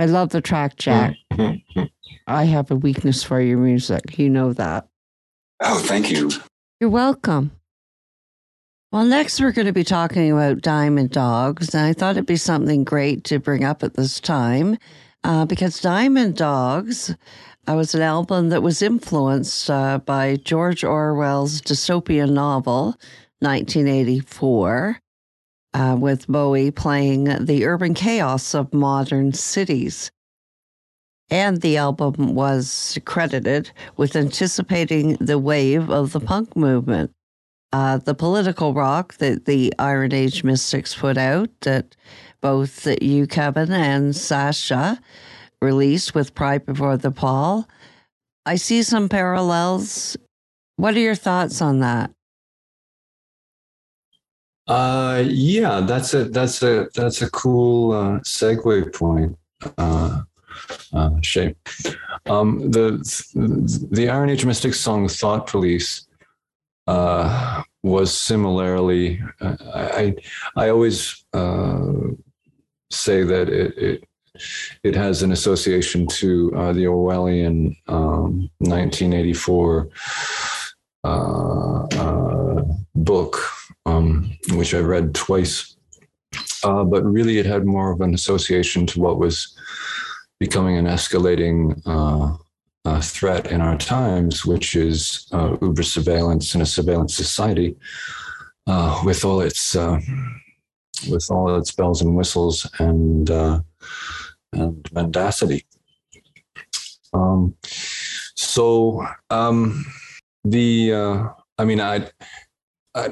I 0.00 0.06
love 0.06 0.30
the 0.30 0.40
track, 0.40 0.76
Jack. 0.76 1.14
I 2.26 2.44
have 2.44 2.70
a 2.70 2.74
weakness 2.74 3.22
for 3.22 3.38
your 3.38 3.58
music. 3.58 4.18
You 4.18 4.30
know 4.30 4.54
that. 4.54 4.88
Oh, 5.60 5.78
thank 5.78 6.10
you. 6.10 6.30
You're 6.80 6.88
welcome. 6.88 7.50
Well, 8.92 9.04
next 9.04 9.38
we're 9.42 9.52
going 9.52 9.66
to 9.66 9.74
be 9.74 9.84
talking 9.84 10.32
about 10.32 10.62
Diamond 10.62 11.10
Dogs, 11.10 11.74
and 11.74 11.84
I 11.84 11.92
thought 11.92 12.12
it'd 12.12 12.24
be 12.24 12.36
something 12.36 12.82
great 12.82 13.24
to 13.24 13.38
bring 13.38 13.62
up 13.62 13.82
at 13.82 13.92
this 13.92 14.20
time 14.20 14.78
uh, 15.22 15.44
because 15.44 15.82
Diamond 15.82 16.34
Dogs 16.34 17.14
uh, 17.68 17.74
was 17.74 17.94
an 17.94 18.00
album 18.00 18.48
that 18.48 18.62
was 18.62 18.80
influenced 18.80 19.68
uh, 19.68 19.98
by 19.98 20.36
George 20.36 20.82
Orwell's 20.82 21.60
dystopian 21.60 22.32
novel, 22.32 22.96
1984, 23.40 24.98
uh, 25.74 25.96
with 25.98 26.26
Bowie 26.26 26.70
playing 26.70 27.24
the 27.44 27.64
urban 27.66 27.94
chaos 27.94 28.54
of 28.54 28.72
modern 28.74 29.32
cities. 29.32 30.10
And 31.30 31.60
the 31.60 31.76
album 31.76 32.34
was 32.34 32.98
credited 33.04 33.70
with 33.96 34.16
anticipating 34.16 35.14
the 35.20 35.38
wave 35.38 35.88
of 35.88 36.12
the 36.12 36.20
punk 36.20 36.56
movement. 36.56 37.12
Uh, 37.72 37.98
the 37.98 38.14
political 38.14 38.74
rock 38.74 39.14
that 39.18 39.44
the 39.44 39.72
Iron 39.78 40.12
Age 40.12 40.42
Mystics 40.42 40.92
put 40.92 41.16
out, 41.16 41.48
that 41.60 41.94
both 42.40 42.88
you, 43.00 43.28
Kevin, 43.28 43.70
and 43.70 44.12
Sascha 44.12 44.98
released 45.62 46.12
with 46.12 46.34
Pride 46.34 46.66
Before 46.66 46.96
the 46.96 47.12
Fall. 47.12 47.68
I 48.44 48.56
see 48.56 48.82
some 48.82 49.08
parallels. 49.08 50.16
What 50.76 50.96
are 50.96 51.00
your 51.00 51.14
thoughts 51.14 51.62
on 51.62 51.78
that? 51.80 52.10
Uh, 54.70 55.24
yeah, 55.26 55.80
that's 55.80 56.14
a 56.14 56.26
that's 56.26 56.62
a 56.62 56.88
that's 56.94 57.22
a 57.22 57.30
cool 57.30 57.90
uh, 57.90 58.20
segue 58.20 58.94
point. 58.94 59.36
Uh, 59.76 60.22
uh, 60.92 61.10
Shay. 61.22 61.56
Um, 62.26 62.70
the 62.70 63.02
the 63.90 64.08
Iron 64.08 64.30
Age 64.30 64.44
Mystic 64.44 64.74
song 64.74 65.08
"Thought 65.08 65.48
Police" 65.48 66.06
uh, 66.86 67.62
was 67.82 68.16
similarly. 68.16 69.20
Uh, 69.40 69.56
I 69.74 70.14
I 70.54 70.68
always 70.68 71.24
uh, 71.32 71.90
say 72.90 73.24
that 73.24 73.48
it, 73.48 73.76
it 73.76 74.04
it 74.84 74.94
has 74.94 75.24
an 75.24 75.32
association 75.32 76.06
to 76.06 76.52
uh, 76.54 76.72
the 76.72 76.84
Orwellian 76.84 77.74
um, 77.88 78.48
1984 78.58 79.88
uh, 81.02 82.62
book, 82.94 83.36
um, 83.86 84.36
which 84.52 84.74
I 84.74 84.78
read 84.78 85.14
twice. 85.14 85.76
Uh, 86.62 86.84
but 86.84 87.02
really, 87.04 87.38
it 87.38 87.46
had 87.46 87.66
more 87.66 87.92
of 87.92 88.00
an 88.00 88.14
association 88.14 88.86
to 88.86 89.00
what 89.00 89.18
was 89.18 89.56
becoming 90.38 90.76
an 90.76 90.86
escalating 90.86 91.80
uh, 91.86 92.36
uh, 92.84 93.00
threat 93.00 93.50
in 93.50 93.60
our 93.60 93.76
times, 93.76 94.44
which 94.44 94.76
is 94.76 95.26
uber 95.32 95.82
surveillance 95.82 96.54
in 96.54 96.60
a 96.60 96.66
surveillance 96.66 97.14
society, 97.14 97.76
with 99.04 99.24
all 99.24 99.40
its 99.40 99.74
with 101.08 101.26
all 101.30 101.56
its 101.56 101.72
bells 101.72 102.02
and 102.02 102.14
whistles 102.14 102.68
and 102.78 103.30
and 104.52 104.88
mendacity. 104.92 105.66
Um, 107.12 107.56
so 108.34 109.04
um, 109.30 109.84
the 110.44 110.92
uh, 110.92 111.28
I 111.58 111.64
mean 111.64 111.80
I, 111.80 112.08
I, 112.94 113.10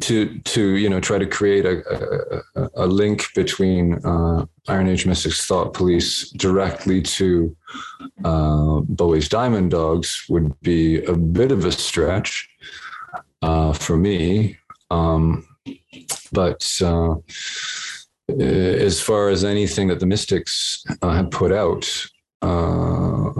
to 0.00 0.38
to 0.40 0.76
you 0.76 0.88
know 0.88 1.00
try 1.00 1.18
to 1.18 1.26
create 1.26 1.64
a, 1.64 2.42
a, 2.54 2.68
a 2.74 2.86
link 2.86 3.26
between 3.34 3.94
uh, 4.04 4.44
Iron 4.68 4.88
Age 4.88 5.06
Mystics 5.06 5.46
Thought 5.46 5.72
Police 5.72 6.30
directly 6.30 7.00
to 7.02 7.56
uh, 8.24 8.80
Bowie's 8.80 9.28
Diamond 9.28 9.70
Dogs 9.70 10.24
would 10.28 10.58
be 10.60 11.02
a 11.04 11.14
bit 11.14 11.50
of 11.50 11.64
a 11.64 11.72
stretch 11.72 12.48
uh, 13.42 13.72
for 13.72 13.96
me, 13.96 14.58
um, 14.90 15.46
but 16.32 16.80
uh, 16.82 17.14
as 18.38 19.00
far 19.00 19.28
as 19.30 19.44
anything 19.44 19.88
that 19.88 19.98
the 19.98 20.06
Mystics 20.06 20.84
uh, 21.02 21.10
have 21.10 21.30
put 21.30 21.52
out, 21.52 22.06
uh, 22.42 23.30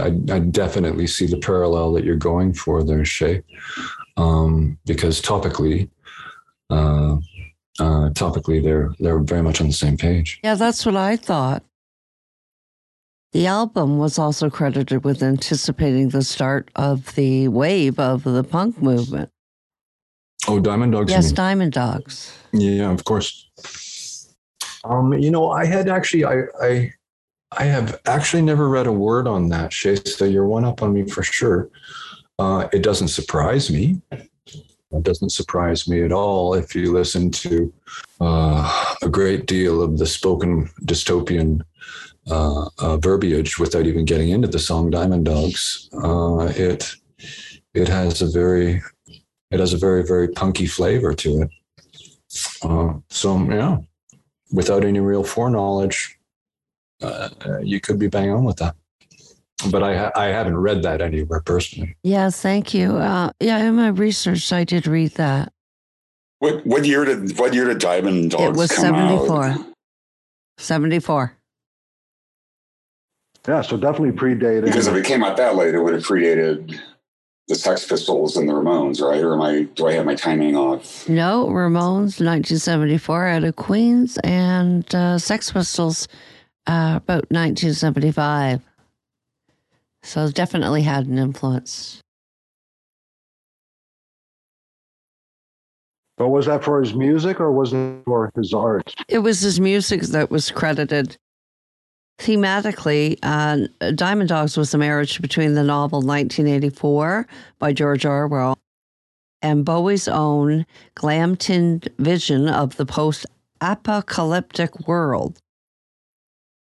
I, 0.00 0.12
I, 0.30 0.38
definitely 0.38 1.06
see 1.06 1.26
the 1.26 1.38
parallel 1.38 1.92
that 1.94 2.04
you're 2.04 2.16
going 2.16 2.54
for 2.54 2.84
there, 2.84 3.04
Shay, 3.04 3.42
um, 4.20 4.78
because 4.84 5.20
topically, 5.20 5.88
uh, 6.68 7.16
uh, 7.78 8.10
topically 8.10 8.62
they're 8.62 8.90
they're 8.98 9.18
very 9.18 9.42
much 9.42 9.60
on 9.60 9.66
the 9.66 9.72
same 9.72 9.96
page. 9.96 10.38
Yeah, 10.44 10.54
that's 10.54 10.84
what 10.84 10.96
I 10.96 11.16
thought. 11.16 11.62
The 13.32 13.46
album 13.46 13.98
was 13.98 14.18
also 14.18 14.50
credited 14.50 15.04
with 15.04 15.22
anticipating 15.22 16.08
the 16.08 16.22
start 16.22 16.68
of 16.74 17.14
the 17.14 17.48
wave 17.48 17.98
of 17.98 18.24
the 18.24 18.42
punk 18.42 18.82
movement. 18.82 19.30
Oh, 20.48 20.58
Diamond 20.58 20.92
Dogs. 20.92 21.12
Yes, 21.12 21.30
Diamond 21.30 21.72
Dogs. 21.72 22.36
Yeah, 22.52 22.90
of 22.90 23.04
course. 23.04 23.48
Um, 24.82 25.12
you 25.12 25.30
know, 25.30 25.50
I 25.50 25.64
had 25.64 25.88
actually, 25.88 26.24
I, 26.24 26.42
I, 26.60 26.92
I 27.52 27.64
have 27.64 28.00
actually 28.06 28.42
never 28.42 28.68
read 28.68 28.88
a 28.88 28.92
word 28.92 29.28
on 29.28 29.48
that, 29.50 29.72
Shay. 29.72 29.96
So 29.96 30.24
you're 30.24 30.46
one 30.46 30.64
up 30.64 30.82
on 30.82 30.92
me 30.92 31.04
for 31.08 31.22
sure. 31.22 31.70
Uh, 32.40 32.66
it 32.72 32.82
doesn't 32.82 33.08
surprise 33.08 33.70
me. 33.70 34.00
It 34.10 35.02
doesn't 35.02 35.28
surprise 35.28 35.86
me 35.86 36.02
at 36.02 36.10
all 36.10 36.54
if 36.54 36.74
you 36.74 36.90
listen 36.90 37.30
to 37.32 37.70
uh, 38.18 38.94
a 39.02 39.10
great 39.10 39.44
deal 39.44 39.82
of 39.82 39.98
the 39.98 40.06
spoken 40.06 40.70
dystopian 40.86 41.60
uh, 42.30 42.68
uh 42.78 42.96
verbiage 42.96 43.58
without 43.58 43.86
even 43.86 44.06
getting 44.06 44.30
into 44.30 44.48
the 44.48 44.58
song 44.58 44.88
"Diamond 44.88 45.26
Dogs." 45.26 45.90
Uh, 45.92 46.50
it 46.56 46.90
it 47.74 47.88
has 47.88 48.22
a 48.22 48.26
very 48.26 48.82
it 49.50 49.60
has 49.60 49.74
a 49.74 49.78
very 49.78 50.02
very 50.02 50.28
punky 50.28 50.66
flavor 50.66 51.12
to 51.12 51.42
it. 51.42 51.50
Uh, 52.62 52.94
so 53.10 53.38
yeah, 53.50 53.76
without 54.50 54.84
any 54.84 55.00
real 55.00 55.24
foreknowledge, 55.24 56.18
uh, 57.02 57.28
you 57.62 57.80
could 57.80 57.98
be 57.98 58.08
bang 58.08 58.30
on 58.30 58.44
with 58.44 58.56
that. 58.56 58.76
But 59.68 59.82
I 59.82 59.96
ha- 59.96 60.12
I 60.16 60.26
haven't 60.26 60.56
read 60.56 60.82
that 60.84 61.02
anywhere 61.02 61.40
personally. 61.40 61.96
Yes, 62.02 62.40
thank 62.40 62.72
you. 62.72 62.96
Uh, 62.96 63.30
yeah, 63.40 63.58
in 63.58 63.74
my 63.74 63.88
research, 63.88 64.52
I 64.52 64.64
did 64.64 64.86
read 64.86 65.12
that. 65.12 65.52
What 66.38 66.64
what 66.66 66.84
year 66.86 67.04
did 67.04 67.38
what 67.38 67.52
year 67.52 67.66
did 67.66 67.78
Diamond 67.78 68.30
Dogs 68.30 68.40
come 68.40 68.46
out? 68.46 68.54
It 68.54 68.56
was 68.56 68.70
seventy 68.70 69.26
four. 69.26 69.56
Seventy 70.58 70.98
four. 71.00 71.36
Yeah, 73.48 73.62
so 73.62 73.76
definitely 73.76 74.12
predated. 74.12 74.64
Because 74.64 74.86
if 74.86 74.94
it 74.94 75.04
came 75.04 75.24
out 75.24 75.36
that 75.38 75.56
late, 75.56 75.74
it 75.74 75.80
would 75.80 75.94
have 75.94 76.04
predated 76.04 76.78
the 77.48 77.54
Sex 77.54 77.86
Pistols 77.86 78.36
and 78.36 78.48
the 78.48 78.52
Ramones, 78.52 79.00
right? 79.00 79.20
Or 79.22 79.34
am 79.34 79.40
I 79.42 79.62
do 79.74 79.86
I 79.88 79.94
have 79.94 80.06
my 80.06 80.14
timing 80.14 80.56
off? 80.56 81.08
No, 81.08 81.46
Ramones, 81.48 82.20
nineteen 82.20 82.58
seventy 82.58 82.96
four, 82.98 83.26
out 83.26 83.44
of 83.44 83.56
Queens, 83.56 84.18
and 84.24 84.94
uh, 84.94 85.18
Sex 85.18 85.50
Pistols, 85.52 86.06
uh, 86.66 86.94
about 87.02 87.24
nineteen 87.30 87.74
seventy 87.74 88.12
five. 88.12 88.62
So 90.02 90.24
it 90.24 90.34
definitely 90.34 90.82
had 90.82 91.06
an 91.06 91.18
influence. 91.18 92.00
But 96.16 96.28
was 96.28 96.46
that 96.46 96.62
for 96.62 96.80
his 96.80 96.94
music 96.94 97.40
or 97.40 97.50
was 97.50 97.72
it 97.72 98.02
for 98.04 98.30
his 98.36 98.52
art? 98.52 98.94
It 99.08 99.20
was 99.20 99.40
his 99.40 99.58
music 99.58 100.02
that 100.02 100.30
was 100.30 100.50
credited. 100.50 101.16
Thematically, 102.18 103.18
uh, 103.22 103.66
Diamond 103.94 104.28
Dogs 104.28 104.58
was 104.58 104.74
a 104.74 104.78
marriage 104.78 105.22
between 105.22 105.54
the 105.54 105.62
novel 105.62 106.02
1984 106.02 107.26
by 107.58 107.72
George 107.72 108.04
Orwell 108.04 108.58
and 109.40 109.64
Bowie's 109.64 110.08
own 110.08 110.66
glam 110.94 111.36
tinged 111.36 111.88
vision 111.98 112.48
of 112.48 112.76
the 112.76 112.84
post 112.84 113.24
apocalyptic 113.62 114.86
world. 114.86 115.38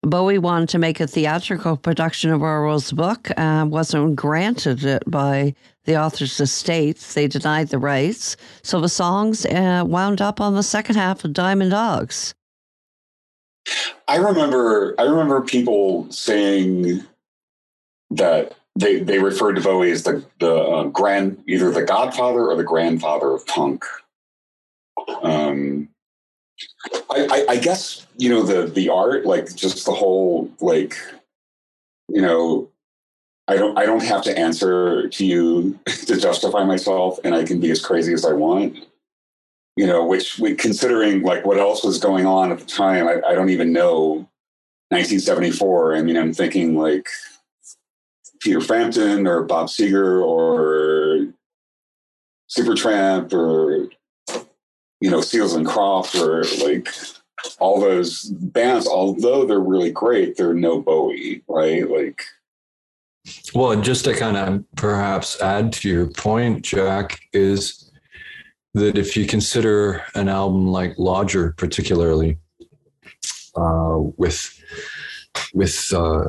Bowie 0.01 0.37
wanted 0.37 0.69
to 0.69 0.79
make 0.79 0.99
a 0.99 1.07
theatrical 1.07 1.75
production 1.75 2.31
of 2.31 2.41
Orwell's 2.41 2.91
book, 2.91 3.29
uh, 3.37 3.65
wasn't 3.67 4.15
granted 4.15 4.85
it 4.85 5.03
by 5.05 5.53
the 5.83 5.99
author's 5.99 6.39
estate. 6.39 6.97
They 6.99 7.27
denied 7.27 7.67
the 7.69 7.79
rights. 7.79 8.37
So 8.63 8.79
the 8.79 8.87
songs 8.89 9.45
uh, 9.45 9.83
wound 9.85 10.21
up 10.21 10.39
on 10.39 10.55
the 10.55 10.63
second 10.63 10.95
half 10.95 11.25
of 11.25 11.33
Diamond 11.33 11.71
Dogs. 11.71 12.33
I 14.07 14.15
remember 14.15 14.95
I 14.97 15.03
remember 15.03 15.41
people 15.41 16.09
saying 16.11 17.03
that 18.11 18.55
they 18.75 18.99
they 19.01 19.19
referred 19.19 19.55
to 19.55 19.61
Bowie 19.61 19.91
as 19.91 20.03
the 20.03 20.25
the 20.39 20.55
uh, 20.55 20.83
grand 20.85 21.43
either 21.45 21.71
the 21.71 21.83
godfather 21.83 22.47
or 22.47 22.55
the 22.55 22.63
grandfather 22.63 23.31
of 23.31 23.45
punk. 23.45 23.83
Um, 25.21 25.89
I, 27.09 27.27
I, 27.29 27.45
I 27.49 27.57
guess 27.57 28.05
you 28.17 28.29
know 28.29 28.43
the 28.43 28.67
the 28.67 28.89
art, 28.89 29.25
like 29.25 29.55
just 29.55 29.85
the 29.85 29.93
whole 29.93 30.51
like, 30.59 30.97
you 32.07 32.21
know, 32.21 32.69
I 33.47 33.55
don't 33.55 33.77
I 33.77 33.85
don't 33.85 34.03
have 34.03 34.23
to 34.23 34.37
answer 34.37 35.07
to 35.09 35.25
you 35.25 35.79
to 35.85 36.17
justify 36.19 36.63
myself, 36.63 37.19
and 37.23 37.35
I 37.35 37.43
can 37.43 37.59
be 37.59 37.71
as 37.71 37.83
crazy 37.83 38.13
as 38.13 38.25
I 38.25 38.33
want. 38.33 38.77
You 39.75 39.87
know, 39.87 40.05
which 40.05 40.41
considering 40.57 41.21
like 41.21 41.45
what 41.45 41.57
else 41.57 41.83
was 41.83 41.99
going 41.99 42.25
on 42.25 42.51
at 42.51 42.59
the 42.59 42.65
time, 42.65 43.07
I, 43.07 43.21
I 43.25 43.33
don't 43.33 43.49
even 43.49 43.71
know 43.71 44.29
1974. 44.89 45.95
I 45.95 46.01
mean, 46.01 46.17
I'm 46.17 46.33
thinking 46.33 46.77
like 46.77 47.07
Peter 48.39 48.61
Frampton 48.61 49.25
or 49.25 49.43
Bob 49.43 49.67
Seger 49.67 50.21
or 50.21 51.27
Supertramp 52.49 53.31
or 53.31 53.89
you 55.01 55.09
know 55.09 55.21
Seals 55.21 55.53
and 55.53 55.65
Crofts 55.65 56.15
or 56.15 56.43
like 56.65 56.89
all 57.59 57.79
those 57.79 58.23
bands. 58.23 58.87
Although 58.87 59.45
they're 59.45 59.59
really 59.59 59.91
great, 59.91 60.37
they're 60.37 60.53
no 60.53 60.81
Bowie, 60.81 61.43
right? 61.47 61.89
Like, 61.89 62.21
well, 63.53 63.79
just 63.81 64.05
to 64.05 64.13
kind 64.13 64.37
of 64.37 64.63
perhaps 64.75 65.41
add 65.41 65.71
to 65.73 65.89
your 65.89 66.07
point, 66.07 66.63
Jack, 66.63 67.19
is 67.33 67.91
that 68.73 68.97
if 68.97 69.15
you 69.17 69.25
consider 69.25 70.03
an 70.15 70.29
album 70.29 70.67
like 70.67 70.93
Lodger, 70.97 71.53
particularly 71.57 72.37
uh, 73.55 73.97
with 74.17 74.55
with 75.53 75.91
uh, 75.93 76.25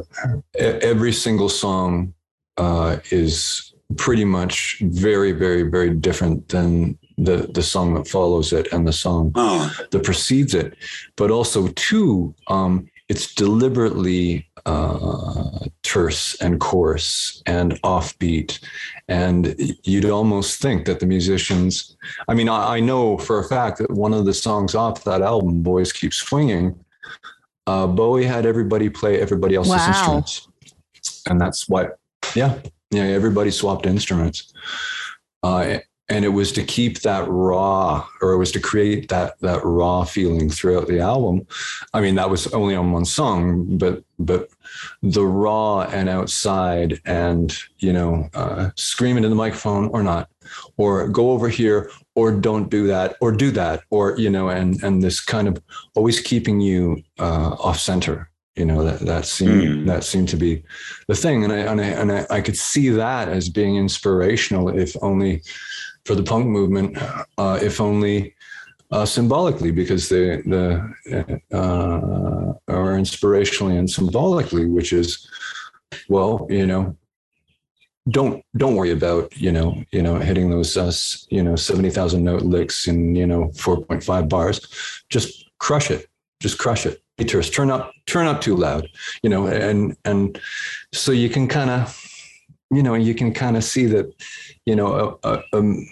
every 0.54 1.12
single 1.12 1.48
song 1.48 2.14
uh, 2.56 2.98
is 3.10 3.74
pretty 3.96 4.24
much 4.24 4.78
very, 4.82 5.32
very, 5.32 5.62
very 5.62 5.90
different 5.90 6.48
than 6.48 6.98
the 7.24 7.48
the 7.52 7.62
song 7.62 7.94
that 7.94 8.08
follows 8.08 8.52
it 8.52 8.72
and 8.72 8.86
the 8.86 8.92
song 8.92 9.32
oh. 9.34 9.72
that 9.90 10.04
precedes 10.04 10.54
it. 10.54 10.76
But 11.16 11.30
also, 11.30 11.68
too, 11.68 12.34
um, 12.48 12.88
it's 13.08 13.34
deliberately 13.34 14.48
uh, 14.66 15.66
terse 15.82 16.36
and 16.40 16.60
coarse 16.60 17.42
and 17.46 17.72
offbeat. 17.82 18.60
And 19.08 19.54
you'd 19.82 20.04
almost 20.04 20.60
think 20.62 20.86
that 20.86 21.00
the 21.00 21.06
musicians, 21.06 21.96
I 22.28 22.34
mean, 22.34 22.48
I, 22.48 22.76
I 22.76 22.80
know 22.80 23.18
for 23.18 23.40
a 23.40 23.48
fact 23.48 23.78
that 23.78 23.90
one 23.90 24.14
of 24.14 24.26
the 24.26 24.34
songs 24.34 24.74
off 24.74 25.04
that 25.04 25.22
album, 25.22 25.62
Boys 25.62 25.92
Keep 25.92 26.14
Swinging, 26.14 26.78
uh, 27.66 27.86
Bowie 27.86 28.24
had 28.24 28.46
everybody 28.46 28.88
play 28.88 29.20
everybody 29.20 29.56
else's 29.56 29.72
Wow. 29.72 29.88
instruments. 29.88 30.48
And 31.28 31.40
that's 31.40 31.68
what, 31.68 31.98
yeah, 32.34 32.60
yeah, 32.90 33.04
everybody 33.04 33.50
swapped 33.50 33.86
instruments. 33.86 34.52
Uh, 35.42 35.78
and 36.10 36.24
it 36.24 36.28
was 36.30 36.52
to 36.52 36.62
keep 36.64 37.00
that 37.00 37.24
raw, 37.28 38.06
or 38.20 38.32
it 38.32 38.38
was 38.38 38.52
to 38.52 38.60
create 38.60 39.08
that 39.08 39.38
that 39.40 39.64
raw 39.64 40.04
feeling 40.04 40.50
throughout 40.50 40.88
the 40.88 40.98
album. 40.98 41.46
I 41.94 42.00
mean, 42.00 42.16
that 42.16 42.28
was 42.28 42.46
only 42.52 42.74
on 42.74 42.92
one 42.92 43.04
song, 43.04 43.78
but 43.78 44.02
but 44.18 44.48
the 45.02 45.24
raw 45.24 45.82
and 45.82 46.08
outside, 46.08 47.00
and 47.06 47.56
you 47.78 47.92
know, 47.92 48.28
uh, 48.34 48.70
scream 48.76 49.16
into 49.16 49.28
the 49.28 49.34
microphone 49.34 49.88
or 49.88 50.02
not, 50.02 50.28
or 50.76 51.08
go 51.08 51.30
over 51.30 51.48
here, 51.48 51.90
or 52.14 52.32
don't 52.32 52.68
do 52.70 52.86
that, 52.88 53.16
or 53.20 53.32
do 53.32 53.50
that, 53.52 53.82
or 53.90 54.18
you 54.18 54.30
know, 54.30 54.48
and 54.48 54.82
and 54.82 55.02
this 55.02 55.20
kind 55.20 55.48
of 55.48 55.62
always 55.94 56.20
keeping 56.20 56.60
you 56.60 57.02
uh, 57.18 57.54
off 57.58 57.78
center. 57.78 58.26
You 58.56 58.66
know 58.66 58.82
that 58.84 59.00
that 59.06 59.24
seemed 59.26 59.62
Mm. 59.62 59.86
that 59.86 60.04
seemed 60.04 60.28
to 60.30 60.36
be 60.36 60.62
the 61.06 61.14
thing, 61.14 61.44
and 61.44 61.52
I 61.52 61.58
and 61.58 61.80
I 61.80 61.84
and 61.84 62.12
I, 62.12 62.26
I 62.30 62.40
could 62.40 62.56
see 62.56 62.90
that 62.90 63.28
as 63.28 63.48
being 63.48 63.76
inspirational, 63.76 64.68
if 64.76 64.96
only 65.02 65.42
for 66.04 66.14
the 66.14 66.22
punk 66.22 66.46
movement, 66.46 66.96
uh, 67.38 67.58
if 67.62 67.80
only 67.80 68.34
uh, 68.90 69.06
symbolically, 69.06 69.70
because 69.70 70.08
they 70.08 70.42
the 70.42 70.82
uh, 71.52 72.52
or 72.66 72.96
inspirationally 72.96 73.78
and 73.78 73.88
symbolically, 73.88 74.66
which 74.66 74.92
is, 74.92 75.28
well, 76.08 76.46
you 76.50 76.66
know, 76.66 76.96
don't 78.08 78.44
don't 78.56 78.74
worry 78.74 78.90
about 78.90 79.36
you 79.36 79.52
know 79.52 79.82
you 79.92 80.02
know 80.02 80.16
hitting 80.16 80.50
those 80.50 80.76
uh, 80.76 80.92
you 81.30 81.42
know 81.42 81.56
seventy 81.56 81.90
thousand 81.90 82.24
note 82.24 82.42
licks 82.42 82.88
in 82.88 83.14
you 83.14 83.26
know 83.26 83.50
four 83.52 83.80
point 83.84 84.02
five 84.02 84.28
bars, 84.28 84.66
just 85.08 85.48
crush 85.58 85.90
it, 85.90 86.06
just 86.40 86.58
crush 86.58 86.86
it. 86.86 87.02
Turn 87.52 87.70
up, 87.70 87.92
turn 88.06 88.26
up 88.26 88.40
too 88.40 88.56
loud, 88.56 88.88
you 89.22 89.28
know, 89.28 89.46
and 89.46 89.94
and 90.06 90.40
so 90.92 91.12
you 91.12 91.28
can 91.28 91.48
kind 91.48 91.68
of 91.68 91.94
you 92.70 92.82
know 92.82 92.94
you 92.94 93.14
can 93.14 93.32
kind 93.32 93.56
of 93.56 93.64
see 93.64 93.86
that 93.86 94.12
you 94.66 94.76
know 94.76 94.92
uh, 94.92 95.16
uh, 95.28 95.42
um, 95.52 95.86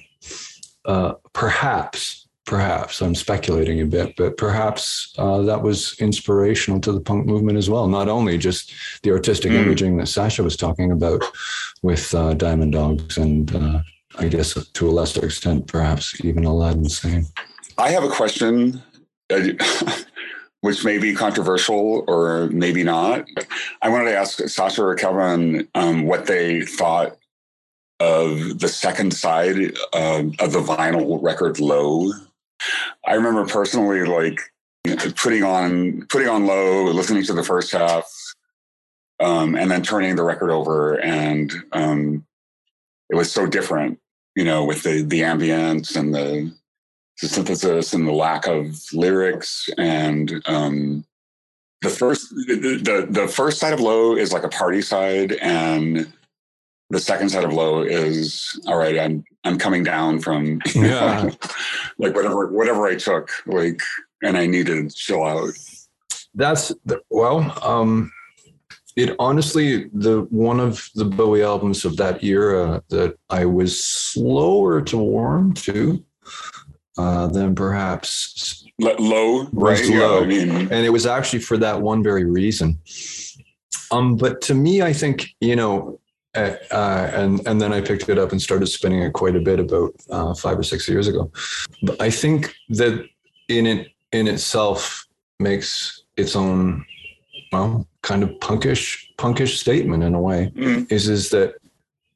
uh, 0.84 1.12
perhaps 1.32 2.26
perhaps 2.46 3.02
i'm 3.02 3.14
speculating 3.14 3.80
a 3.82 3.84
bit 3.84 4.14
but 4.16 4.36
perhaps 4.38 5.12
uh, 5.18 5.42
that 5.42 5.62
was 5.62 5.94
inspirational 6.00 6.80
to 6.80 6.92
the 6.92 7.00
punk 7.00 7.26
movement 7.26 7.58
as 7.58 7.68
well. 7.68 7.86
Not 7.88 8.08
only 8.08 8.38
just 8.38 8.72
the 9.02 9.10
artistic 9.10 9.52
Mm. 9.52 9.64
imaging 9.64 9.96
that 9.98 10.06
sascha 10.06 10.42
was 10.42 10.56
talking 10.56 10.90
about 10.92 11.22
with 11.82 12.14
uh, 12.14 12.32
diamond 12.34 12.72
dogs 12.72 13.18
and 13.18 13.54
uh, 13.54 13.80
i 14.18 14.28
guess 14.28 14.54
to 14.72 14.88
a 14.88 14.90
lesser 14.90 15.24
extent 15.24 15.66
perhaps 15.66 16.24
even 16.24 16.44
aladdin 16.44 16.88
sane 16.88 17.26
I 17.76 17.90
have 17.90 18.02
a 18.02 18.08
question, 18.08 18.82
which 20.60 20.84
may 20.84 20.98
be 20.98 21.14
controversial 21.14 22.04
or 22.08 22.48
maybe 22.48 22.82
not. 22.82 23.26
I 23.82 23.88
wanted 23.88 24.10
to 24.10 24.16
ask 24.16 24.38
Sascha 24.38 24.80
or 24.80 24.94
Kevin 24.94 25.68
um, 25.74 26.06
what 26.06 26.26
they 26.26 26.62
thought 26.62 27.16
of 28.00 28.58
the 28.58 28.68
second 28.68 29.12
side 29.12 29.56
of 29.56 30.52
the 30.52 30.64
vinyl 30.64 31.22
record 31.22 31.60
"Low." 31.60 32.12
I 33.06 33.14
remember 33.14 33.46
personally, 33.46 34.04
like 34.04 34.40
putting 35.16 35.44
on 35.44 36.06
putting 36.08 36.28
on 36.28 36.46
"Low," 36.46 36.84
listening 36.84 37.24
to 37.24 37.34
the 37.34 37.44
first 37.44 37.72
half, 37.72 38.08
um, 39.20 39.54
and 39.54 39.70
then 39.70 39.82
turning 39.82 40.16
the 40.16 40.24
record 40.24 40.50
over, 40.50 41.00
and 41.00 41.52
um, 41.72 42.24
it 43.10 43.16
was 43.16 43.30
so 43.30 43.46
different, 43.46 43.98
you 44.34 44.44
know, 44.44 44.64
with 44.64 44.82
the 44.82 45.02
the 45.02 45.20
ambience 45.20 45.96
and 45.96 46.14
the 46.14 46.52
the 47.20 47.28
synthesis 47.28 47.92
and 47.92 48.06
the 48.06 48.12
lack 48.12 48.46
of 48.46 48.76
lyrics. 48.92 49.68
And 49.78 50.42
um, 50.46 51.04
the 51.82 51.90
first 51.90 52.30
the, 52.30 53.06
the 53.08 53.28
first 53.28 53.58
side 53.58 53.72
of 53.72 53.80
low 53.80 54.16
is 54.16 54.32
like 54.32 54.44
a 54.44 54.48
party 54.48 54.82
side. 54.82 55.32
And 55.32 56.12
the 56.90 57.00
second 57.00 57.28
side 57.28 57.44
of 57.44 57.52
low 57.52 57.82
is 57.82 58.58
all 58.66 58.78
right 58.78 58.98
i'm 58.98 59.22
i'm 59.44 59.58
coming 59.58 59.82
down 59.84 60.20
from 60.20 60.58
Yeah. 60.74 61.30
like 61.98 62.14
whatever 62.14 62.46
whatever 62.46 62.86
i 62.86 62.94
took 62.96 63.30
like 63.46 63.82
and 64.22 64.38
i 64.38 64.46
need 64.46 64.66
to 64.66 64.88
chill 64.88 65.22
out. 65.22 65.50
That's 66.34 66.72
the, 66.84 67.00
well, 67.10 67.52
um, 67.66 68.12
it 68.96 69.14
honestly 69.18 69.88
the 69.92 70.22
one 70.30 70.60
of 70.60 70.88
the 70.94 71.04
Bowie 71.04 71.42
albums 71.42 71.84
of 71.84 71.96
that 71.96 72.22
era 72.22 72.82
that 72.90 73.16
I 73.30 73.44
was 73.44 73.82
slower 73.82 74.80
to 74.82 74.96
warm 74.96 75.54
to 75.54 76.04
uh, 76.98 77.26
than 77.28 77.54
perhaps, 77.54 78.66
low 78.78 79.44
right 79.52 79.80
Was 79.80 79.90
yeah 79.90 79.98
low. 80.00 80.22
i 80.22 80.26
mean 80.26 80.50
and 80.50 80.86
it 80.86 80.90
was 80.90 81.06
actually 81.06 81.40
for 81.40 81.56
that 81.58 81.80
one 81.80 82.02
very 82.02 82.24
reason. 82.24 82.78
Um, 83.90 84.16
but 84.16 84.40
to 84.42 84.54
me, 84.54 84.82
I 84.82 84.92
think 84.92 85.34
you 85.40 85.56
know. 85.56 86.00
Uh, 86.34 86.56
uh, 86.70 87.10
and 87.14 87.44
and 87.48 87.58
then 87.58 87.72
I 87.72 87.80
picked 87.80 88.06
it 88.10 88.18
up 88.18 88.32
and 88.32 88.40
started 88.40 88.66
spinning 88.66 89.00
it 89.00 89.14
quite 89.14 89.34
a 89.34 89.40
bit 89.40 89.58
about 89.58 89.94
uh, 90.10 90.34
five 90.34 90.58
or 90.58 90.62
six 90.62 90.86
years 90.86 91.08
ago. 91.08 91.32
But 91.82 92.00
I 92.02 92.10
think 92.10 92.54
that 92.68 93.02
in 93.48 93.66
it 93.66 93.88
in 94.12 94.28
itself 94.28 95.06
makes 95.40 96.04
its 96.16 96.36
own 96.36 96.84
well 97.52 97.86
kind 98.02 98.22
of 98.22 98.30
punkish 98.40 99.04
punkish 99.16 99.56
statement 99.56 100.02
in 100.02 100.14
a 100.14 100.20
way 100.20 100.52
mm, 100.54 100.90
is 100.92 101.08
is 101.08 101.30
that 101.30 101.54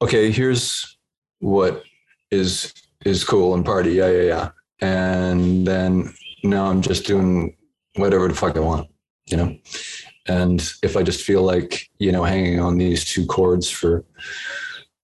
okay 0.01 0.31
here's 0.31 0.97
what 1.41 1.83
is 2.31 2.73
is 3.05 3.25
cool 3.25 3.55
and 3.55 3.65
party 3.65 3.93
yeah 3.93 4.11
yeah 4.11 4.23
yeah 4.23 4.49
and 4.83 5.67
then 5.67 6.13
now 6.45 6.67
i'm 6.67 6.83
just 6.83 7.07
doing 7.07 7.57
whatever 7.97 8.29
the 8.29 8.35
fuck 8.35 8.57
i 8.57 8.61
want 8.61 8.87
you 9.27 9.37
know? 9.37 9.57
And 10.29 10.63
if 10.83 10.97
i 10.97 11.03
just 11.03 11.25
feel 11.25 11.43
like 11.43 11.89
you 11.99 12.13
know 12.13 12.25
hanging 12.25 12.61
on 12.61 12.79
these 12.79 13.05
two 13.05 13.27
chords 13.27 13.69
for 13.69 14.05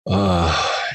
uh 0.07 0.51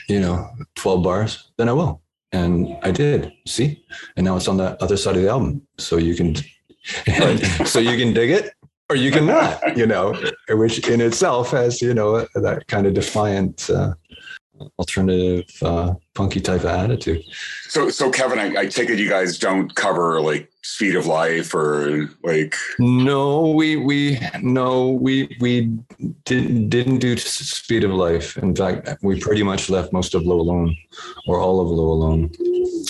you 0.07 0.19
know 0.19 0.49
12 0.76 1.03
bars 1.03 1.51
then 1.57 1.69
i 1.69 1.73
will. 1.73 2.01
And 2.31 2.77
i 2.84 2.91
did 2.91 3.31
see? 3.47 3.84
And 4.15 4.26
now 4.26 4.38
it's 4.38 4.47
on 4.47 4.57
the 4.57 4.81
other 4.81 4.97
side 4.97 5.15
of 5.15 5.22
the 5.22 5.30
album. 5.30 5.61
So 5.77 5.97
you 5.97 6.15
can 6.15 6.35
so 7.65 7.80
you 7.80 7.97
can 7.97 8.14
dig 8.14 8.31
it 8.31 8.53
or 8.89 8.95
you 8.95 9.11
can 9.11 9.26
not 9.26 9.77
you 9.77 9.85
know? 9.85 10.15
Which 10.49 10.88
in 10.88 11.01
itself 11.01 11.51
has 11.51 11.81
you 11.81 11.93
know 11.93 12.26
that 12.35 12.68
kind 12.68 12.88
of 12.88 12.93
defiant 12.93 13.69
uh, 13.69 13.93
alternative 14.80 15.49
uh, 15.61 15.94
punky 16.14 16.40
type 16.40 16.61
of 16.61 16.68
attitude. 16.68 17.23
So 17.68 17.90
so 17.90 18.10
kevin 18.10 18.40
I, 18.40 18.61
I 18.61 18.65
take 18.68 18.90
it 18.90 18.99
you 18.99 19.10
guys 19.10 19.38
don't 19.38 19.73
cover 19.76 20.22
like 20.22 20.49
speed 20.61 20.95
of 20.95 21.06
life 21.07 21.53
or 21.53 22.10
like 22.23 22.56
no 22.80 23.49
we 23.52 23.76
we 23.76 24.19
no 24.41 24.91
we 24.91 25.35
we 25.40 25.72
didn't 26.26 26.69
didn't 26.69 26.99
do 26.99 27.18
speed 27.18 27.84
of 27.84 27.91
life. 27.91 28.38
In 28.38 28.56
fact 28.56 28.90
we 29.02 29.19
pretty 29.19 29.44
much 29.44 29.69
left 29.69 29.94
most 29.94 30.15
of 30.15 30.23
low 30.23 30.40
alone 30.40 30.76
or 31.27 31.40
all 31.40 31.60
of 31.60 31.68
low 31.68 31.91
alone. 31.91 32.31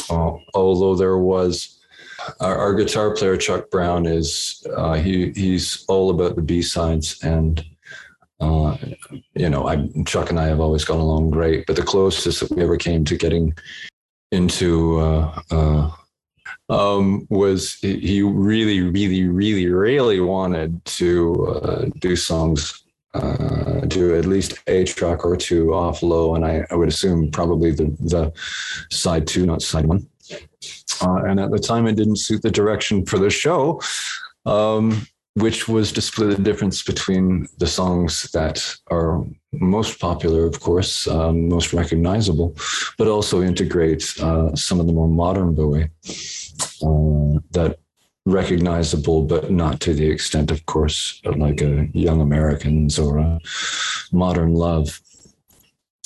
Uh, 0.10 0.34
although 0.54 0.96
there 0.96 1.18
was 1.18 1.80
our, 2.40 2.58
our 2.58 2.74
guitar 2.74 3.12
player 3.12 3.38
Chuck 3.38 3.70
Brown 3.70 4.06
is 4.06 4.66
uh, 4.76 4.94
he 4.94 5.32
he's 5.32 5.86
all 5.88 6.10
about 6.10 6.36
the 6.36 6.42
B 6.42 6.62
sides 6.62 7.24
and 7.24 7.64
uh, 8.44 8.78
you 9.36 9.50
know 9.50 9.68
I 9.68 9.88
Chuck 10.06 10.30
and 10.30 10.40
I 10.40 10.48
have 10.48 10.60
always 10.60 10.86
gone 10.86 11.00
along 11.00 11.32
great 11.32 11.66
but 11.68 11.76
the 11.76 11.84
closest 11.84 12.40
that 12.42 12.52
we 12.52 12.64
ever 12.64 12.78
came 12.78 13.06
to 13.06 13.18
getting 13.18 13.56
into 14.32 15.00
uh, 15.00 15.42
uh, 15.52 15.92
um, 16.70 17.28
was 17.30 17.76
he 17.82 18.22
really, 18.22 18.82
really, 18.82 19.24
really, 19.28 19.68
really 19.68 20.20
wanted 20.20 20.84
to 20.86 21.48
uh, 21.48 21.86
do 22.00 22.16
songs, 22.16 22.84
uh, 23.14 23.82
do 23.82 24.16
at 24.16 24.26
least 24.26 24.58
a 24.68 24.84
track 24.86 25.26
or 25.26 25.36
two 25.36 25.74
off 25.74 26.02
low, 26.02 26.36
and 26.36 26.46
I, 26.46 26.66
I 26.72 26.76
would 26.76 26.88
assume 26.88 27.32
probably 27.32 27.72
the 27.72 27.96
the 28.00 28.34
side 28.92 29.28
two, 29.28 29.46
not 29.46 29.62
side 29.62 29.86
one. 29.86 30.08
And 31.02 31.40
at 31.40 31.52
the 31.52 31.60
time, 31.60 31.86
it 31.86 31.96
didn't 31.96 32.18
suit 32.18 32.42
the 32.42 32.52
direction 32.52 33.06
for 33.06 33.20
the 33.20 33.30
show. 33.30 33.82
Um, 34.46 35.06
which 35.36 35.68
was 35.68 35.92
to 35.92 36.02
split 36.02 36.38
the 36.38 36.44
difference 36.44 36.84
between 36.84 37.48
the 37.58 37.68
songs 37.68 38.30
that 38.34 38.76
are 38.92 39.24
most 39.52 40.00
popular, 40.00 40.46
of 40.46 40.60
course, 40.60 41.08
um, 41.08 41.50
most 41.50 41.74
recognizable, 41.74 42.56
but 42.98 43.08
also 43.08 43.42
integrate 43.42 44.14
uh, 44.20 44.56
some 44.56 44.80
of 44.80 44.86
the 44.86 44.94
more 44.94 45.08
modern 45.08 45.56
Bowie 45.56 45.90
uh, 46.84 47.40
that 47.52 47.80
recognizable, 48.26 49.24
but 49.24 49.52
not 49.52 49.80
to 49.82 49.94
the 49.94 50.10
extent, 50.10 50.52
of 50.52 50.66
course, 50.68 51.20
of 51.26 51.38
like 51.38 51.62
a 51.62 51.90
Young 51.94 52.22
Americans 52.22 53.00
or 53.00 53.18
a 53.18 53.40
Modern 54.12 54.54
Love. 54.54 55.02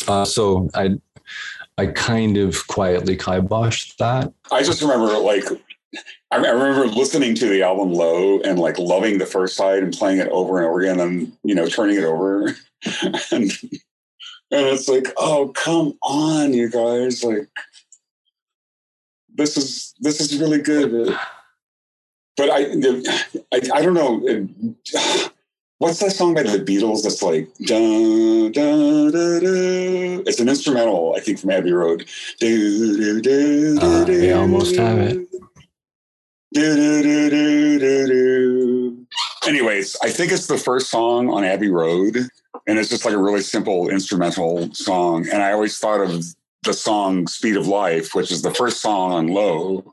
Uh, 0.07 0.23
so 0.23 0.69
I, 0.73 0.97
I 1.77 1.87
kind 1.87 2.37
of 2.37 2.65
quietly 2.67 3.17
kiboshed 3.17 3.97
that. 3.97 4.33
I 4.51 4.63
just 4.63 4.81
remember 4.81 5.17
like 5.19 5.43
I, 6.31 6.37
remember 6.37 6.87
listening 6.87 7.35
to 7.35 7.47
the 7.47 7.63
album 7.63 7.93
Low 7.93 8.39
and 8.41 8.59
like 8.59 8.77
loving 8.77 9.17
the 9.17 9.25
first 9.25 9.55
side 9.55 9.81
and 9.81 9.93
playing 9.93 10.19
it 10.19 10.27
over 10.29 10.57
and 10.57 10.67
over 10.67 10.81
again 10.81 10.99
and 10.99 11.31
you 11.43 11.55
know 11.55 11.67
turning 11.67 11.97
it 11.97 12.03
over. 12.03 12.55
And 13.31 13.51
and 14.51 14.67
it's 14.67 14.87
like 14.87 15.07
oh 15.17 15.51
come 15.55 15.97
on 16.03 16.53
you 16.53 16.69
guys 16.69 17.23
like 17.23 17.49
this 19.33 19.57
is 19.57 19.95
this 19.99 20.21
is 20.21 20.37
really 20.37 20.61
good. 20.61 21.17
But 22.37 22.49
I 22.51 22.59
I, 23.51 23.79
I 23.79 23.81
don't 23.81 23.95
know 23.95 24.19
what's 25.79 25.99
that 25.99 26.11
song 26.11 26.35
by 26.35 26.43
the 26.43 26.59
Beatles 26.59 27.03
that's 27.03 27.23
like 27.23 27.49
da, 27.61 28.49
da, 28.49 29.09
da, 29.09 29.39
da. 29.39 30.23
it's 30.27 30.39
an 30.39 30.49
instrumental 30.49 31.15
I 31.17 31.19
think 31.19 31.39
from 31.39 31.49
Abbey 31.49 31.71
Road. 31.71 32.05
Do, 32.39 32.97
do, 32.97 33.21
do, 33.21 33.79
uh, 33.81 34.05
we 34.05 34.31
almost 34.31 34.75
have 34.75 34.99
it 34.99 35.27
Anyways, 39.47 39.95
I 40.01 40.09
think 40.09 40.31
it's 40.31 40.47
the 40.47 40.57
first 40.57 40.89
song 40.89 41.29
on 41.29 41.43
Abbey 41.43 41.69
Road, 41.69 42.17
and 42.67 42.79
it's 42.79 42.89
just 42.89 43.05
like 43.05 43.13
a 43.13 43.17
really 43.17 43.41
simple 43.41 43.89
instrumental 43.89 44.73
song. 44.73 45.27
And 45.29 45.41
I 45.43 45.51
always 45.51 45.77
thought 45.77 46.01
of 46.01 46.25
the 46.63 46.73
song 46.73 47.27
"Speed 47.27 47.57
of 47.57 47.67
Life," 47.67 48.13
which 48.13 48.31
is 48.31 48.41
the 48.41 48.53
first 48.53 48.81
song 48.81 49.11
on 49.11 49.27
Low, 49.27 49.91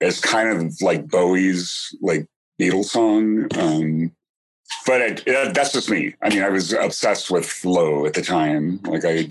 as 0.00 0.20
kind 0.20 0.48
of 0.48 0.80
like 0.80 1.08
Bowie's 1.08 1.94
like 2.00 2.26
Beatles 2.60 2.86
song. 2.86 3.46
Um, 3.56 4.12
but 4.86 5.00
it, 5.00 5.22
it, 5.26 5.54
that's 5.54 5.72
just 5.72 5.90
me. 5.90 6.14
I 6.22 6.28
mean, 6.28 6.42
I 6.42 6.48
was 6.48 6.72
obsessed 6.72 7.30
with 7.30 7.64
Low 7.64 8.06
at 8.06 8.14
the 8.14 8.22
time. 8.22 8.80
Like 8.84 9.04
I, 9.04 9.28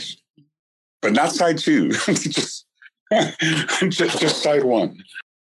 but 1.02 1.14
not 1.14 1.32
side 1.32 1.58
two. 1.58 1.92
just, 2.06 2.66
just 3.90 4.20
just 4.20 4.42
side 4.42 4.64
one. 4.64 5.04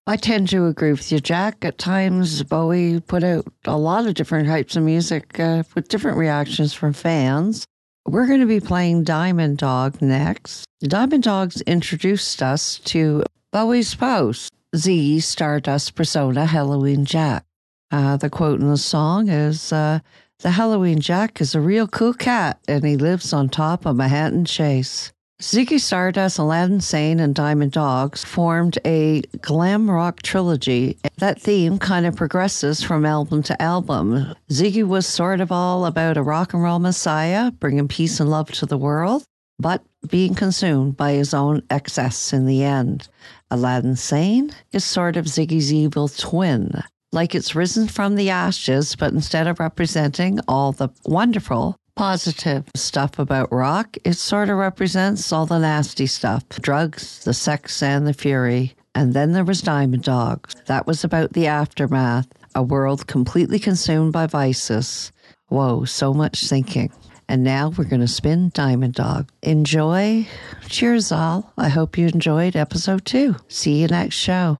I 0.10 0.16
tend 0.16 0.50
to 0.50 0.66
agree 0.66 0.90
with 0.90 1.12
you, 1.12 1.20
Jack. 1.20 1.64
At 1.64 1.78
times, 1.78 2.42
Bowie 2.42 3.00
put 3.00 3.24
out 3.24 3.46
a 3.66 3.78
lot 3.78 4.08
of 4.08 4.16
different 4.16 4.48
types 4.48 4.76
of 4.76 4.82
music 4.82 5.40
uh, 5.40 5.62
with 5.76 5.88
different 5.88 6.18
reactions 6.18 6.74
from 6.74 6.94
fans. 6.94 7.64
We're 8.08 8.26
going 8.26 8.40
to 8.40 8.48
be 8.48 8.60
playing 8.60 9.04
Diamond 9.04 9.60
Dog 9.60 10.02
next. 10.02 10.66
Diamond 10.82 11.22
Dogs 11.22 11.62
introduced 11.62 12.42
us 12.42 12.80
to 12.86 13.22
Bowie's 13.54 13.94
post, 13.94 14.52
Ziggy 14.76 15.22
Stardust 15.22 15.94
persona 15.94 16.48
Halloween 16.48 17.06
Jack. 17.06 17.46
Uh, 17.92 18.18
the 18.18 18.32
quote 18.32 18.60
in 18.60 18.68
the 18.68 18.78
song 18.78 19.30
is 19.30 19.72
uh, 19.72 20.00
The 20.40 20.50
Halloween 20.50 21.02
Jack 21.02 21.40
is 21.40 21.54
a 21.54 21.62
real 21.62 21.88
cool 21.88 22.16
cat, 22.16 22.60
and 22.68 22.84
he 22.84 22.98
lives 22.98 23.32
on 23.32 23.48
top 23.48 23.86
of 23.86 23.98
Manhattan 23.98 24.46
Chase. 24.46 25.14
Ziggy 25.42 25.80
Stardust, 25.80 26.38
Aladdin 26.38 26.82
Sane, 26.82 27.22
and 27.22 27.34
Diamond 27.34 27.72
Dogs 27.72 28.26
formed 28.26 28.78
a 28.86 29.22
glam 29.40 29.90
rock 29.90 30.22
trilogy. 30.22 30.98
That 31.20 31.40
theme 31.40 31.80
kind 31.80 32.06
of 32.06 32.18
progresses 32.18 32.84
from 32.84 33.06
album 33.06 33.44
to 33.44 33.62
album. 33.62 34.36
Ziggy 34.50 34.86
was 34.86 35.08
sort 35.08 35.40
of 35.40 35.50
all 35.50 35.86
about 35.86 36.18
a 36.18 36.24
rock 36.24 36.54
and 36.54 36.62
roll 36.62 36.80
messiah, 36.80 37.52
bringing 37.52 37.88
peace 37.88 38.20
and 38.20 38.30
love 38.30 38.52
to 38.52 38.66
the 38.66 38.78
world, 38.78 39.24
but 39.58 39.82
being 40.10 40.36
consumed 40.36 40.98
by 40.98 41.14
his 41.14 41.34
own 41.34 41.64
excess 41.70 42.34
in 42.34 42.46
the 42.46 42.66
end. 42.66 43.08
Aladdin 43.50 43.96
Sane 43.96 44.54
is 44.74 44.84
sort 44.84 45.16
of 45.16 45.24
Ziggy's 45.24 45.72
evil 45.72 46.10
twin. 46.10 46.84
Like 47.14 47.34
it's 47.34 47.56
risen 47.56 47.88
from 47.88 48.16
the 48.16 48.30
ashes, 48.30 48.94
but 48.98 49.14
instead 49.14 49.48
of 49.48 49.62
representing 49.62 50.42
all 50.50 50.74
the 50.74 50.90
wonderful, 51.06 51.78
positive 52.00 52.64
stuff 52.78 53.20
about 53.20 53.52
rock, 53.52 53.98
it 54.06 54.14
sort 54.14 54.50
of 54.50 54.56
represents 54.56 55.34
all 55.34 55.46
the 55.46 55.60
nasty 55.60 56.08
stuff 56.08 56.48
drugs, 56.62 57.26
the 57.26 57.34
sex, 57.34 57.84
and 57.84 58.08
the 58.08 58.14
fury. 58.14 58.74
And 58.96 59.14
then 59.14 59.34
there 59.34 59.44
was 59.44 59.62
Diamond 59.62 60.04
Dogs. 60.04 60.56
That 60.68 60.88
was 60.88 61.04
about 61.04 61.34
the 61.34 61.48
aftermath, 61.48 62.30
a 62.56 62.64
world 62.64 63.08
completely 63.08 63.60
consumed 63.60 64.14
by 64.14 64.28
vices. 64.28 65.12
Whoa, 65.50 65.84
so 65.84 66.14
much 66.14 66.48
thinking. 66.48 66.90
And 67.28 67.44
now 67.44 67.74
we're 67.78 67.84
going 67.84 68.00
to 68.00 68.08
spin 68.08 68.52
Diamond 68.54 68.94
Dog. 68.94 69.30
Enjoy. 69.44 70.26
Cheers, 70.70 71.12
all. 71.12 71.52
I 71.58 71.68
hope 71.68 71.98
you 71.98 72.08
enjoyed 72.08 72.56
episode 72.56 73.04
two. 73.04 73.36
See 73.50 73.82
you 73.82 73.88
next 73.88 74.16
show. 74.16 74.56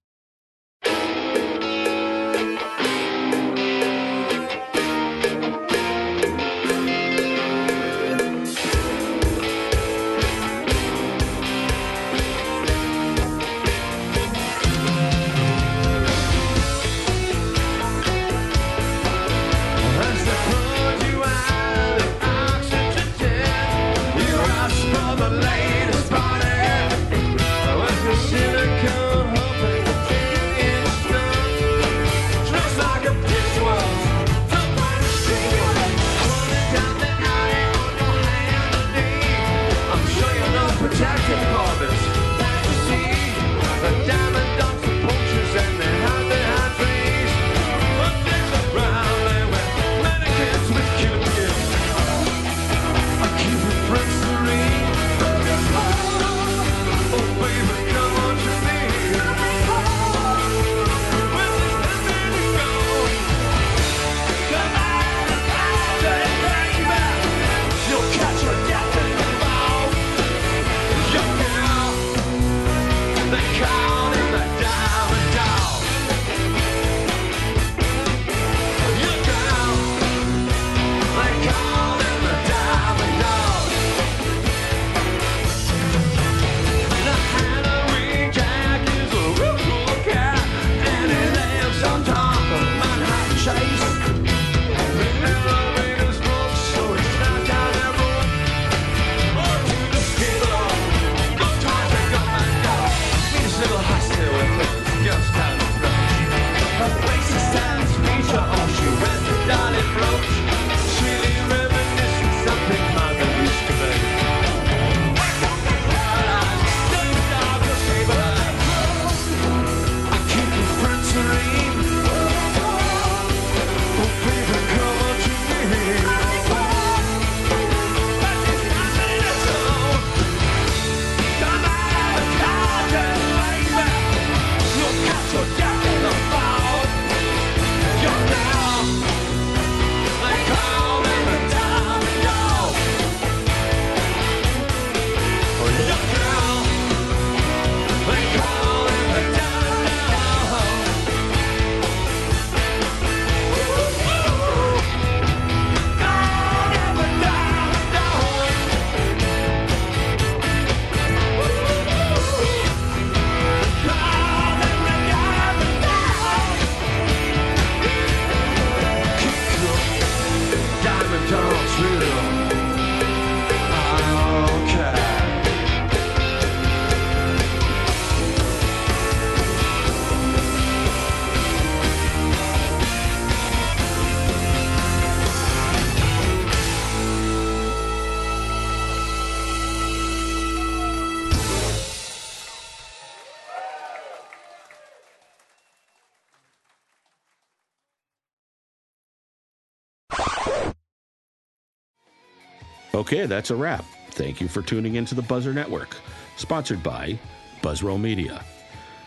Okay, 203.10 203.26
that's 203.26 203.50
a 203.50 203.56
wrap. 203.56 203.84
Thank 204.10 204.40
you 204.40 204.46
for 204.46 204.62
tuning 204.62 204.94
into 204.94 205.16
the 205.16 205.22
Buzzr 205.22 205.52
Network, 205.52 205.96
sponsored 206.36 206.80
by 206.80 207.18
Buzzrow 207.60 208.00
Media. 208.00 208.44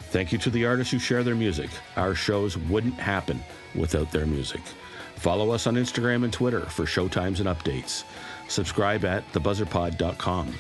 Thank 0.10 0.34
you 0.34 0.38
to 0.40 0.50
the 0.50 0.66
artists 0.66 0.92
who 0.92 1.00
share 1.00 1.24
their 1.24 1.36
music. 1.36 1.70
Our 1.96 2.14
shows 2.14 2.58
wouldn't 2.58 2.96
happen 2.96 3.42
without 3.76 4.12
their 4.12 4.26
music. 4.26 4.60
Follow 5.16 5.52
us 5.52 5.68
on 5.68 5.76
Instagram 5.76 6.26
and 6.26 6.34
Twitter 6.34 6.66
for 6.66 6.84
showtimes 6.84 7.40
and 7.40 7.48
updates. 7.48 8.04
Subscribe 8.50 9.06
at 9.06 9.24
thebuzzrpod.com. 9.32 10.54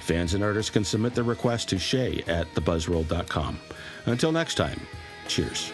Fans 0.00 0.34
and 0.34 0.42
artists 0.42 0.72
can 0.72 0.82
submit 0.82 1.14
their 1.14 1.22
requests 1.22 1.66
to 1.66 1.78
shay 1.78 2.24
at 2.26 2.52
thebuzzroll.com. 2.54 3.60
Until 4.06 4.32
next 4.32 4.56
time, 4.56 4.80
cheers. 5.28 5.70